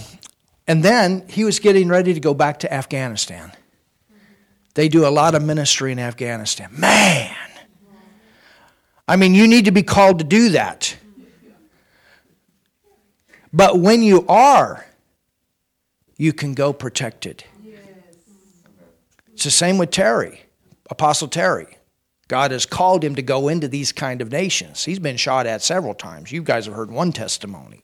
and 0.68 0.84
then 0.84 1.26
he 1.28 1.42
was 1.42 1.58
getting 1.58 1.88
ready 1.88 2.14
to 2.14 2.20
go 2.20 2.34
back 2.34 2.60
to 2.60 2.72
Afghanistan. 2.72 3.50
They 4.74 4.88
do 4.88 5.08
a 5.08 5.10
lot 5.10 5.34
of 5.34 5.42
ministry 5.42 5.90
in 5.90 5.98
Afghanistan. 5.98 6.70
Man, 6.70 7.34
I 9.08 9.16
mean, 9.16 9.34
you 9.34 9.46
need 9.46 9.66
to 9.66 9.70
be 9.70 9.82
called 9.82 10.18
to 10.18 10.24
do 10.24 10.50
that. 10.50 10.96
But 13.52 13.78
when 13.78 14.02
you 14.02 14.26
are, 14.28 14.84
you 16.16 16.32
can 16.32 16.54
go 16.54 16.72
protected. 16.72 17.44
It's 19.32 19.44
the 19.44 19.50
same 19.50 19.78
with 19.78 19.90
Terry, 19.90 20.42
Apostle 20.90 21.28
Terry. 21.28 21.76
God 22.28 22.50
has 22.50 22.66
called 22.66 23.04
him 23.04 23.14
to 23.14 23.22
go 23.22 23.48
into 23.48 23.68
these 23.68 23.92
kind 23.92 24.20
of 24.20 24.32
nations. 24.32 24.84
He's 24.84 24.98
been 24.98 25.16
shot 25.16 25.46
at 25.46 25.62
several 25.62 25.94
times. 25.94 26.32
You 26.32 26.42
guys 26.42 26.66
have 26.66 26.74
heard 26.74 26.90
one 26.90 27.12
testimony. 27.12 27.82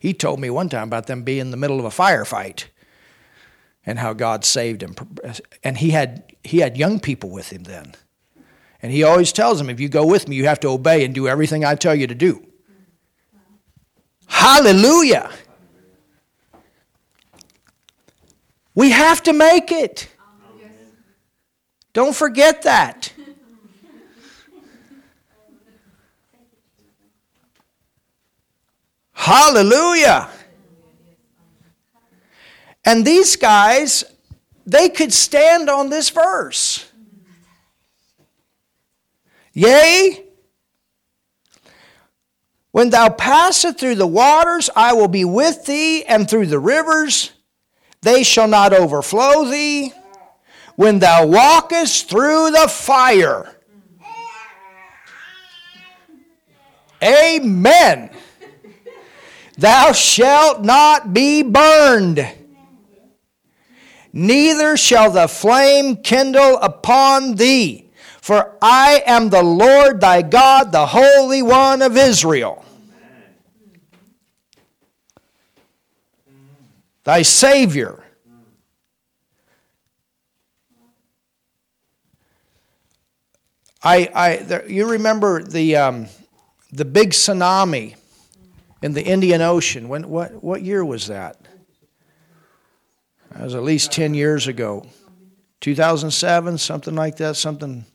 He 0.00 0.12
told 0.12 0.40
me 0.40 0.50
one 0.50 0.68
time 0.68 0.88
about 0.88 1.06
them 1.06 1.22
being 1.22 1.40
in 1.40 1.50
the 1.50 1.56
middle 1.56 1.78
of 1.78 1.84
a 1.84 1.90
firefight 1.90 2.64
and 3.86 3.98
how 3.98 4.12
God 4.12 4.44
saved 4.44 4.82
him. 4.82 4.94
And 5.62 5.78
he 5.78 5.90
had 5.90 6.34
he 6.42 6.58
had 6.58 6.76
young 6.76 6.98
people 6.98 7.30
with 7.30 7.50
him 7.50 7.64
then. 7.64 7.94
And 8.80 8.92
he 8.92 9.02
always 9.02 9.32
tells 9.32 9.58
them, 9.58 9.68
if 9.70 9.80
you 9.80 9.88
go 9.88 10.06
with 10.06 10.28
me, 10.28 10.36
you 10.36 10.46
have 10.46 10.60
to 10.60 10.68
obey 10.68 11.04
and 11.04 11.14
do 11.14 11.26
everything 11.26 11.64
I 11.64 11.74
tell 11.74 11.94
you 11.94 12.06
to 12.06 12.14
do. 12.14 12.46
Hallelujah. 14.26 15.30
We 18.74 18.90
have 18.90 19.22
to 19.24 19.32
make 19.32 19.72
it. 19.72 20.08
Don't 21.92 22.14
forget 22.14 22.62
that. 22.62 23.12
Hallelujah. 29.12 30.28
And 32.84 33.04
these 33.04 33.34
guys, 33.34 34.04
they 34.64 34.88
could 34.88 35.12
stand 35.12 35.68
on 35.68 35.90
this 35.90 36.08
verse. 36.10 36.87
Yea, 39.58 40.24
when 42.70 42.90
thou 42.90 43.08
passest 43.08 43.80
through 43.80 43.96
the 43.96 44.06
waters, 44.06 44.70
I 44.76 44.92
will 44.92 45.08
be 45.08 45.24
with 45.24 45.66
thee, 45.66 46.04
and 46.04 46.30
through 46.30 46.46
the 46.46 46.60
rivers, 46.60 47.32
they 48.02 48.22
shall 48.22 48.46
not 48.46 48.72
overflow 48.72 49.46
thee. 49.46 49.92
When 50.76 51.00
thou 51.00 51.26
walkest 51.26 52.08
through 52.08 52.52
the 52.52 52.68
fire, 52.68 53.56
Amen. 57.02 58.10
Thou 59.56 59.90
shalt 59.90 60.62
not 60.62 61.12
be 61.12 61.42
burned, 61.42 62.24
neither 64.12 64.76
shall 64.76 65.10
the 65.10 65.26
flame 65.26 65.96
kindle 65.96 66.58
upon 66.58 67.34
thee. 67.34 67.87
For 68.28 68.58
I 68.60 69.02
am 69.06 69.30
the 69.30 69.42
Lord 69.42 70.02
thy 70.02 70.20
God, 70.20 70.70
the 70.70 70.84
Holy 70.84 71.40
One 71.40 71.80
of 71.80 71.96
Israel. 71.96 72.62
Thy 77.04 77.22
Savior. 77.22 78.04
I, 83.82 84.10
I, 84.14 84.36
there, 84.36 84.70
you 84.70 84.90
remember 84.90 85.42
the, 85.42 85.76
um, 85.76 86.08
the 86.70 86.84
big 86.84 87.12
tsunami 87.12 87.96
in 88.82 88.92
the 88.92 89.06
Indian 89.06 89.40
Ocean. 89.40 89.88
When, 89.88 90.06
what, 90.06 90.44
what 90.44 90.60
year 90.60 90.84
was 90.84 91.06
that? 91.06 91.40
That 93.30 93.44
was 93.44 93.54
at 93.54 93.62
least 93.62 93.90
10 93.92 94.12
years 94.12 94.48
ago. 94.48 94.86
2007, 95.62 96.58
something 96.58 96.94
like 96.94 97.16
that, 97.16 97.34
something 97.34 97.86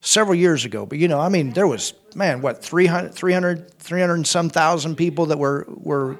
several 0.00 0.34
years 0.34 0.64
ago. 0.64 0.86
But 0.86 0.98
you 0.98 1.08
know, 1.08 1.20
I 1.20 1.28
mean, 1.28 1.52
there 1.52 1.66
was, 1.66 1.94
man, 2.14 2.40
what, 2.40 2.62
300, 2.62 3.14
300, 3.14 3.78
300 3.78 4.14
and 4.14 4.26
some 4.26 4.50
thousand 4.50 4.96
people 4.96 5.26
that 5.26 5.38
were, 5.38 5.66
were, 5.68 6.18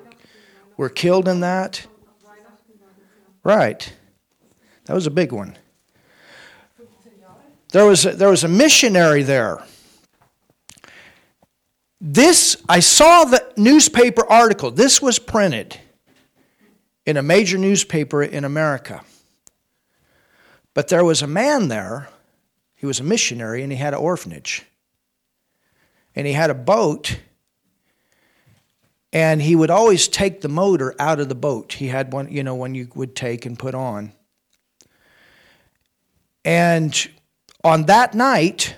were 0.76 0.88
killed 0.88 1.28
in 1.28 1.40
that? 1.40 1.86
Right. 3.42 3.92
That 4.84 4.94
was 4.94 5.06
a 5.06 5.10
big 5.10 5.32
one. 5.32 5.56
There 7.72 7.86
was 7.86 8.04
a, 8.04 8.12
there 8.12 8.28
was 8.28 8.42
a 8.42 8.48
missionary 8.48 9.22
there. 9.22 9.62
This, 12.00 12.56
I 12.68 12.80
saw 12.80 13.24
the 13.24 13.46
newspaper 13.56 14.24
article. 14.28 14.70
This 14.70 15.00
was 15.00 15.18
printed 15.18 15.78
in 17.06 17.16
a 17.16 17.22
major 17.22 17.58
newspaper 17.58 18.22
in 18.22 18.44
America. 18.44 19.02
But 20.74 20.88
there 20.88 21.04
was 21.04 21.22
a 21.22 21.26
man 21.26 21.68
there 21.68 22.08
he 22.80 22.86
was 22.86 22.98
a 22.98 23.04
missionary 23.04 23.62
and 23.62 23.70
he 23.70 23.76
had 23.76 23.92
an 23.92 24.00
orphanage. 24.00 24.64
And 26.16 26.26
he 26.26 26.32
had 26.32 26.48
a 26.48 26.54
boat. 26.54 27.20
And 29.12 29.42
he 29.42 29.54
would 29.54 29.68
always 29.68 30.08
take 30.08 30.40
the 30.40 30.48
motor 30.48 30.94
out 30.98 31.20
of 31.20 31.28
the 31.28 31.34
boat. 31.34 31.74
He 31.74 31.88
had 31.88 32.10
one, 32.10 32.32
you 32.32 32.42
know, 32.42 32.54
one 32.54 32.74
you 32.74 32.88
would 32.94 33.14
take 33.14 33.44
and 33.44 33.58
put 33.58 33.74
on. 33.74 34.14
And 36.42 37.10
on 37.62 37.84
that 37.84 38.14
night, 38.14 38.74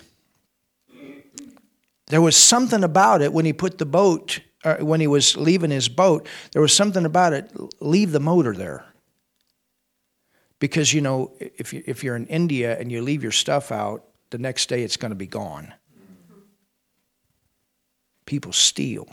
there 2.08 2.20
was 2.20 2.36
something 2.36 2.82
about 2.82 3.22
it 3.22 3.32
when 3.32 3.44
he 3.44 3.52
put 3.52 3.78
the 3.78 3.86
boat, 3.86 4.40
uh, 4.64 4.78
when 4.78 4.98
he 4.98 5.06
was 5.06 5.36
leaving 5.36 5.70
his 5.70 5.88
boat, 5.88 6.26
there 6.50 6.60
was 6.60 6.74
something 6.74 7.04
about 7.04 7.34
it, 7.34 7.52
leave 7.80 8.10
the 8.10 8.18
motor 8.18 8.52
there. 8.52 8.84
Because, 10.62 10.94
you 10.94 11.00
know, 11.00 11.32
if, 11.40 11.72
you, 11.72 11.82
if 11.86 12.04
you're 12.04 12.14
in 12.14 12.28
India 12.28 12.78
and 12.78 12.92
you 12.92 13.02
leave 13.02 13.24
your 13.24 13.32
stuff 13.32 13.72
out, 13.72 14.04
the 14.30 14.38
next 14.38 14.68
day 14.68 14.84
it's 14.84 14.96
going 14.96 15.10
to 15.10 15.16
be 15.16 15.26
gone. 15.26 15.74
People 18.26 18.52
steal. 18.52 19.08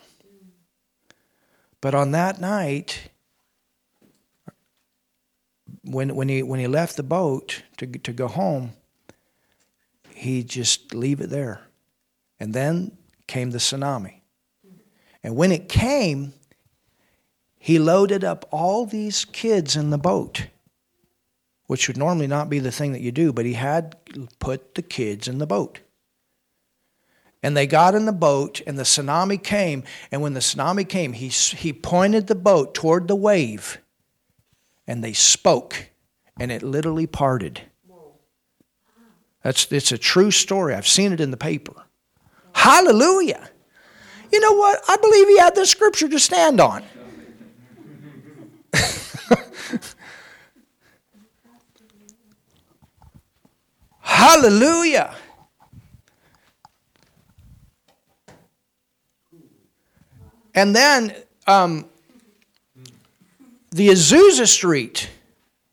But 1.82 1.95
on 1.95 2.12
that 2.12 2.39
night, 2.39 3.10
when, 5.84 6.14
when, 6.14 6.30
he, 6.30 6.43
when 6.43 6.60
he 6.60 6.68
left 6.68 6.97
the 6.97 7.02
boat 7.02 7.64
to, 7.78 7.88
to 7.88 8.14
go 8.14 8.28
home, 8.28 8.74
he 10.14 10.43
just 10.43 10.93
leave 10.93 11.20
it 11.20 11.32
there. 11.32 11.62
And 12.39 12.54
then 12.54 12.95
came 13.26 13.50
the 13.50 13.58
tsunami. 13.58 14.22
And 15.24 15.36
when 15.36 15.52
it 15.52 15.68
came, 15.68 16.34
he 17.58 17.80
loaded 17.80 18.24
up 18.24 18.47
all 18.52 18.86
these 18.86 19.26
kids 19.26 19.76
in 19.76 19.89
the 19.89 19.97
boat 19.97 20.45
which 21.70 21.88
would 21.88 21.97
normally 21.97 22.26
not 22.26 22.49
be 22.49 22.57
the 22.57 22.72
thing 22.72 22.93
that 22.93 23.01
you 23.01 23.11
do, 23.11 23.32
but 23.32 23.45
he 23.45 23.53
had 23.53 23.95
put 24.39 24.74
the 24.74 24.82
kids 24.82 25.28
in 25.28 25.38
the 25.38 25.45
boat. 25.45 25.82
And 27.43 27.55
they 27.55 27.67
got 27.67 27.93
in 27.93 28.07
the 28.07 28.11
boat, 28.11 28.59
and 28.65 28.76
the 28.76 28.82
tsunami 28.82 29.43
came. 29.43 29.84
And 30.11 30.24
when 30.24 30.34
the 30.34 30.39
tsunami 30.39 30.89
came, 30.89 31.13
he, 31.13 31.28
he 31.28 31.72
pointed 31.72 32.26
the 32.26 32.34
boat 32.34 32.74
toward 32.74 33.07
the 33.07 33.15
wave, 33.15 33.78
and 34.88 35.03
they 35.03 35.13
spoke, 35.13 35.91
and 36.39 36.51
it 36.51 36.63
literally 36.63 37.05
parted. 37.05 37.61
That's, 39.43 39.72
it's 39.72 39.91
a 39.91 39.97
true 39.99 40.32
story. 40.32 40.74
I've 40.74 40.88
seen 40.88 41.13
it 41.13 41.22
in 41.22 41.30
the 41.30 41.38
paper. 41.38 41.76
Hallelujah. 42.53 43.47
You 44.32 44.39
know 44.39 44.53
what? 44.53 44.82
I 44.89 44.97
believe 44.97 45.28
he 45.28 45.38
had 45.38 45.53
the 45.53 45.67
scripture 45.67 46.09
to 46.09 46.17
stand 46.17 46.59
on. 46.59 46.84
Hallelujah. 54.10 55.16
And 60.55 60.76
then 60.76 61.16
um, 61.45 61.86
the 63.70 63.89
Azusa 63.89 64.47
Street 64.47 65.10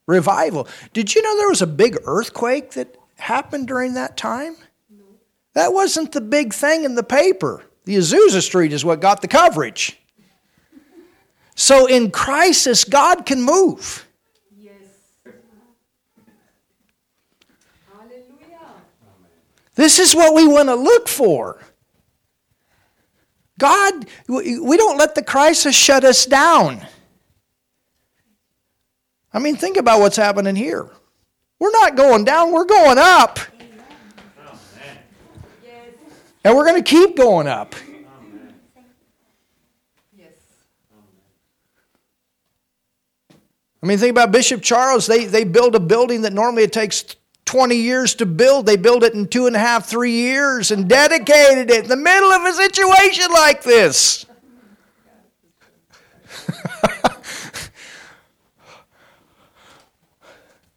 revival. 0.07 0.69
Did 0.93 1.15
you 1.15 1.23
know 1.23 1.37
there 1.39 1.49
was 1.49 1.63
a 1.63 1.67
big 1.67 1.97
earthquake 2.05 2.73
that 2.73 2.97
happened 3.17 3.67
during 3.67 3.95
that 3.95 4.17
time? 4.17 4.57
That 5.55 5.73
wasn't 5.73 6.13
the 6.13 6.21
big 6.21 6.53
thing 6.53 6.85
in 6.85 6.95
the 6.95 7.03
paper. 7.03 7.65
The 7.85 7.97
Azusa 7.97 8.43
Street 8.43 8.73
is 8.73 8.85
what 8.85 9.01
got 9.01 9.23
the 9.23 9.29
coverage. 9.29 9.99
So 11.55 11.87
in 11.87 12.11
crisis, 12.11 12.85
God 12.85 13.25
can 13.25 13.43
move. 13.43 14.07
This 19.77 19.99
is 19.99 20.15
what 20.15 20.35
we 20.35 20.47
want 20.49 20.69
to 20.71 20.75
look 20.75 21.07
for. 21.07 21.61
God, 23.59 24.07
we 24.27 24.77
don't 24.77 24.99
let 24.99 25.15
the 25.15 25.23
crisis 25.23 25.75
shut 25.75 26.03
us 26.03 26.27
down. 26.27 26.85
I 29.33 29.39
mean, 29.39 29.57
think 29.57 29.77
about 29.77 30.01
what's 30.01 30.17
happening 30.17 30.57
here. 30.57 30.89
We're 31.59 31.71
not 31.71 31.95
going 31.95 32.25
down, 32.25 32.53
we're 32.53 32.65
going 32.65 32.99
up. 32.99 33.39
And 36.45 36.57
we're 36.57 36.65
going 36.65 36.83
to 36.83 36.91
keep 36.91 37.17
going 37.17 37.47
up. 37.47 37.75
I 43.83 43.87
mean, 43.87 43.99
think 43.99 44.11
about 44.11 44.33
Bishop 44.33 44.63
Charles. 44.63 45.07
They, 45.07 45.27
they 45.27 45.45
build 45.45 45.75
a 45.75 45.81
building 45.81 46.23
that 46.23 46.33
normally 46.33 46.63
it 46.63 46.73
takes 46.73 47.17
20 47.47 47.77
years 47.77 48.15
to 48.17 48.27
build. 48.27 48.67
They 48.67 48.77
built 48.77 49.03
it 49.03 49.15
in 49.15 49.27
two 49.27 49.47
and 49.47 49.57
a 49.57 49.59
half, 49.59 49.87
three 49.87 50.13
years 50.13 50.71
and 50.71 50.89
dedicated 50.89 51.71
it 51.71 51.85
in 51.85 51.89
the 51.89 51.97
middle 51.97 52.31
of 52.31 52.45
a 52.45 52.53
situation 52.53 53.31
like 53.33 53.63
this. 53.63 54.27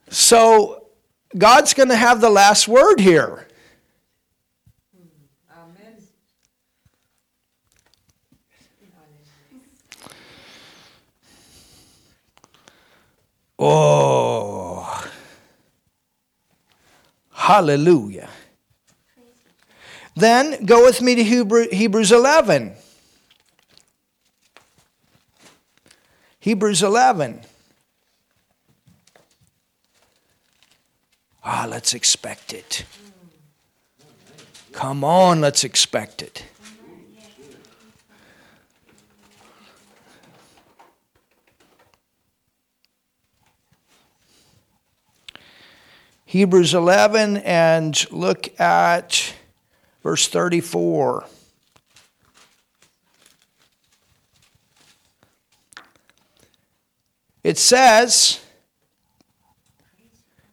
So 0.10 0.88
God's 1.38 1.74
going 1.74 1.90
to 1.90 1.96
have 1.96 2.20
the 2.20 2.30
last 2.30 2.68
word 2.68 3.00
here. 3.00 3.48
Amen. 5.56 5.98
Oh. 13.60 14.69
Hallelujah. 17.50 18.30
Then 20.16 20.66
go 20.66 20.84
with 20.86 21.02
me 21.02 21.16
to 21.16 21.24
Hebrew, 21.24 21.66
Hebrews 21.72 22.12
11. 22.12 22.74
Hebrews 26.40 26.84
11. 26.84 27.42
Ah, 31.44 31.66
let's 31.68 31.96
expect 31.96 32.54
it. 32.54 32.86
Come 34.72 35.04
on, 35.04 35.42
let's 35.42 35.64
expect 35.64 36.22
it. 36.22 36.44
Hebrews 46.30 46.76
11 46.76 47.38
and 47.38 48.12
look 48.12 48.60
at 48.62 49.34
verse 50.04 50.28
34. 50.28 51.26
It 57.44 57.58
says, 57.58 58.46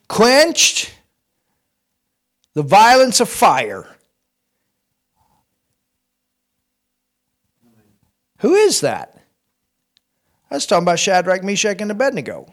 quenched 0.09 0.95
the 2.55 2.62
violence 2.62 3.20
of 3.20 3.29
fire. 3.29 3.87
Who 8.39 8.55
is 8.55 8.81
that? 8.81 9.14
I 10.51 10.55
was 10.55 10.64
talking 10.64 10.85
about 10.85 11.01
Shadrach, 11.01 11.45
Meshach, 11.45 11.83
and 11.83 11.91
Abednego. 11.91 12.51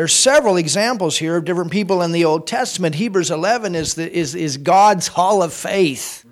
There's 0.00 0.14
several 0.14 0.56
examples 0.56 1.18
here 1.18 1.36
of 1.36 1.44
different 1.44 1.70
people 1.70 2.00
in 2.00 2.10
the 2.10 2.24
Old 2.24 2.46
Testament. 2.46 2.94
Hebrews 2.94 3.30
11 3.30 3.74
is, 3.74 3.96
the, 3.96 4.10
is, 4.10 4.34
is 4.34 4.56
God's 4.56 5.08
hall 5.08 5.42
of 5.42 5.52
faith. 5.52 6.24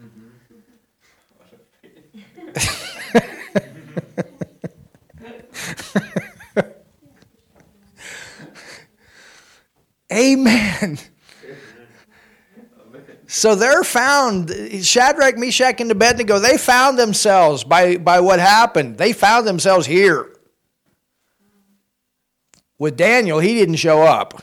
Amen. 10.10 10.98
So 13.26 13.54
they're 13.54 13.84
found, 13.84 14.50
Shadrach, 14.80 15.36
Meshach, 15.36 15.82
and 15.82 15.90
Abednego, 15.90 16.38
they 16.38 16.56
found 16.56 16.98
themselves 16.98 17.64
by, 17.64 17.98
by 17.98 18.20
what 18.20 18.40
happened. 18.40 18.96
They 18.96 19.12
found 19.12 19.46
themselves 19.46 19.84
here. 19.84 20.37
With 22.78 22.96
Daniel, 22.96 23.40
he 23.40 23.54
didn't 23.54 23.76
show 23.76 24.02
up. 24.02 24.42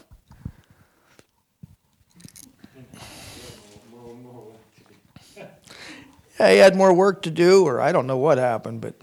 Yeah, 6.39 6.51
he 6.51 6.57
had 6.57 6.75
more 6.75 6.93
work 6.93 7.21
to 7.23 7.31
do, 7.31 7.65
or 7.65 7.79
I 7.79 7.93
don't 7.93 8.07
know 8.07 8.17
what 8.17 8.38
happened, 8.38 8.81
but 8.81 8.95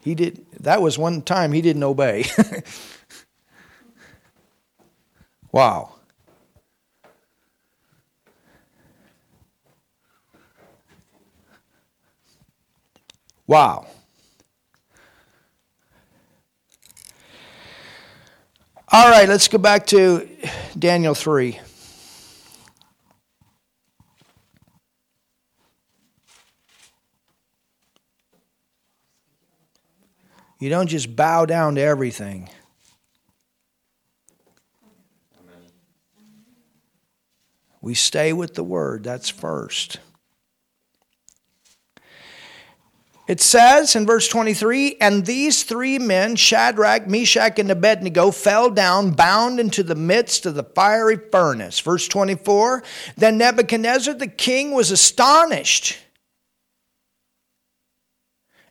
he 0.00 0.14
did. 0.16 0.44
That 0.58 0.82
was 0.82 0.98
one 0.98 1.22
time 1.22 1.52
he 1.52 1.62
didn't 1.62 1.84
obey. 1.84 2.24
wow. 5.52 5.94
Wow. 13.46 13.89
All 18.92 19.08
right, 19.08 19.28
let's 19.28 19.46
go 19.46 19.56
back 19.56 19.86
to 19.86 20.28
Daniel 20.76 21.14
3. 21.14 21.60
You 30.58 30.68
don't 30.68 30.88
just 30.88 31.14
bow 31.14 31.46
down 31.46 31.76
to 31.76 31.80
everything. 31.80 32.50
We 37.80 37.94
stay 37.94 38.32
with 38.32 38.54
the 38.56 38.64
word, 38.64 39.04
that's 39.04 39.28
first. 39.28 40.00
It 43.30 43.40
says 43.40 43.94
in 43.94 44.06
verse 44.06 44.26
23 44.26 44.96
And 45.00 45.24
these 45.24 45.62
three 45.62 46.00
men, 46.00 46.34
Shadrach, 46.34 47.06
Meshach, 47.06 47.60
and 47.60 47.70
Abednego, 47.70 48.32
fell 48.32 48.70
down 48.70 49.12
bound 49.12 49.60
into 49.60 49.84
the 49.84 49.94
midst 49.94 50.46
of 50.46 50.56
the 50.56 50.64
fiery 50.64 51.16
furnace. 51.30 51.78
Verse 51.78 52.08
24 52.08 52.82
Then 53.16 53.38
Nebuchadnezzar 53.38 54.14
the 54.14 54.26
king 54.26 54.72
was 54.72 54.90
astonished 54.90 55.96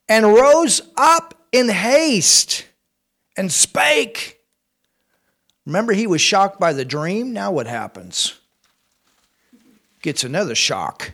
and 0.09 0.25
rose 0.25 0.81
up 0.97 1.35
in 1.53 1.69
haste 1.69 2.65
and 3.37 3.49
spake. 3.49 4.41
Remember, 5.65 5.93
he 5.93 6.05
was 6.05 6.19
shocked 6.19 6.59
by 6.59 6.73
the 6.73 6.83
dream. 6.83 7.31
Now, 7.31 7.53
what 7.53 7.67
happens? 7.67 8.37
Gets 10.01 10.25
another 10.25 10.53
shock. 10.53 11.13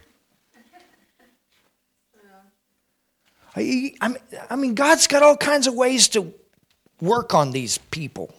I, 3.56 3.62
mean, 3.62 4.18
I 4.49 4.56
mean, 4.56 4.76
God's 4.76 5.08
got 5.08 5.24
all 5.24 5.38
kinds 5.38 5.68
of 5.68 5.74
ways 5.74 6.10
to 6.10 6.34
work 6.99 7.34
on 7.34 7.51
these 7.51 7.78
people. 7.78 8.34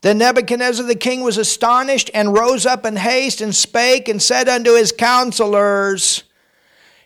Then 0.00 0.18
Nebuchadnezzar 0.18 0.86
the 0.86 0.94
king 0.94 1.22
was 1.22 1.38
astonished 1.38 2.10
and 2.14 2.32
rose 2.32 2.64
up 2.64 2.86
in 2.86 2.96
haste 2.96 3.40
and 3.40 3.54
spake 3.54 4.08
and 4.08 4.22
said 4.22 4.48
unto 4.48 4.76
his 4.76 4.92
counselors, 4.92 6.22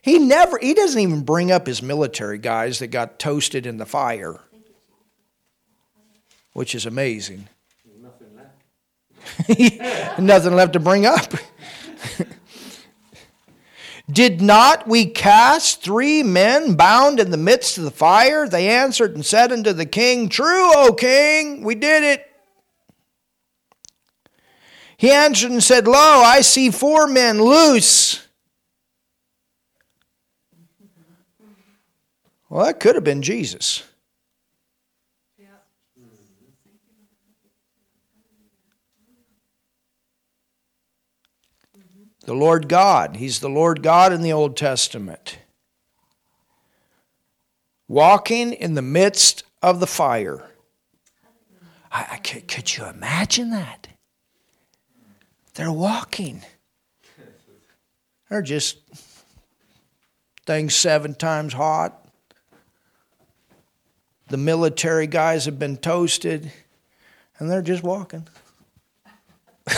he 0.03 0.18
never, 0.18 0.59
he 0.59 0.75
doesn't 0.75 1.01
even 1.01 1.23
bring 1.23 1.51
up 1.51 1.66
his 1.66 1.83
military 1.83 2.39
guys 2.39 2.81
that 2.81 2.89
got 2.89 3.18
toasted 3.18 3.66
in 3.66 3.79
the 3.79 3.87
fire, 3.87 4.41
which 6.53 6.75
is 6.75 6.85
amazing. 6.85 7.49
Nothing 10.18 10.55
left 10.55 10.75
to 10.75 10.81
bring 10.81 11.07
up. 11.07 11.35
Did 14.11 14.43
not 14.43 14.89
we 14.89 15.07
cast 15.07 15.83
three 15.83 16.23
men 16.23 16.75
bound 16.75 17.20
in 17.20 17.31
the 17.31 17.37
midst 17.37 17.79
of 17.79 17.85
the 17.85 17.91
fire? 17.91 18.49
They 18.49 18.68
answered 18.68 19.14
and 19.14 19.25
said 19.25 19.53
unto 19.53 19.73
the 19.73 19.87
king, 19.87 20.29
True, 20.29 20.70
O 20.75 20.93
king, 20.93 21.62
we 21.62 21.75
did 21.75 22.03
it. 22.03 22.27
He 24.97 25.11
answered 25.11 25.51
and 25.51 25.62
said, 25.62 25.87
Lo, 25.87 25.95
I 25.99 26.43
see 26.43 26.70
four 26.70 27.07
men 27.07 27.43
loose. 27.43 28.27
Well, 32.49 32.66
that 32.66 32.81
could 32.81 32.97
have 32.97 33.05
been 33.05 33.23
Jesus. 33.23 33.83
The 42.33 42.39
Lord 42.39 42.66
God. 42.66 43.16
He's 43.16 43.41
the 43.41 43.51
Lord 43.51 43.83
God 43.83 44.11
in 44.11 44.22
the 44.22 44.33
Old 44.33 44.57
Testament. 44.57 45.37
Walking 47.89 48.55
in 48.55 48.72
the 48.72 48.80
midst 48.80 49.45
of 49.61 49.80
the 49.80 49.87
fire. 49.87 50.43
I, 51.93 52.07
I 52.12 52.16
could, 52.16 52.49
could 52.49 52.74
you 52.74 52.87
imagine 52.87 53.51
that? 53.51 53.89
They're 55.57 55.70
walking. 55.70 56.41
They're 58.30 58.41
just 58.41 58.78
things 60.47 60.74
seven 60.74 61.14
times 61.14 61.53
hot. 61.53 62.03
The 64.30 64.39
military 64.39 65.07
guys 65.07 65.45
have 65.45 65.59
been 65.59 65.76
toasted, 65.76 66.51
and 67.39 67.51
they're 67.51 67.61
just 67.61 67.83
walking. 67.83 68.26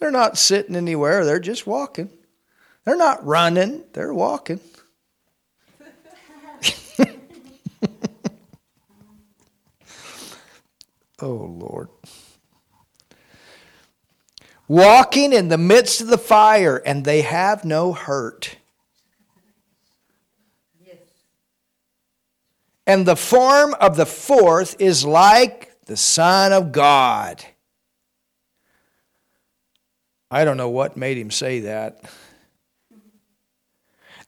They're 0.00 0.10
not 0.10 0.36
sitting 0.38 0.74
anywhere, 0.74 1.24
they're 1.26 1.38
just 1.38 1.66
walking. 1.66 2.10
They're 2.84 2.96
not 2.96 3.24
running, 3.24 3.84
they're 3.92 4.14
walking. 4.14 4.58
oh, 11.20 11.28
Lord. 11.28 11.88
walking 14.66 15.32
in 15.34 15.48
the 15.48 15.58
midst 15.58 16.00
of 16.00 16.06
the 16.06 16.16
fire, 16.16 16.78
and 16.78 17.04
they 17.04 17.20
have 17.20 17.64
no 17.64 17.92
hurt. 17.92 18.56
And 22.86 23.04
the 23.06 23.16
form 23.16 23.74
of 23.80 23.96
the 23.96 24.06
fourth 24.06 24.74
is 24.80 25.04
like 25.04 25.84
the 25.84 25.96
Son 25.96 26.52
of 26.52 26.72
God. 26.72 27.44
I 30.30 30.44
don't 30.44 30.56
know 30.56 30.68
what 30.68 30.96
made 30.96 31.18
him 31.18 31.30
say 31.30 31.60
that. 31.60 32.04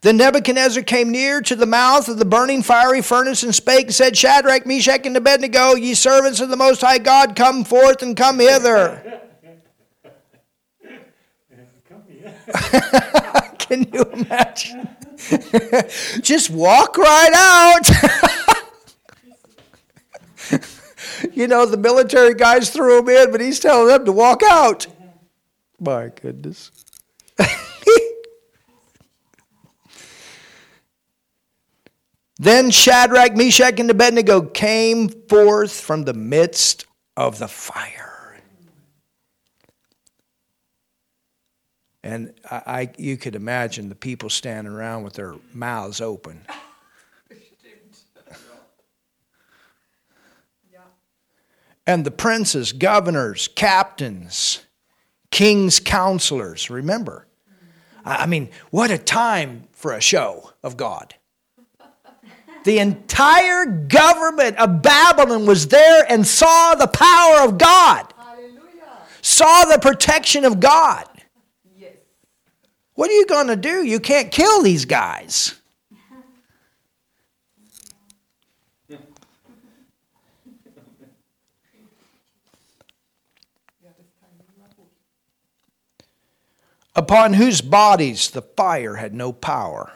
Then 0.00 0.16
Nebuchadnezzar 0.16 0.82
came 0.82 1.12
near 1.12 1.40
to 1.42 1.54
the 1.54 1.66
mouth 1.66 2.08
of 2.08 2.18
the 2.18 2.24
burning 2.24 2.64
fiery 2.64 3.02
furnace 3.02 3.44
and 3.44 3.54
spake 3.54 3.86
and 3.86 3.94
said, 3.94 4.16
Shadrach, 4.16 4.66
Meshach, 4.66 5.06
and 5.06 5.16
Abednego, 5.16 5.76
ye 5.76 5.94
servants 5.94 6.40
of 6.40 6.48
the 6.48 6.56
Most 6.56 6.80
High 6.80 6.98
God, 6.98 7.36
come 7.36 7.62
forth 7.62 8.02
and 8.02 8.16
come 8.16 8.40
hither. 8.40 9.20
Can 13.58 13.86
you 13.92 14.02
imagine? 14.12 14.88
Just 16.20 16.50
walk 16.50 16.98
right 16.98 17.30
out. 17.34 17.88
you 21.32 21.46
know, 21.46 21.64
the 21.64 21.76
military 21.76 22.34
guys 22.34 22.70
threw 22.70 22.98
him 22.98 23.08
in, 23.08 23.30
but 23.30 23.40
he's 23.40 23.60
telling 23.60 23.86
them 23.88 24.04
to 24.04 24.12
walk 24.12 24.42
out. 24.42 24.86
My 25.82 26.12
goodness. 26.14 26.70
Then 32.38 32.70
Shadrach, 32.70 33.36
Meshach, 33.36 33.78
and 33.78 33.88
Abednego 33.90 34.42
came 34.42 35.08
forth 35.08 35.80
from 35.80 36.02
the 36.02 36.14
midst 36.14 36.86
of 37.16 37.38
the 37.38 37.46
fire. 37.46 38.36
And 42.02 42.34
I, 42.50 42.62
I, 42.66 42.90
you 42.98 43.16
could 43.16 43.36
imagine 43.36 43.88
the 43.88 43.94
people 43.94 44.28
standing 44.28 44.72
around 44.72 45.04
with 45.04 45.12
their 45.14 45.34
mouths 45.52 46.00
open. 46.00 46.42
And 51.84 52.04
the 52.04 52.12
princes, 52.12 52.72
governors, 52.72 53.48
captains, 53.48 54.60
king's 55.32 55.80
counselors, 55.80 56.70
remember. 56.70 57.26
I 58.04 58.26
mean, 58.26 58.50
what 58.70 58.92
a 58.92 58.98
time 58.98 59.64
for 59.72 59.92
a 59.92 60.00
show 60.00 60.52
of 60.62 60.76
God. 60.76 61.14
The 62.64 62.78
entire 62.78 63.66
government 63.66 64.56
of 64.58 64.82
Babylon 64.82 65.46
was 65.46 65.66
there 65.66 66.04
and 66.08 66.24
saw 66.24 66.76
the 66.76 66.86
power 66.86 67.48
of 67.48 67.58
God, 67.58 68.14
Hallelujah. 68.16 68.60
saw 69.20 69.64
the 69.64 69.78
protection 69.78 70.44
of 70.44 70.60
God. 70.60 71.08
Yes. 71.76 71.94
What 72.94 73.10
are 73.10 73.14
you 73.14 73.26
going 73.26 73.48
to 73.48 73.56
do? 73.56 73.84
You 73.84 73.98
can't 73.98 74.30
kill 74.30 74.62
these 74.62 74.84
guys. 74.84 75.60
Upon 86.94 87.34
whose 87.34 87.60
bodies 87.60 88.30
the 88.30 88.42
fire 88.42 88.96
had 88.96 89.14
no 89.14 89.32
power 89.32 89.92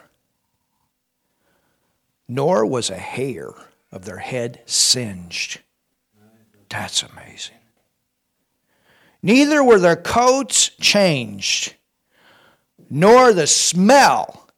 nor 2.27 2.65
was 2.65 2.89
a 2.89 2.97
hair 2.97 3.53
of 3.91 4.05
their 4.05 4.17
head 4.17 4.61
singed. 4.65 5.61
That's 6.69 7.03
amazing. 7.03 7.55
Neither 9.21 9.63
were 9.63 9.79
their 9.79 9.95
coats 9.95 10.69
changed, 10.81 11.75
nor 12.89 13.33
the 13.33 13.47
smell. 13.47 14.49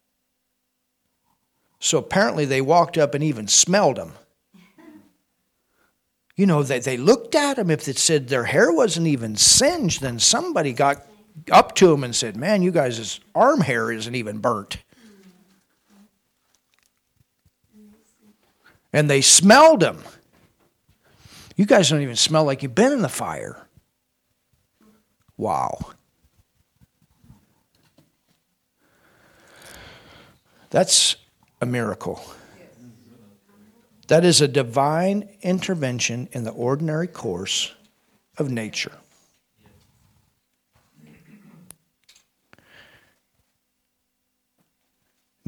So 1.80 1.98
apparently 1.98 2.46
they 2.46 2.62
walked 2.62 2.98
up 2.98 3.14
and 3.14 3.24
even 3.24 3.48
smelled 3.48 3.98
them. 3.98 4.14
You 6.36 6.46
know, 6.46 6.64
they, 6.64 6.80
they 6.80 6.98
looked 6.98 7.36
at 7.36 7.58
them. 7.58 7.70
If 7.70 7.88
it 7.88 7.98
said 7.98 8.28
their 8.28 8.46
hair 8.46 8.72
wasn't 8.72 9.08
even 9.08 9.36
singed, 9.36 10.02
then 10.02 10.20
somebody 10.20 10.74
got 10.74 11.06
up 11.52 11.76
to 11.76 11.94
him 11.94 12.04
and 12.04 12.16
said, 12.16 12.36
Man, 12.36 12.62
you 12.62 12.72
guys' 12.72 13.20
arm 13.34 13.62
hair 13.62 13.92
isn't 13.92 14.16
even 14.16 14.40
burnt. 14.40 14.78
and 18.94 19.10
they 19.10 19.22
smelled 19.22 19.84
him. 19.84 20.00
You 21.56 21.66
guys 21.66 21.90
don't 21.90 22.02
even 22.02 22.16
smell 22.16 22.46
like 22.46 22.64
you've 22.64 22.76
been 22.76 22.94
in 22.94 23.02
the 23.02 23.10
fire. 23.10 23.68
Wow. 25.38 25.78
That's 30.70 31.16
a 31.62 31.66
miracle. 31.66 32.24
That 34.08 34.26
is 34.26 34.42
a 34.42 34.48
divine 34.48 35.30
intervention 35.42 36.30
in 36.32 36.44
the 36.44 36.52
ordinary 36.52 37.08
course 37.08 37.74
of 38.38 38.50
nature. 38.50 38.94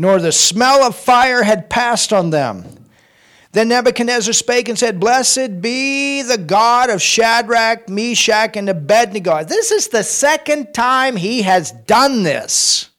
Nor 0.01 0.19
the 0.19 0.31
smell 0.31 0.83
of 0.83 0.95
fire 0.95 1.43
had 1.43 1.69
passed 1.69 2.11
on 2.11 2.31
them 2.31 2.81
then 3.53 3.67
Nebuchadnezzar 3.67 4.33
spake 4.33 4.69
and 4.69 4.79
said, 4.79 4.99
Blessed 4.99 5.61
be 5.61 6.21
the 6.21 6.37
God 6.37 6.89
of 6.89 7.01
Shadrach, 7.01 7.89
Meshach, 7.89 8.55
and 8.55 8.69
Abednego. 8.69 9.43
This 9.43 9.71
is 9.71 9.89
the 9.89 10.03
second 10.03 10.73
time 10.73 11.17
he 11.17 11.41
has 11.41 11.71
done 11.71 12.23
this. 12.23 12.89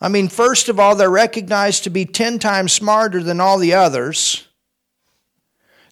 I 0.00 0.08
mean, 0.08 0.28
first 0.28 0.68
of 0.68 0.80
all, 0.80 0.94
they're 0.94 1.10
recognized 1.10 1.84
to 1.84 1.90
be 1.90 2.06
10 2.06 2.38
times 2.38 2.72
smarter 2.72 3.22
than 3.22 3.40
all 3.40 3.58
the 3.58 3.74
others. 3.74 4.46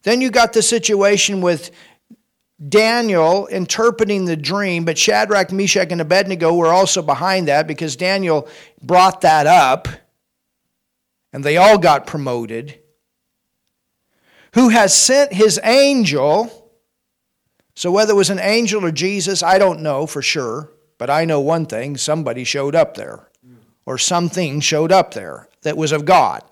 Then 0.02 0.20
you 0.20 0.30
got 0.30 0.52
the 0.52 0.62
situation 0.62 1.40
with 1.40 1.70
Daniel 2.68 3.46
interpreting 3.46 4.24
the 4.24 4.36
dream, 4.36 4.84
but 4.84 4.96
Shadrach, 4.96 5.50
Meshach, 5.50 5.90
and 5.90 6.00
Abednego 6.00 6.54
were 6.54 6.72
also 6.72 7.02
behind 7.02 7.48
that 7.48 7.66
because 7.66 7.96
Daniel 7.96 8.48
brought 8.80 9.22
that 9.22 9.46
up 9.46 9.88
and 11.32 11.42
they 11.42 11.56
all 11.56 11.78
got 11.78 12.06
promoted, 12.06 12.78
who 14.54 14.68
has 14.68 14.94
sent 14.94 15.32
his 15.32 15.58
angel. 15.64 16.70
So, 17.74 17.90
whether 17.90 18.12
it 18.12 18.16
was 18.16 18.30
an 18.30 18.38
angel 18.38 18.84
or 18.84 18.92
Jesus, 18.92 19.42
I 19.42 19.58
don't 19.58 19.82
know 19.82 20.06
for 20.06 20.22
sure, 20.22 20.70
but 20.96 21.10
I 21.10 21.24
know 21.24 21.40
one 21.40 21.66
thing 21.66 21.96
somebody 21.96 22.44
showed 22.44 22.76
up 22.76 22.96
there, 22.96 23.28
or 23.84 23.98
something 23.98 24.60
showed 24.60 24.92
up 24.92 25.12
there 25.12 25.48
that 25.62 25.76
was 25.76 25.90
of 25.90 26.04
God. 26.04 26.42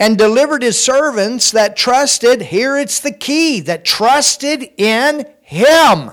And 0.00 0.16
delivered 0.16 0.62
his 0.62 0.78
servants 0.78 1.50
that 1.50 1.76
trusted, 1.76 2.40
here 2.40 2.78
it's 2.78 3.00
the 3.00 3.12
key, 3.12 3.60
that 3.60 3.84
trusted 3.84 4.62
in 4.76 5.26
him. 5.40 6.12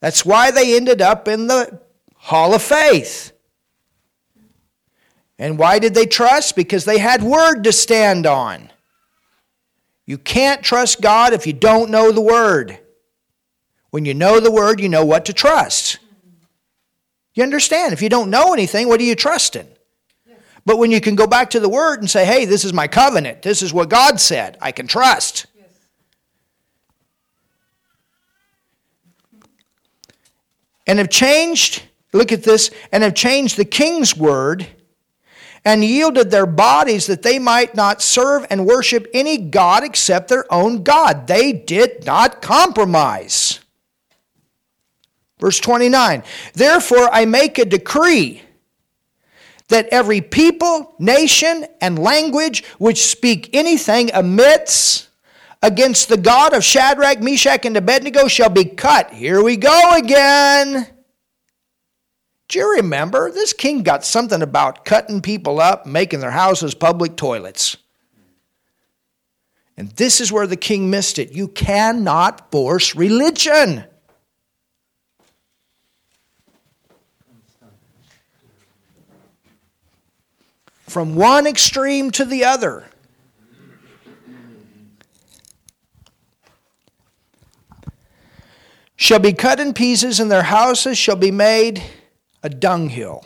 That's 0.00 0.24
why 0.24 0.50
they 0.50 0.76
ended 0.76 1.00
up 1.00 1.28
in 1.28 1.46
the 1.46 1.80
hall 2.16 2.54
of 2.54 2.62
faith. 2.62 3.32
And 5.38 5.58
why 5.58 5.78
did 5.78 5.94
they 5.94 6.06
trust? 6.06 6.56
Because 6.56 6.84
they 6.84 6.98
had 6.98 7.22
word 7.22 7.62
to 7.64 7.72
stand 7.72 8.26
on. 8.26 8.70
You 10.04 10.18
can't 10.18 10.62
trust 10.62 11.00
God 11.00 11.32
if 11.32 11.46
you 11.46 11.52
don't 11.52 11.90
know 11.90 12.10
the 12.10 12.20
word. 12.20 12.78
When 13.90 14.04
you 14.04 14.12
know 14.12 14.40
the 14.40 14.50
word, 14.50 14.80
you 14.80 14.88
know 14.88 15.04
what 15.04 15.24
to 15.26 15.32
trust. 15.32 15.98
You 17.34 17.42
understand? 17.42 17.92
If 17.92 18.02
you 18.02 18.08
don't 18.08 18.28
know 18.28 18.52
anything, 18.52 18.88
what 18.88 19.00
are 19.00 19.04
you 19.04 19.14
trusting? 19.14 19.68
But 20.64 20.78
when 20.78 20.90
you 20.90 21.00
can 21.00 21.14
go 21.14 21.26
back 21.26 21.50
to 21.50 21.60
the 21.60 21.68
word 21.68 22.00
and 22.00 22.10
say, 22.10 22.24
hey, 22.24 22.44
this 22.44 22.64
is 22.64 22.72
my 22.72 22.86
covenant, 22.86 23.42
this 23.42 23.62
is 23.62 23.72
what 23.72 23.88
God 23.88 24.20
said, 24.20 24.58
I 24.60 24.72
can 24.72 24.86
trust. 24.86 25.46
And 30.86 30.98
have 30.98 31.10
changed, 31.10 31.84
look 32.12 32.32
at 32.32 32.42
this, 32.42 32.70
and 32.90 33.02
have 33.02 33.14
changed 33.14 33.56
the 33.56 33.64
king's 33.64 34.16
word 34.16 34.66
and 35.64 35.84
yielded 35.84 36.30
their 36.30 36.46
bodies 36.46 37.06
that 37.06 37.22
they 37.22 37.38
might 37.38 37.74
not 37.74 38.02
serve 38.02 38.46
and 38.50 38.66
worship 38.66 39.06
any 39.12 39.36
God 39.36 39.84
except 39.84 40.28
their 40.28 40.50
own 40.52 40.82
God. 40.82 41.26
They 41.26 41.52
did 41.52 42.06
not 42.06 42.40
compromise. 42.40 43.60
Verse 45.38 45.58
29 45.60 46.22
Therefore 46.54 47.08
I 47.12 47.24
make 47.24 47.58
a 47.58 47.64
decree 47.64 48.42
that 49.70 49.88
every 49.88 50.20
people, 50.20 50.94
nation, 50.98 51.66
and 51.80 51.98
language 51.98 52.64
which 52.78 53.06
speak 53.06 53.50
anything 53.52 54.10
amidst 54.14 55.08
against 55.62 56.08
the 56.08 56.16
God 56.16 56.54
of 56.54 56.64
Shadrach, 56.64 57.20
Meshach, 57.20 57.66
and 57.66 57.76
Abednego 57.76 58.28
shall 58.28 58.50
be 58.50 58.64
cut. 58.64 59.12
Here 59.12 59.42
we 59.42 59.56
go 59.56 59.94
again. 59.96 60.86
Do 62.48 62.58
you 62.58 62.76
remember? 62.76 63.30
This 63.30 63.52
king 63.52 63.82
got 63.82 64.04
something 64.04 64.42
about 64.42 64.84
cutting 64.84 65.22
people 65.22 65.60
up, 65.60 65.86
making 65.86 66.20
their 66.20 66.32
houses 66.32 66.74
public 66.74 67.16
toilets. 67.16 67.76
And 69.76 69.90
this 69.92 70.20
is 70.20 70.32
where 70.32 70.46
the 70.46 70.56
king 70.56 70.90
missed 70.90 71.18
it. 71.18 71.32
You 71.32 71.48
cannot 71.48 72.50
force 72.50 72.94
religion. 72.96 73.84
From 80.90 81.14
one 81.14 81.46
extreme 81.46 82.10
to 82.10 82.24
the 82.24 82.44
other. 82.44 82.84
Shall 88.96 89.20
be 89.20 89.32
cut 89.32 89.60
in 89.60 89.72
pieces, 89.72 90.18
and 90.18 90.28
their 90.28 90.42
houses 90.42 90.98
shall 90.98 91.14
be 91.14 91.30
made 91.30 91.80
a 92.42 92.48
dunghill. 92.48 93.24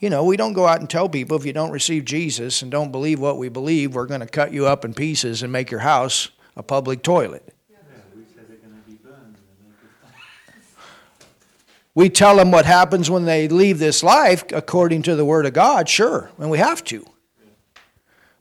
You 0.00 0.10
know, 0.10 0.24
we 0.24 0.36
don't 0.36 0.54
go 0.54 0.66
out 0.66 0.80
and 0.80 0.90
tell 0.90 1.08
people 1.08 1.36
if 1.36 1.46
you 1.46 1.52
don't 1.52 1.70
receive 1.70 2.04
Jesus 2.04 2.60
and 2.60 2.68
don't 2.68 2.90
believe 2.90 3.20
what 3.20 3.38
we 3.38 3.48
believe, 3.48 3.94
we're 3.94 4.06
going 4.06 4.22
to 4.22 4.26
cut 4.26 4.52
you 4.52 4.66
up 4.66 4.84
in 4.84 4.92
pieces 4.92 5.44
and 5.44 5.52
make 5.52 5.70
your 5.70 5.80
house 5.80 6.30
a 6.56 6.64
public 6.64 7.04
toilet. 7.04 7.54
We 12.00 12.08
tell 12.08 12.36
them 12.36 12.50
what 12.50 12.64
happens 12.64 13.10
when 13.10 13.26
they 13.26 13.46
leave 13.46 13.78
this 13.78 14.02
life 14.02 14.42
according 14.52 15.02
to 15.02 15.16
the 15.16 15.24
Word 15.26 15.44
of 15.44 15.52
God, 15.52 15.86
sure, 15.86 16.30
and 16.38 16.50
we 16.50 16.56
have 16.56 16.82
to. 16.84 17.04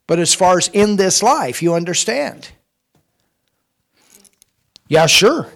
But 0.07 0.18
as 0.18 0.34
far 0.34 0.57
as 0.57 0.70
in 0.70 0.95
this 0.95 1.22
life, 1.22 1.62
you 1.62 1.74
understand. 1.74 2.51
Yeah, 4.88 5.07
sure 5.07 5.47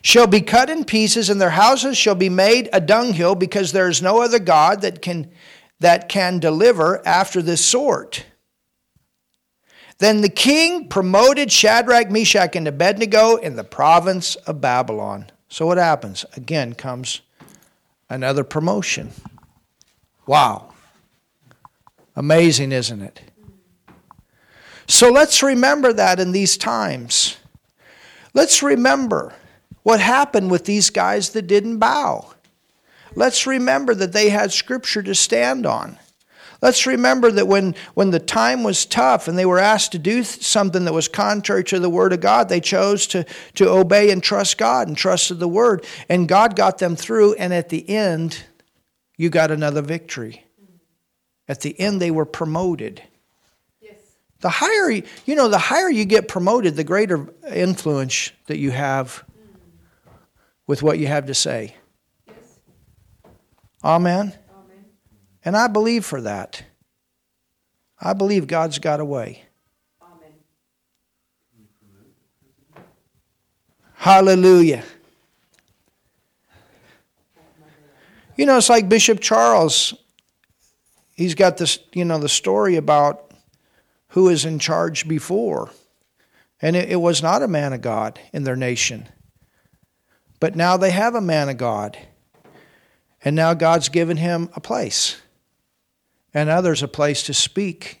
shall 0.00 0.26
be 0.26 0.40
cut 0.40 0.70
in 0.70 0.86
pieces, 0.86 1.28
and 1.28 1.38
their 1.38 1.50
houses 1.50 1.98
shall 1.98 2.14
be 2.14 2.30
made 2.30 2.70
a 2.72 2.80
dunghill, 2.80 3.34
because 3.34 3.72
there 3.72 3.90
is 3.90 4.00
no 4.00 4.22
other 4.22 4.38
God 4.38 4.80
that 4.80 5.02
can, 5.02 5.30
that 5.80 6.08
can 6.08 6.38
deliver 6.38 7.06
after 7.06 7.42
this 7.42 7.62
sort. 7.62 8.24
Then 9.98 10.22
the 10.22 10.30
king 10.30 10.88
promoted 10.88 11.52
Shadrach, 11.52 12.10
Meshach, 12.10 12.56
and 12.56 12.66
Abednego 12.66 13.36
in 13.36 13.56
the 13.56 13.62
province 13.62 14.36
of 14.36 14.62
Babylon. 14.62 15.30
So 15.52 15.66
what 15.66 15.76
happens? 15.76 16.24
Again 16.34 16.72
comes 16.72 17.20
another 18.08 18.42
promotion. 18.42 19.10
Wow. 20.26 20.72
Amazing, 22.16 22.72
isn't 22.72 23.02
it? 23.02 23.20
So 24.86 25.10
let's 25.10 25.42
remember 25.42 25.92
that 25.92 26.18
in 26.18 26.32
these 26.32 26.56
times. 26.56 27.36
Let's 28.32 28.62
remember 28.62 29.34
what 29.82 30.00
happened 30.00 30.50
with 30.50 30.64
these 30.64 30.88
guys 30.88 31.28
that 31.32 31.48
didn't 31.48 31.76
bow? 31.76 32.32
Let's 33.14 33.46
remember 33.46 33.94
that 33.94 34.14
they 34.14 34.30
had 34.30 34.54
scripture 34.54 35.02
to 35.02 35.14
stand 35.14 35.66
on. 35.66 35.98
Let's 36.62 36.86
remember 36.86 37.32
that 37.32 37.48
when, 37.48 37.74
when 37.94 38.10
the 38.10 38.20
time 38.20 38.62
was 38.62 38.86
tough 38.86 39.26
and 39.26 39.36
they 39.36 39.44
were 39.44 39.58
asked 39.58 39.92
to 39.92 39.98
do 39.98 40.22
something 40.22 40.84
that 40.84 40.94
was 40.94 41.08
contrary 41.08 41.64
to 41.64 41.80
the 41.80 41.90
Word 41.90 42.12
of 42.12 42.20
God, 42.20 42.48
they 42.48 42.60
chose 42.60 43.08
to, 43.08 43.26
to 43.56 43.68
obey 43.68 44.12
and 44.12 44.22
trust 44.22 44.58
God 44.58 44.86
and 44.86 44.96
trusted 44.96 45.40
the 45.40 45.48
Word. 45.48 45.84
And 46.08 46.28
God 46.28 46.54
got 46.54 46.78
them 46.78 46.94
through, 46.94 47.34
and 47.34 47.52
at 47.52 47.68
the 47.68 47.90
end, 47.90 48.44
you 49.18 49.28
got 49.28 49.50
another 49.50 49.82
victory. 49.82 50.44
At 51.48 51.62
the 51.62 51.78
end, 51.80 52.00
they 52.00 52.12
were 52.12 52.24
promoted. 52.24 53.02
Yes. 53.80 53.98
The 54.38 54.48
higher, 54.48 55.02
you 55.26 55.34
know, 55.34 55.48
the 55.48 55.58
higher 55.58 55.90
you 55.90 56.04
get 56.04 56.28
promoted, 56.28 56.76
the 56.76 56.84
greater 56.84 57.28
influence 57.52 58.30
that 58.46 58.58
you 58.58 58.70
have 58.70 59.24
mm. 59.28 60.12
with 60.68 60.84
what 60.84 61.00
you 61.00 61.08
have 61.08 61.26
to 61.26 61.34
say. 61.34 61.74
Yes. 62.28 62.36
Amen? 63.82 64.32
And 65.44 65.56
I 65.56 65.66
believe 65.66 66.04
for 66.04 66.20
that. 66.20 66.62
I 68.00 68.12
believe 68.12 68.46
God's 68.46 68.78
got 68.78 69.00
a 69.00 69.04
way. 69.04 69.44
Amen. 70.02 70.32
Hallelujah. 73.94 74.84
You 78.36 78.46
know, 78.46 78.56
it's 78.56 78.68
like 78.68 78.88
Bishop 78.88 79.20
Charles. 79.20 79.94
He's 81.14 81.34
got 81.34 81.58
this, 81.58 81.78
you 81.92 82.04
know, 82.04 82.18
the 82.18 82.28
story 82.28 82.76
about 82.76 83.32
who 84.08 84.28
is 84.28 84.44
in 84.44 84.58
charge 84.58 85.06
before. 85.06 85.70
And 86.60 86.76
it, 86.76 86.90
it 86.90 86.96
was 86.96 87.22
not 87.22 87.42
a 87.42 87.48
man 87.48 87.72
of 87.72 87.80
God 87.80 88.20
in 88.32 88.44
their 88.44 88.56
nation. 88.56 89.08
But 90.40 90.56
now 90.56 90.76
they 90.76 90.90
have 90.90 91.14
a 91.14 91.20
man 91.20 91.48
of 91.48 91.56
God. 91.56 91.96
And 93.24 93.36
now 93.36 93.54
God's 93.54 93.88
given 93.88 94.16
him 94.16 94.50
a 94.54 94.60
place. 94.60 95.21
And 96.34 96.48
others 96.48 96.82
a 96.82 96.88
place 96.88 97.22
to 97.24 97.34
speak 97.34 98.00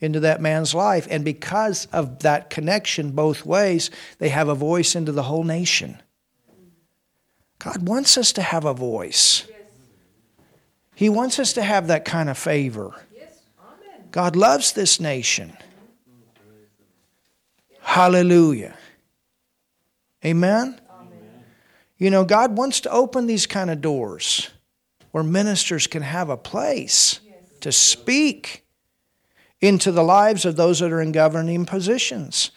into 0.00 0.20
that 0.20 0.40
man's 0.40 0.74
life. 0.74 1.06
And 1.10 1.24
because 1.24 1.86
of 1.86 2.20
that 2.20 2.50
connection 2.50 3.12
both 3.12 3.46
ways, 3.46 3.90
they 4.18 4.28
have 4.28 4.48
a 4.48 4.54
voice 4.54 4.94
into 4.94 5.12
the 5.12 5.22
whole 5.22 5.44
nation. 5.44 6.00
God 7.58 7.88
wants 7.88 8.18
us 8.18 8.32
to 8.34 8.42
have 8.42 8.64
a 8.64 8.74
voice. 8.74 9.46
He 10.94 11.08
wants 11.08 11.38
us 11.38 11.54
to 11.54 11.62
have 11.62 11.88
that 11.88 12.04
kind 12.04 12.28
of 12.28 12.36
favor. 12.38 12.94
God 14.10 14.36
loves 14.36 14.72
this 14.72 15.00
nation. 15.00 15.56
Hallelujah. 17.80 18.76
Amen. 20.24 20.80
You 21.98 22.10
know, 22.10 22.24
God 22.24 22.56
wants 22.56 22.80
to 22.80 22.90
open 22.90 23.26
these 23.26 23.46
kind 23.46 23.70
of 23.70 23.80
doors 23.80 24.50
where 25.16 25.24
ministers 25.24 25.86
can 25.86 26.02
have 26.02 26.28
a 26.28 26.36
place 26.36 27.20
to 27.60 27.72
speak 27.72 28.66
into 29.62 29.90
the 29.90 30.02
lives 30.02 30.44
of 30.44 30.56
those 30.56 30.80
that 30.80 30.92
are 30.92 31.00
in 31.00 31.10
governing 31.10 31.64
positions. 31.64 32.50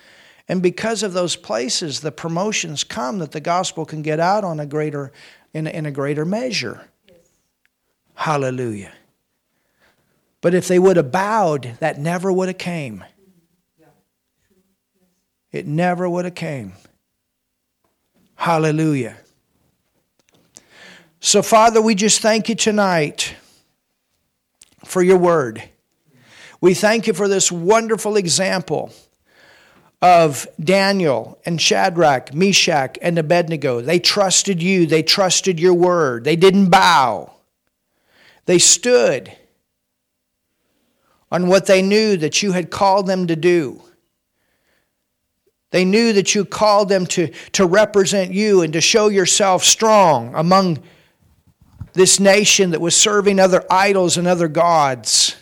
And 0.49 0.62
because 0.62 1.01
of 1.01 1.14
those 1.14 1.38
places, 1.38 2.01
the 2.01 2.12
promotions 2.12 2.84
come 2.84 3.20
that 3.20 3.32
the 3.32 3.39
gospel 3.39 3.86
can 3.86 4.01
get 4.01 4.20
out 4.20 4.43
on 4.43 4.60
a 4.60 4.66
greater, 4.66 5.14
in, 5.53 5.68
in 5.68 5.86
a 5.86 5.91
greater 5.91 6.26
measure. 6.26 6.89
Yes. 7.07 7.16
Hallelujah. 8.16 8.91
But 10.41 10.53
if 10.53 10.68
they 10.68 10.80
would 10.80 10.97
have 10.97 11.14
bowed, 11.14 11.78
that 11.80 11.97
never 11.97 12.30
would 12.30 12.49
have 12.49 12.57
came. 12.57 13.05
Mm-hmm. 13.80 13.86
It 15.53 15.66
never 15.66 16.10
would 16.10 16.26
have 16.26 16.36
came. 16.36 16.74
Hallelujah. 18.36 19.16
So, 21.21 21.41
Father, 21.41 21.82
we 21.82 21.96
just 21.96 22.21
thank 22.21 22.47
you 22.47 22.55
tonight 22.55 23.36
for 24.86 25.01
your 25.04 25.17
word. 25.17 25.62
We 26.62 26.74
thank 26.74 27.08
you 27.08 27.13
for 27.13 27.28
this 27.28 27.51
wonderful 27.51 28.16
example 28.16 28.93
of 30.01 30.47
Daniel 30.63 31.37
and 31.46 31.59
Shadrach, 31.59 32.33
Meshach, 32.33 32.97
and 33.01 33.20
Abednego. 33.20 33.82
They 33.82 34.00
trusted 34.00 34.63
you, 34.63 34.86
they 34.86 35.04
trusted 35.04 35.59
your 35.59 35.74
word, 35.74 36.24
they 36.24 36.37
didn't 36.37 36.70
bow. 36.70 37.33
They 38.46 38.58
stood 38.58 39.32
on 41.32 41.47
what 41.47 41.66
they 41.66 41.82
knew 41.82 42.16
that 42.16 42.41
you 42.41 42.54
had 42.54 42.71
called 42.71 43.08
them 43.08 43.28
to 43.28 43.36
do. 43.36 43.82
They 45.71 45.83
knew 45.83 46.13
that 46.13 46.33
you 46.33 46.46
called 46.46 46.87
them 46.87 47.05
to, 47.08 47.28
to 47.51 47.66
represent 47.66 48.32
you 48.32 48.62
and 48.62 48.71
to 48.71 48.82
show 48.82 49.09
yourself 49.09 49.66
strong 49.66 50.33
among 50.33 50.79
this 51.93 52.20
nation 52.20 52.71
that 52.71 52.82
was 52.82 52.95
serving 52.95 53.39
other 53.39 53.66
idols 53.70 54.17
and 54.17 54.28
other 54.28 54.47
gods. 54.47 55.36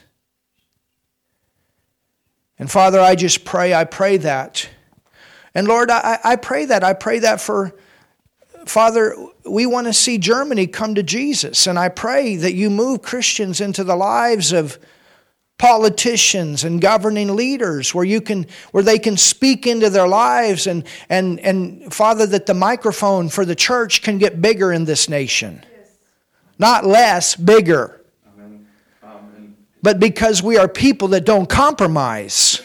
And 2.60 2.70
Father, 2.72 3.00
I 3.00 3.16
just 3.16 3.46
pray, 3.46 3.74
I 3.74 3.84
pray 3.84 4.18
that. 4.18 4.70
And 5.54 5.68
Lord, 5.68 5.90
I, 5.90 6.20
I 6.24 6.36
pray 6.36 6.66
that. 6.66 6.84
I 6.84 6.94
pray 6.94 7.20
that 7.20 7.42
for, 7.42 7.76
Father, 8.66 9.16
we 9.46 9.66
want 9.66 9.88
to 9.88 9.94
see 9.94 10.18
Germany 10.18 10.68
come 10.68 10.96
to 10.96 11.04
Jesus. 11.04 11.68
And 11.68 11.78
I 11.78 11.90
pray 11.90 12.36
that 12.36 12.54
you 12.54 12.70
move 12.70 13.02
Christians 13.02 13.62
into 13.62 13.84
the 13.84 13.96
lives 13.96 14.52
of 14.52 14.80
politicians 15.58 16.64
and 16.64 16.80
governing 16.80 17.36
leaders 17.36 17.94
where 17.94 18.06
you 18.06 18.22
can 18.22 18.46
where 18.72 18.84
they 18.84 19.00
can 19.00 19.18
speak 19.18 19.66
into 19.66 19.90
their 19.90 20.08
lives 20.08 20.68
and 20.68 20.84
and 21.10 21.40
and 21.40 21.92
father 21.92 22.28
that 22.28 22.46
the 22.46 22.54
microphone 22.54 23.28
for 23.28 23.44
the 23.44 23.56
church 23.56 24.04
can 24.04 24.20
get 24.20 24.40
bigger 24.40 24.72
in 24.72 24.86
this 24.86 25.10
nation 25.10 25.64
not 26.60 26.86
less, 26.86 27.36
bigger. 27.36 28.02
Amen. 28.36 28.68
Um, 29.04 29.10
Amen. 29.10 29.56
But 29.82 30.00
because 30.00 30.42
we 30.42 30.58
are 30.58 30.68
people 30.68 31.10
that 31.10 31.26
don't 31.26 31.48
compromise. 31.48 32.62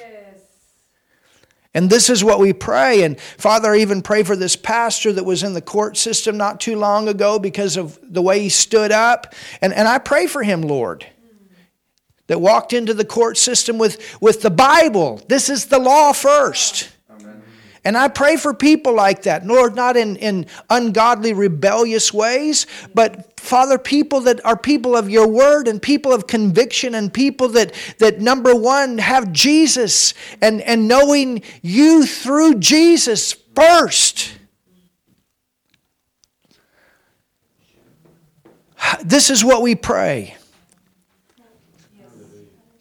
And 1.74 1.89
this 1.89 2.10
is 2.10 2.23
what 2.23 2.39
we 2.39 2.52
pray. 2.52 3.02
And 3.02 3.19
Father, 3.19 3.73
I 3.73 3.78
even 3.78 4.02
pray 4.02 4.24
for 4.24 4.36
this 4.36 4.56
pastor 4.56 5.12
that 5.14 5.24
was 5.24 5.43
in 5.43 5.55
the 5.55 5.62
court 5.62 5.97
system 5.97 6.36
not 6.36 6.60
too 6.60 6.77
long 6.77 7.09
ago 7.09 7.39
because 7.39 7.77
of 7.77 7.98
the 8.02 8.20
way 8.20 8.40
he 8.40 8.51
stood 8.51 8.93
up. 8.93 9.35
And, 9.62 9.73
and 9.73 9.89
I 9.89 9.98
pray 9.98 10.27
for 10.27 10.43
him, 10.43 10.62
Lord, 10.62 11.06
that 12.27 12.40
walked 12.40 12.74
into 12.74 12.93
the 12.93 13.06
court 13.06 13.39
system 13.39 13.78
with, 13.78 14.20
with 14.20 14.43
the 14.43 14.51
Bible. 14.51 15.23
This 15.28 15.48
is 15.48 15.66
the 15.66 15.78
law 15.78 16.12
first. 16.12 16.90
And 17.84 17.96
I 17.96 18.09
pray 18.09 18.36
for 18.36 18.54
people 18.54 18.94
like 18.94 19.22
that, 19.22 19.44
Lord, 19.44 19.74
not 19.74 19.96
in, 19.96 20.16
in 20.16 20.46
ungodly, 20.70 21.32
rebellious 21.32 22.12
ways, 22.12 22.66
but 22.94 23.40
Father, 23.40 23.76
people 23.76 24.20
that 24.20 24.44
are 24.44 24.56
people 24.56 24.96
of 24.96 25.10
your 25.10 25.26
word 25.26 25.66
and 25.66 25.82
people 25.82 26.12
of 26.12 26.28
conviction 26.28 26.94
and 26.94 27.12
people 27.12 27.48
that, 27.48 27.74
that 27.98 28.20
number 28.20 28.54
one, 28.54 28.98
have 28.98 29.32
Jesus 29.32 30.14
and, 30.40 30.60
and 30.60 30.86
knowing 30.86 31.42
you 31.60 32.06
through 32.06 32.60
Jesus 32.60 33.32
first. 33.32 34.32
This 39.04 39.28
is 39.28 39.44
what 39.44 39.60
we 39.60 39.74
pray. 39.74 40.36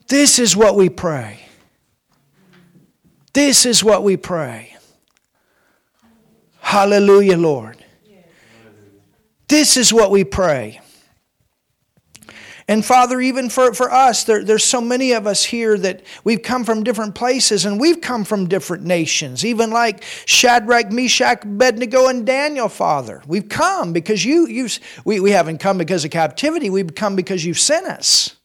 This 0.07 0.37
is 0.37 0.55
what 0.55 0.75
we 0.75 0.89
pray. 0.89 1.39
This 3.33 3.65
is 3.65 3.83
what 3.83 4.03
we 4.03 4.17
pray. 4.17 4.75
Hallelujah, 6.71 7.35
Lord. 7.35 7.83
This 9.49 9.75
is 9.75 9.91
what 9.91 10.09
we 10.09 10.23
pray. 10.23 10.79
And 12.65 12.85
Father, 12.85 13.19
even 13.19 13.49
for, 13.49 13.73
for 13.73 13.91
us, 13.91 14.23
there, 14.23 14.41
there's 14.41 14.63
so 14.63 14.79
many 14.79 15.11
of 15.11 15.27
us 15.27 15.43
here 15.43 15.77
that 15.79 16.03
we've 16.23 16.41
come 16.41 16.63
from 16.63 16.85
different 16.85 17.13
places 17.13 17.65
and 17.65 17.77
we've 17.77 17.99
come 17.99 18.23
from 18.23 18.47
different 18.47 18.85
nations, 18.85 19.43
even 19.43 19.69
like 19.69 20.05
Shadrach, 20.25 20.93
Meshach, 20.93 21.43
Abednego, 21.43 22.07
and 22.07 22.25
Daniel, 22.25 22.69
Father. 22.69 23.21
We've 23.27 23.49
come 23.49 23.91
because 23.91 24.23
you, 24.23 24.47
you 24.47 24.69
we, 25.03 25.19
we 25.19 25.31
haven't 25.31 25.57
come 25.57 25.77
because 25.77 26.05
of 26.05 26.11
captivity, 26.11 26.69
we've 26.69 26.95
come 26.95 27.17
because 27.17 27.43
you've 27.43 27.59
sent 27.59 27.85
us. 27.85 28.37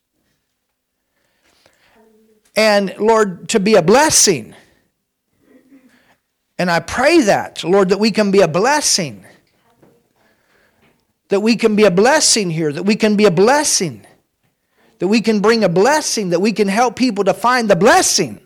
And 2.56 2.92
Lord, 2.98 3.50
to 3.50 3.60
be 3.60 3.76
a 3.76 3.82
blessing. 3.82 4.52
And 6.58 6.70
I 6.70 6.80
pray 6.80 7.20
that, 7.22 7.64
Lord, 7.64 7.90
that 7.90 7.98
we 7.98 8.10
can 8.10 8.30
be 8.30 8.40
a 8.40 8.48
blessing. 8.48 9.24
That 11.28 11.40
we 11.40 11.56
can 11.56 11.76
be 11.76 11.84
a 11.84 11.90
blessing 11.90 12.50
here, 12.50 12.72
that 12.72 12.84
we 12.84 12.96
can 12.96 13.16
be 13.16 13.24
a 13.26 13.30
blessing 13.30 14.06
that 14.98 15.08
we 15.08 15.20
can 15.20 15.40
bring 15.40 15.64
a 15.64 15.68
blessing, 15.68 16.30
that 16.30 16.40
we 16.40 16.52
can 16.52 16.68
help 16.68 16.96
people 16.96 17.24
to 17.24 17.34
find 17.34 17.68
the 17.68 17.76
blessing. 17.76 18.40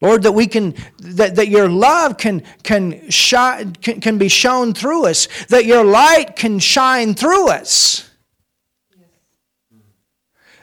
Lord, 0.00 0.24
that 0.24 0.32
we 0.32 0.48
can, 0.48 0.74
that, 0.98 1.36
that 1.36 1.46
your 1.48 1.68
love 1.68 2.16
can, 2.18 2.42
can, 2.64 3.08
shine, 3.08 3.72
can, 3.74 4.00
can 4.00 4.18
be 4.18 4.28
shown 4.28 4.74
through 4.74 5.06
us, 5.06 5.28
that 5.46 5.64
your 5.64 5.84
light 5.84 6.34
can 6.34 6.58
shine 6.58 7.14
through 7.14 7.48
us, 7.50 8.10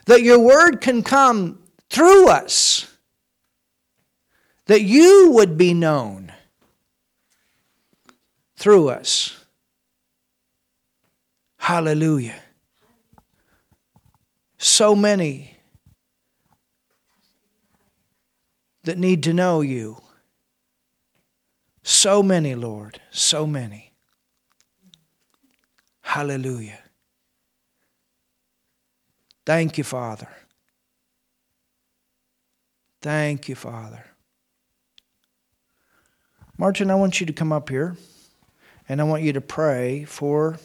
that 0.08 0.24
your 0.24 0.40
word 0.40 0.82
can 0.82 1.04
come 1.04 1.60
through 1.90 2.28
us, 2.28 2.89
that 4.70 4.82
you 4.82 5.32
would 5.34 5.58
be 5.58 5.74
known 5.74 6.32
through 8.56 8.90
us. 8.90 9.46
Hallelujah 11.58 12.40
so 14.60 14.94
many 14.94 15.58
that 18.84 18.98
need 18.98 19.24
to 19.24 19.34
know 19.34 19.62
you. 19.62 19.98
So 21.82 22.22
many, 22.22 22.56
Lord, 22.56 23.00
so 23.10 23.48
many. 23.48 23.94
Hallelujah. 26.02 26.80
Thank 29.46 29.78
you, 29.78 29.84
Father. 29.84 30.30
Thank 33.02 33.48
you, 33.48 33.56
Father. 33.56 34.06
Martin, 36.60 36.92
I 36.92 36.96
want 36.96 37.22
you 37.22 37.26
to 37.26 37.32
come 37.32 37.54
up 37.54 37.70
here 37.70 37.96
and 38.90 39.00
I 39.00 39.06
want 39.06 39.24
you 39.24 39.32
to 39.32 39.40
pray 39.40 40.04
for 40.04 40.60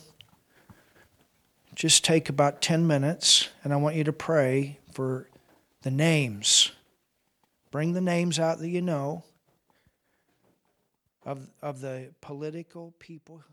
just 1.77 2.05
take 2.05 2.29
about 2.29 2.61
10 2.61 2.85
minutes 2.85 3.51
and 3.63 3.73
I 3.73 3.77
want 3.77 3.95
you 3.95 4.03
to 4.03 4.13
pray 4.13 4.81
for 4.93 5.29
the 5.83 5.93
names. 5.93 6.73
Bring 7.71 7.93
the 7.93 8.01
names 8.01 8.41
out 8.41 8.59
that 8.59 8.71
you 8.71 8.83
know 8.83 9.23
of, 11.25 11.47
of 11.63 11.81
the 11.81 12.09
political 12.21 12.93
people 12.99 13.45